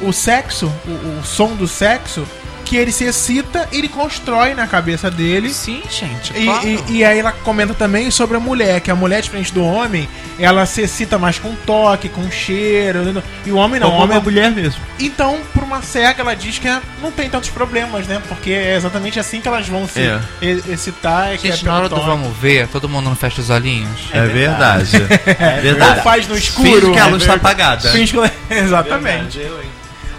o 0.00 0.12
sexo, 0.12 0.72
o, 0.86 1.20
o 1.20 1.24
som 1.24 1.54
do 1.54 1.66
sexo, 1.66 2.26
que 2.68 2.76
ele 2.76 2.92
se 2.92 3.04
excita, 3.04 3.66
ele 3.72 3.88
constrói 3.88 4.54
na 4.54 4.66
cabeça 4.66 5.10
dele 5.10 5.48
Sim, 5.50 5.80
gente, 5.90 6.32
e, 6.36 6.44
claro. 6.44 6.68
e- 6.68 6.84
e 6.98 7.04
aí 7.04 7.18
ela 7.18 7.32
comenta 7.32 7.72
também 7.72 8.10
sobre 8.10 8.36
a 8.36 8.40
mulher, 8.40 8.80
que 8.80 8.90
a 8.90 8.94
mulher, 8.94 9.22
diferente 9.22 9.52
do 9.54 9.64
homem, 9.64 10.06
ela 10.38 10.66
se 10.66 10.82
excita 10.82 11.18
mais 11.18 11.38
com 11.38 11.54
toque, 11.66 12.08
com 12.10 12.30
cheiro, 12.30 13.00
e 13.46 13.50
o 13.50 13.56
homem 13.56 13.80
não, 13.80 13.88
o 13.90 13.92
homem 13.94 14.16
uma 14.18 14.22
mulher 14.22 14.50
mesmo. 14.50 14.80
Então, 15.00 15.38
por 15.54 15.62
uma 15.62 15.80
cega, 15.80 16.20
ela 16.20 16.34
diz 16.34 16.58
que 16.58 16.68
não 17.02 17.10
tem 17.10 17.30
tantos 17.30 17.48
problemas, 17.48 18.06
né? 18.06 18.20
Porque 18.28 18.50
é 18.50 18.76
exatamente 18.76 19.18
assim 19.18 19.40
que 19.40 19.48
elas 19.48 19.66
vão 19.66 19.88
se 19.88 20.00
É. 20.00 20.20
e- 20.42 20.62
excitar. 20.72 21.32
é 21.32 21.36
que 21.38 21.48
Gente, 21.50 21.64
é 21.64 21.68
na 21.68 21.76
hora 21.76 21.88
do 21.88 21.94
toque. 21.94 22.06
vamos 22.06 22.36
ver, 22.36 22.68
todo 22.68 22.88
mundo 22.88 23.06
não 23.06 23.16
fecha 23.16 23.40
os 23.40 23.48
olhinhos. 23.50 24.08
É, 24.12 24.26
verdade. 24.26 24.96
É 25.38 25.60
verdade. 25.60 25.96
Ou 25.98 26.02
faz 26.04 26.28
no 26.28 26.36
escuro. 26.36 26.68
Finge 26.80 26.92
que 26.92 26.98
a 26.98 27.06
é 27.06 27.10
luz 27.10 27.24
tá 27.24 27.32
verdade. 27.32 27.54
apagada. 27.62 27.88
Finge 27.92 28.12
que... 28.12 28.30
Exatamente. 28.54 29.40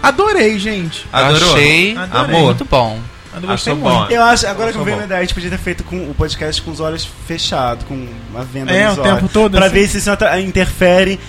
Adorei, 0.02 0.58
gente. 0.58 1.06
Adorou? 1.12 1.54
Achei 1.54 1.96
Adorei. 1.96 2.36
Amor. 2.36 2.44
muito 2.46 2.64
bom. 2.64 2.98
Adorei 3.34 3.54
Achou 3.54 3.76
muito. 3.76 3.94
bom. 3.94 4.06
Eu 4.10 4.22
acho, 4.24 4.46
agora 4.46 4.72
que 4.72 4.78
eu 4.78 4.84
venho 4.84 4.96
bom. 4.96 5.00
na 5.00 5.06
ideia, 5.06 5.18
a 5.20 5.22
gente 5.24 5.34
podia 5.34 5.50
ter 5.50 5.58
feito 5.58 5.84
com 5.84 5.96
o 6.10 6.14
podcast 6.14 6.60
com 6.62 6.70
os 6.70 6.80
olhos 6.80 7.08
fechados, 7.26 7.84
com 7.86 8.06
uma 8.30 8.42
venda 8.44 8.72
É, 8.72 8.88
nos 8.88 8.98
o 8.98 9.02
olhos. 9.02 9.14
tempo 9.14 9.28
todo, 9.32 9.56
Pra 9.56 9.66
assim. 9.66 9.74
ver 9.74 9.88
se 9.88 9.98
isso 9.98 10.10
atra- 10.10 10.40
interfere. 10.40 11.20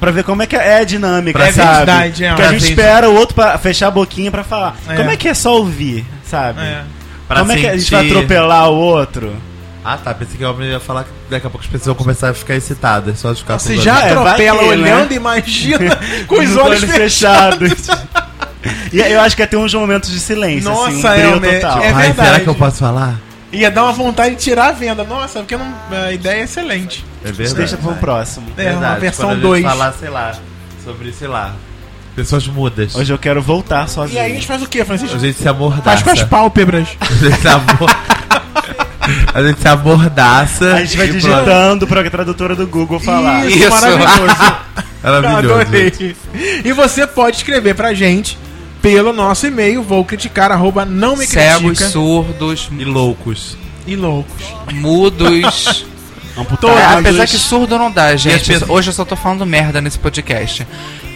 Pra 0.00 0.10
ver 0.10 0.24
como 0.24 0.42
é 0.42 0.46
que 0.46 0.56
é 0.56 0.78
a 0.78 0.84
dinâmica, 0.84 1.38
Pra 1.38 1.52
sabe? 1.52 1.76
verdade, 1.76 2.24
é, 2.24 2.28
Porque 2.30 2.42
pra 2.42 2.50
a 2.50 2.52
gente 2.58 2.68
espera 2.70 3.08
o 3.10 3.14
outro 3.14 3.34
pra 3.36 3.56
fechar 3.58 3.86
a 3.86 3.90
boquinha 3.90 4.30
pra 4.32 4.42
falar. 4.42 4.76
É. 4.88 4.96
Como 4.96 5.10
é 5.10 5.16
que 5.16 5.28
é 5.28 5.34
só 5.34 5.56
ouvir, 5.56 6.04
sabe? 6.24 6.60
É. 6.60 6.82
Pra 7.28 7.40
como 7.40 7.52
é 7.52 7.56
que 7.56 7.66
a 7.66 7.72
gente 7.76 7.82
sentir- 7.82 7.94
vai 7.94 8.06
atropelar 8.08 8.68
o 8.70 8.74
outro? 8.76 9.32
Ah, 9.84 9.96
tá. 9.96 10.14
Pensei 10.14 10.36
que 10.36 10.44
eu 10.44 10.62
ia 10.62 10.78
falar 10.80 11.04
que 11.04 11.10
daqui 11.28 11.46
a 11.46 11.50
pouco 11.50 11.64
as 11.64 11.70
pessoas 11.70 11.86
vão 11.86 11.94
começar 11.96 12.30
a 12.30 12.34
ficar 12.34 12.54
excitadas. 12.54 13.18
Só 13.18 13.32
de 13.32 13.40
ficar 13.40 13.56
os 13.56 13.64
já 13.64 13.94
olhos- 13.94 14.04
É, 14.04 14.10
atropela 14.10 14.58
que, 14.60 14.64
né? 14.64 14.70
olhando, 14.70 15.12
imagina, 15.12 15.98
com 16.28 16.38
os 16.38 16.56
olhos 16.56 16.84
fechados. 16.84 17.88
e 18.92 19.00
eu 19.00 19.20
acho 19.20 19.34
que 19.34 19.42
ia 19.42 19.46
ter 19.48 19.56
uns 19.56 19.74
momentos 19.74 20.10
de 20.10 20.20
silêncio, 20.20 20.70
assim, 20.70 20.80
um 20.80 20.94
Nossa, 20.94 21.08
é, 21.16 21.20
brilho 21.26 21.40
né? 21.40 21.54
total. 21.58 21.78
É 21.82 21.88
Ai, 21.92 22.02
verdade. 22.06 22.28
será 22.28 22.40
que 22.40 22.48
eu 22.48 22.54
posso 22.54 22.78
falar? 22.78 23.18
Ia 23.50 23.70
dar 23.70 23.82
uma 23.84 23.92
vontade 23.92 24.36
de 24.36 24.40
tirar 24.40 24.68
a 24.68 24.72
venda. 24.72 25.04
Nossa, 25.04 25.40
porque 25.40 25.56
não, 25.56 25.74
a 26.06 26.12
ideia 26.12 26.40
é 26.40 26.44
excelente. 26.44 27.04
É 27.24 27.30
verdade. 27.32 27.54
deixa 27.54 27.76
pro 27.76 27.94
próximo. 27.96 28.46
É, 28.56 28.62
uma 28.62 28.70
Verdade, 28.70 29.00
versão 29.00 29.28
quando 29.30 29.52
a 29.52 29.56
gente 29.56 29.64
2. 29.64 29.64
falar, 29.64 29.92
sei 29.92 30.08
lá, 30.08 30.32
sobre, 30.84 31.12
sei 31.12 31.28
lá, 31.28 31.54
pessoas 32.16 32.46
mudas. 32.46 32.94
Hoje 32.94 33.12
eu 33.12 33.18
quero 33.18 33.42
voltar 33.42 33.86
sozinho. 33.88 34.16
E 34.16 34.20
aí 34.20 34.30
a 34.32 34.34
gente 34.34 34.46
faz 34.46 34.62
o 34.62 34.66
que, 34.66 34.82
Francisco? 34.84 35.16
A 35.16 35.18
gente 35.18 35.36
se 35.36 35.46
amordaça. 35.48 35.82
Faz 35.82 36.02
com 36.02 36.10
as 36.10 36.22
pálpebras. 36.22 36.88
A 37.00 37.04
gente 37.14 37.40
se 37.40 37.48
amor... 37.48 37.90
A 39.34 39.42
gente 39.42 39.60
se 39.60 39.68
amordaça. 39.68 40.74
A 40.74 40.84
gente 40.84 40.96
vai 40.96 41.08
e 41.08 41.12
digitando 41.12 41.86
pra 41.86 42.08
tradutora 42.08 42.54
do 42.54 42.66
Google 42.66 43.00
falar. 43.00 43.46
Isso, 43.46 43.58
Isso. 43.58 43.70
maravilhoso. 43.70 44.36
Maravilhoso. 45.02 45.60
Adorei. 45.60 46.16
E 46.64 46.72
você 46.72 47.06
pode 47.06 47.38
escrever 47.38 47.74
pra 47.74 47.92
gente 47.92 48.38
pelo 48.80 49.12
nosso 49.12 49.46
e-mail, 49.46 49.82
vou 49.82 50.04
criticar, 50.04 50.50
arroba 50.52 50.84
não 50.84 51.16
me 51.16 51.26
Cegos, 51.26 51.62
critica. 51.62 51.88
surdos, 51.88 52.68
E 52.78 52.84
loucos. 52.84 53.56
E 53.86 53.96
loucos. 53.96 54.42
mudos. 54.72 55.84
Amputados. 56.38 56.78
É, 56.80 56.84
apesar 56.98 57.26
que 57.26 57.36
surdo 57.36 57.76
não 57.78 57.90
dá, 57.90 58.14
gente. 58.16 58.52
Hoje 58.68 58.88
eu 58.88 58.94
só 58.94 59.04
tô 59.04 59.14
falando 59.16 59.44
merda 59.44 59.80
nesse 59.80 59.98
podcast. 59.98 60.66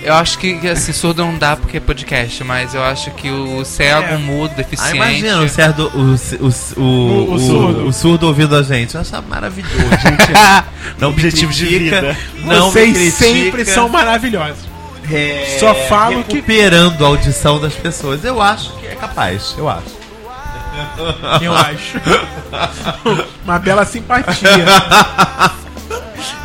Eu 0.06 0.14
acho 0.14 0.38
que, 0.38 0.68
assim, 0.68 0.92
surdo 0.92 1.24
não 1.24 1.36
dá 1.36 1.56
porque 1.56 1.78
é 1.78 1.80
podcast, 1.80 2.44
mas 2.44 2.74
eu 2.74 2.82
acho 2.84 3.10
que 3.10 3.28
o 3.28 3.64
cego, 3.64 4.14
É. 4.14 4.16
mudo, 4.16 4.52
Ah, 4.52 4.56
deficiente. 4.58 4.94
imagina 4.96 5.40
o, 5.40 5.48
cerdo, 5.48 5.90
o, 5.92 6.00
o, 6.44 6.80
o, 6.80 6.82
o, 6.82 7.34
o 7.34 7.38
surdo. 7.40 7.86
o 7.88 7.92
surdo 7.92 8.26
ouvindo 8.28 8.54
a 8.54 8.62
gente. 8.62 8.94
Eu 8.94 9.00
acho 9.00 9.10
maravilhoso. 9.28 9.74
não 11.00 11.08
me 11.08 11.14
Objetivo 11.14 11.52
de 11.52 11.66
vida. 11.66 12.16
Não 12.44 12.70
Vocês 12.70 12.92
critica. 12.96 13.16
sempre 13.16 13.64
são 13.64 13.88
maravilhosos. 13.88 14.64
É, 15.10 15.56
Só 15.58 15.74
falo 15.74 16.22
que- 16.22 16.34
recuperando 16.36 17.04
a 17.04 17.08
audição 17.08 17.60
das 17.60 17.74
pessoas. 17.74 18.24
Eu 18.24 18.40
acho 18.40 18.72
que 18.76 18.86
é 18.86 18.94
capaz. 18.94 19.56
Eu 19.58 19.68
acho. 19.68 19.96
Eu 21.42 21.52
acho. 21.52 21.98
Uma 23.44 23.58
bela 23.58 23.84
simpatia. 23.84 24.66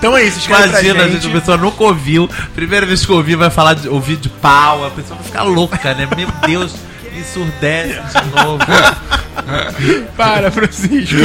Então 0.01 0.17
é 0.17 0.23
isso, 0.23 0.43
Imagina, 0.47 1.03
a 1.03 1.07
gente, 1.07 1.27
a 1.27 1.29
pessoa 1.29 1.57
nunca 1.57 1.83
ouviu. 1.83 2.27
Primeira 2.55 2.87
vez 2.87 3.05
que 3.05 3.11
ouviu, 3.11 3.37
vai 3.37 3.51
falar 3.51 3.75
de 3.75 3.87
ouvir 3.87 4.15
de 4.17 4.29
pau. 4.29 4.83
A 4.83 4.89
pessoa 4.89 5.15
vai 5.15 5.23
ficar 5.25 5.43
louca, 5.43 5.93
né? 5.93 6.07
Meu 6.17 6.27
Deus, 6.47 6.73
ensurdece 7.15 7.99
de 8.19 8.43
novo. 8.43 8.63
Para, 10.17 10.49
Francisco. 10.51 11.15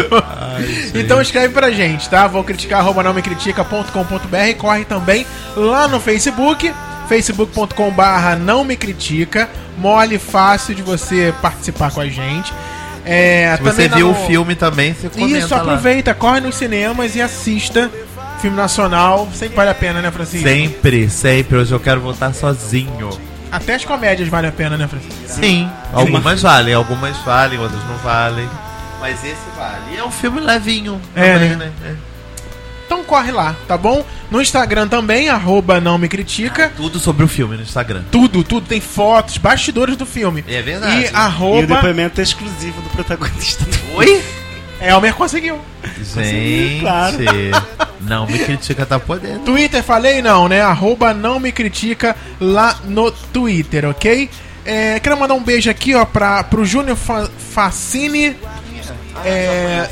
então 0.94 1.20
escreve 1.22 1.52
pra 1.54 1.70
gente, 1.70 2.08
tá? 2.08 2.26
Vou 2.26 2.44
criticar 2.44 2.80
arroba 2.80 3.02
não 3.02 3.14
me 3.14 3.22
critica.com.br. 3.22 4.56
Corre 4.58 4.84
também 4.84 5.26
lá 5.56 5.88
no 5.88 5.98
Facebook, 5.98 6.72
facebook.com 7.08 7.90
barra 7.90 8.36
não 8.36 8.62
me 8.62 8.76
critica. 8.76 9.48
Mole 9.78 10.18
fácil 10.18 10.74
de 10.74 10.82
você 10.82 11.34
participar 11.42 11.90
com 11.90 12.00
a 12.00 12.08
gente. 12.08 12.52
É, 13.04 13.54
Se 13.56 13.62
você 13.62 13.88
lá 13.88 13.96
viu 13.96 14.08
no- 14.08 14.12
o 14.12 14.26
filme 14.26 14.54
também, 14.54 14.92
você 14.92 15.08
comenta 15.08 15.38
Isso, 15.38 15.54
lá. 15.54 15.60
aproveita, 15.60 16.12
corre 16.14 16.40
nos 16.40 16.56
cinemas 16.56 17.14
e 17.14 17.22
assista. 17.22 17.90
Filme 18.40 18.56
nacional, 18.56 19.28
sempre 19.32 19.56
vale 19.56 19.70
a 19.70 19.74
pena, 19.74 20.00
né, 20.02 20.10
Francisco? 20.10 20.46
Sempre, 20.46 21.08
sempre. 21.08 21.56
Hoje 21.56 21.72
eu 21.72 21.80
quero 21.80 22.00
voltar 22.00 22.32
sozinho. 22.34 23.10
Até 23.50 23.74
as 23.74 23.84
comédias 23.84 24.28
valem 24.28 24.50
a 24.50 24.52
pena, 24.52 24.76
né, 24.76 24.86
Francisco? 24.86 25.16
Sim, 25.26 25.70
algumas 25.92 26.42
valem, 26.42 26.74
algumas 26.74 27.16
valem, 27.18 27.58
outras 27.58 27.82
não 27.84 27.96
valem. 27.98 28.48
Mas 29.00 29.24
esse 29.24 29.36
vale. 29.56 29.94
E 29.94 29.96
é 29.96 30.04
um 30.04 30.10
filme 30.10 30.40
levinho. 30.40 31.00
É, 31.14 31.34
também, 31.34 31.56
né? 31.56 31.72
É. 31.84 31.94
Então 32.86 33.02
corre 33.02 33.32
lá, 33.32 33.56
tá 33.66 33.76
bom? 33.76 34.04
No 34.30 34.40
Instagram 34.40 34.86
também, 34.86 35.28
arroba 35.28 35.80
não 35.80 35.98
me 35.98 36.08
critica. 36.08 36.70
Tudo 36.76 36.98
sobre 37.00 37.24
o 37.24 37.28
filme 37.28 37.56
no 37.56 37.62
Instagram. 37.62 38.02
Tudo, 38.12 38.44
tudo. 38.44 38.66
Tem 38.66 38.80
fotos, 38.80 39.38
bastidores 39.38 39.96
do 39.96 40.06
filme. 40.06 40.44
É 40.46 40.62
verdade. 40.62 41.00
E 41.00 41.06
E 41.06 41.10
o 41.10 41.16
arroba... 41.16 41.66
depoimento 41.66 42.20
exclusivo 42.20 42.80
do 42.82 42.88
protagonista 42.90 43.64
do 43.64 43.96
Oi? 43.96 44.22
Elmer 44.80 45.14
conseguiu. 45.14 45.58
Gente, 46.14 46.80
claro. 46.80 47.16
não 48.00 48.26
me 48.26 48.38
critica, 48.38 48.84
tá 48.84 48.98
podendo. 48.98 49.40
Twitter, 49.40 49.82
falei 49.82 50.20
não, 50.22 50.48
né? 50.48 50.60
Arroba 50.60 51.14
não 51.14 51.40
me 51.40 51.50
critica 51.52 52.14
lá 52.40 52.78
no 52.84 53.10
Twitter, 53.10 53.84
ok? 53.86 54.28
É, 54.64 54.98
quero 55.00 55.16
mandar 55.16 55.34
um 55.34 55.42
beijo 55.42 55.70
aqui, 55.70 55.94
ó, 55.94 56.04
pra, 56.04 56.42
pro 56.44 56.64
Júnior 56.64 56.96
Fa 56.96 57.28
Facine, 57.38 58.36
é, 59.24 59.88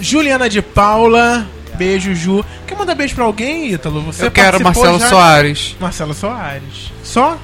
Juliana 0.00 0.48
de 0.48 0.62
Paula, 0.62 1.46
beijo, 1.74 2.14
Ju. 2.14 2.44
Quer 2.66 2.76
mandar 2.76 2.94
beijo 2.94 3.14
pra 3.14 3.24
alguém, 3.24 3.72
Ítalo? 3.72 4.00
Você 4.02 4.24
Eu 4.26 4.30
quero 4.30 4.62
Marcelo 4.62 4.98
já- 4.98 5.08
Soares. 5.08 5.76
Marcelo 5.80 6.14
Soares. 6.14 6.92
Só? 7.02 7.36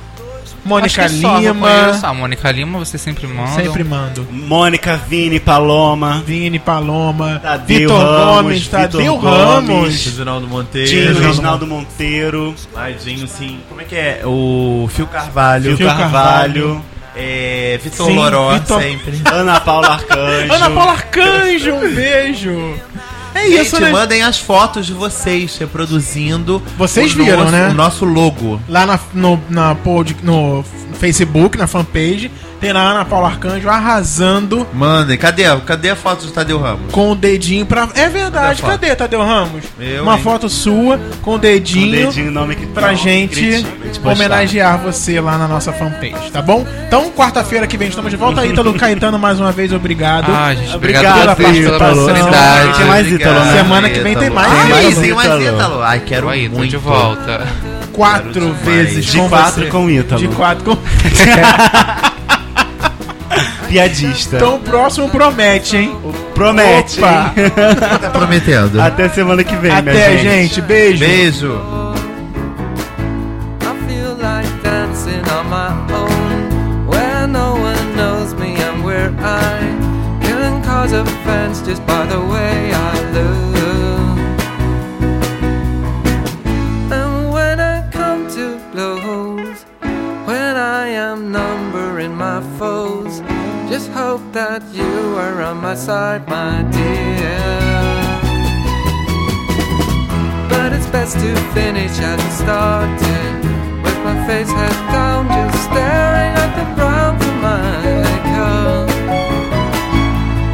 Mônica 0.69 1.09
não 1.09 1.41
Lima. 1.41 1.69
Ah, 2.03 2.15
Mônica 2.15 2.51
Lima, 2.53 2.79
você 2.79 2.99
sempre 2.99 3.27
manda. 3.27 3.51
Sempre 3.53 3.83
mando. 3.85 4.27
Mônica, 4.31 4.97
Vini, 5.09 5.41
Paloma, 5.41 6.23
Vini, 6.27 6.59
Paloma, 6.59 7.41
Tadeu 7.43 7.79
Vitor 7.81 7.99
Ramos, 8.01 8.43
Gomes, 8.43 8.63
Vitor 8.63 8.81
Tadeu 8.81 9.17
Gomes. 9.19 9.39
Ramos. 9.69 10.05
Reginaldo 10.05 10.47
Monteiro. 10.49 10.89
Dinho, 10.89 11.21
Reginaldo 11.27 11.67
Monteiro, 11.67 12.55
Madinho, 12.75 13.27
sim. 13.27 13.59
Como 13.69 13.81
é 13.81 13.85
que 13.85 13.95
é? 13.97 14.21
O 14.25 14.89
Fio 14.93 15.07
Carvalho. 15.07 15.65
Fio 15.65 15.77
Fio 15.79 15.87
Carvalho, 15.89 16.83
É, 17.17 17.81
Vitor 17.83 18.07
Sim, 18.07 18.15
Loró, 18.17 18.53
Vitor- 18.53 18.81
sempre. 18.81 19.21
Ana 19.33 19.59
Paula 19.61 19.95
Arcanjo. 19.95 20.53
Ana 20.53 20.71
Paula 20.71 20.93
Arcanjo, 20.93 21.75
um 21.75 21.95
beijo. 21.95 22.75
É 23.35 23.49
Gente, 23.49 23.67
isso, 23.67 23.81
né? 23.81 23.91
mandem 23.91 24.23
as 24.23 24.39
fotos 24.39 24.87
de 24.87 24.93
vocês 24.93 25.57
reproduzindo 25.59 26.63
Vocês 26.77 27.13
viram, 27.13 27.39
nosso, 27.39 27.53
né? 27.53 27.69
o 27.69 27.75
nosso 27.75 28.05
logo. 28.05 28.61
Lá 28.69 28.87
na, 28.87 28.99
no, 29.15 29.41
na 29.49 29.75
pod, 29.75 30.17
no 30.23 30.65
Facebook, 30.95 31.57
na 31.57 31.67
fanpage. 31.67 32.31
Tem 32.61 32.71
a 32.73 32.79
Ana 32.79 33.05
Paula 33.05 33.29
Arcanjo 33.29 33.69
arrasando 33.69 34.67
Mandem, 34.73 35.17
cadê? 35.17 35.45
Cadê 35.65 35.91
a 35.91 35.97
foto 35.97 36.27
do 36.27 36.33
Tadeu 36.33 36.59
Ramos? 36.61 36.91
com 36.93 37.13
o 37.13 37.15
dedinho 37.15 37.65
pra. 37.65 37.89
É 37.95 38.09
verdade, 38.09 38.61
Cadê 38.63 38.73
cadê, 38.89 38.97
Tadeu 38.97 39.21
Ramos? 39.25 39.63
Eu, 39.79 40.03
Uma 40.03 40.17
hein? 40.17 40.23
foto 40.23 40.49
sua 40.49 40.99
com 41.23 41.35
o 41.35 41.39
dedinho. 41.39 41.87
Um 41.87 42.11
dedinho, 42.11 42.31
nome 42.33 42.57
que 42.57 42.67
pra 42.67 42.95
gente 42.95 43.65
homenagear 44.05 44.79
você 44.79 45.21
lá 45.21 45.39
na 45.39 45.47
nossa 45.47 45.73
fanpage, 45.73 46.31
tá 46.33 46.43
bom? 46.43 46.67
Então, 46.87 47.11
quarta-feira 47.11 47.67
que 47.67 47.77
vem 47.77 47.89
estamos 47.89 48.11
de 48.11 48.17
volta. 48.17 48.45
Ítalo 48.45 48.75
Caetano, 48.75 49.19
mais 49.19 49.39
uma 49.39 49.53
vez, 49.53 49.73
obrigado. 49.73 50.33
Ah, 50.33 50.53
gente, 50.55 50.75
Obrigado 50.75 51.05
obrigado, 51.07 51.37
pela 51.37 51.37
participação. 51.37 52.75
Tem 52.77 52.87
mais 52.87 53.13
Ítalo, 53.13 53.41
né? 53.45 53.57
Semana 53.57 53.91
que 53.91 54.01
vem 54.01 54.17
tem 54.17 54.31
mais 54.31 54.51
tem 54.99 55.15
mais 55.15 55.27
Ítalo. 55.27 55.43
Ítalo. 55.43 55.83
Ai, 55.83 56.01
quero 56.05 56.29
aí, 56.29 56.49
tô 56.49 56.57
muito. 56.57 56.71
de 56.71 56.77
volta. 56.77 57.47
Quatro 57.93 58.53
vezes 58.65 59.05
De 59.07 59.19
com 59.19 59.29
quatro 59.29 59.63
você. 59.63 59.71
com 59.71 59.85
o 59.87 59.91
Ítalo. 59.91 60.21
De 60.21 60.29
quatro 60.29 60.65
com. 60.65 60.79
Piadista. 63.69 64.37
Então, 64.37 64.57
o 64.57 64.61
próximo 64.61 65.09
promete, 65.09 65.77
hein? 65.77 65.97
Promete. 66.35 66.99
Opa. 66.99 67.33
hein? 67.37 67.51
Tá 68.01 68.11
prometendo. 68.11 68.81
Até 68.81 69.09
semana 69.09 69.45
que 69.45 69.55
vem, 69.57 69.71
minha 69.71 69.79
Até, 69.79 70.19
gente. 70.19 70.61
Beijo. 70.63 70.99
Beijo. 71.05 71.61
I 73.63 73.87
feel 73.87 74.15
like 74.21 74.49
dancing 74.63 75.23
on 75.31 75.47
my 75.49 75.71
own 75.95 76.87
Where 76.89 77.27
no 77.27 77.55
one 77.57 77.97
knows 77.97 78.33
me 78.35 78.55
and 78.57 78.85
where 78.85 79.11
I 79.21 79.61
can 80.23 80.63
cause 80.63 80.93
offense 80.93 81.61
just 81.63 81.85
by 81.87 82.07
the 82.07 82.19
way 82.21 82.73
I 82.73 83.13
look 83.13 83.48
that 94.39 94.63
you 94.73 94.93
were 95.17 95.43
on 95.43 95.57
my 95.61 95.75
side, 95.75 96.23
my 96.29 96.63
dear. 96.71 97.41
But 100.49 100.73
it's 100.77 100.87
best 100.87 101.15
to 101.23 101.31
finish 101.57 101.95
as 102.11 102.21
it 102.29 102.35
started. 102.45 103.35
With 103.85 103.99
my 104.07 104.17
face 104.29 104.53
head 104.61 104.79
down, 104.95 105.23
just 105.37 105.59
staring 105.69 106.35
at 106.45 106.53
the 106.59 106.67
ground 106.77 107.15
for 107.21 107.37
my 107.49 107.67
icon. 108.15 108.87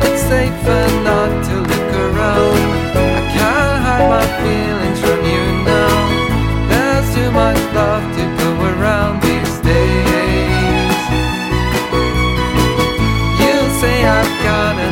It's 0.06 0.22
safer 0.32 0.84
not 1.08 1.30
to 1.48 1.54
look 1.70 1.90
around. 2.06 2.73
run 14.54 14.83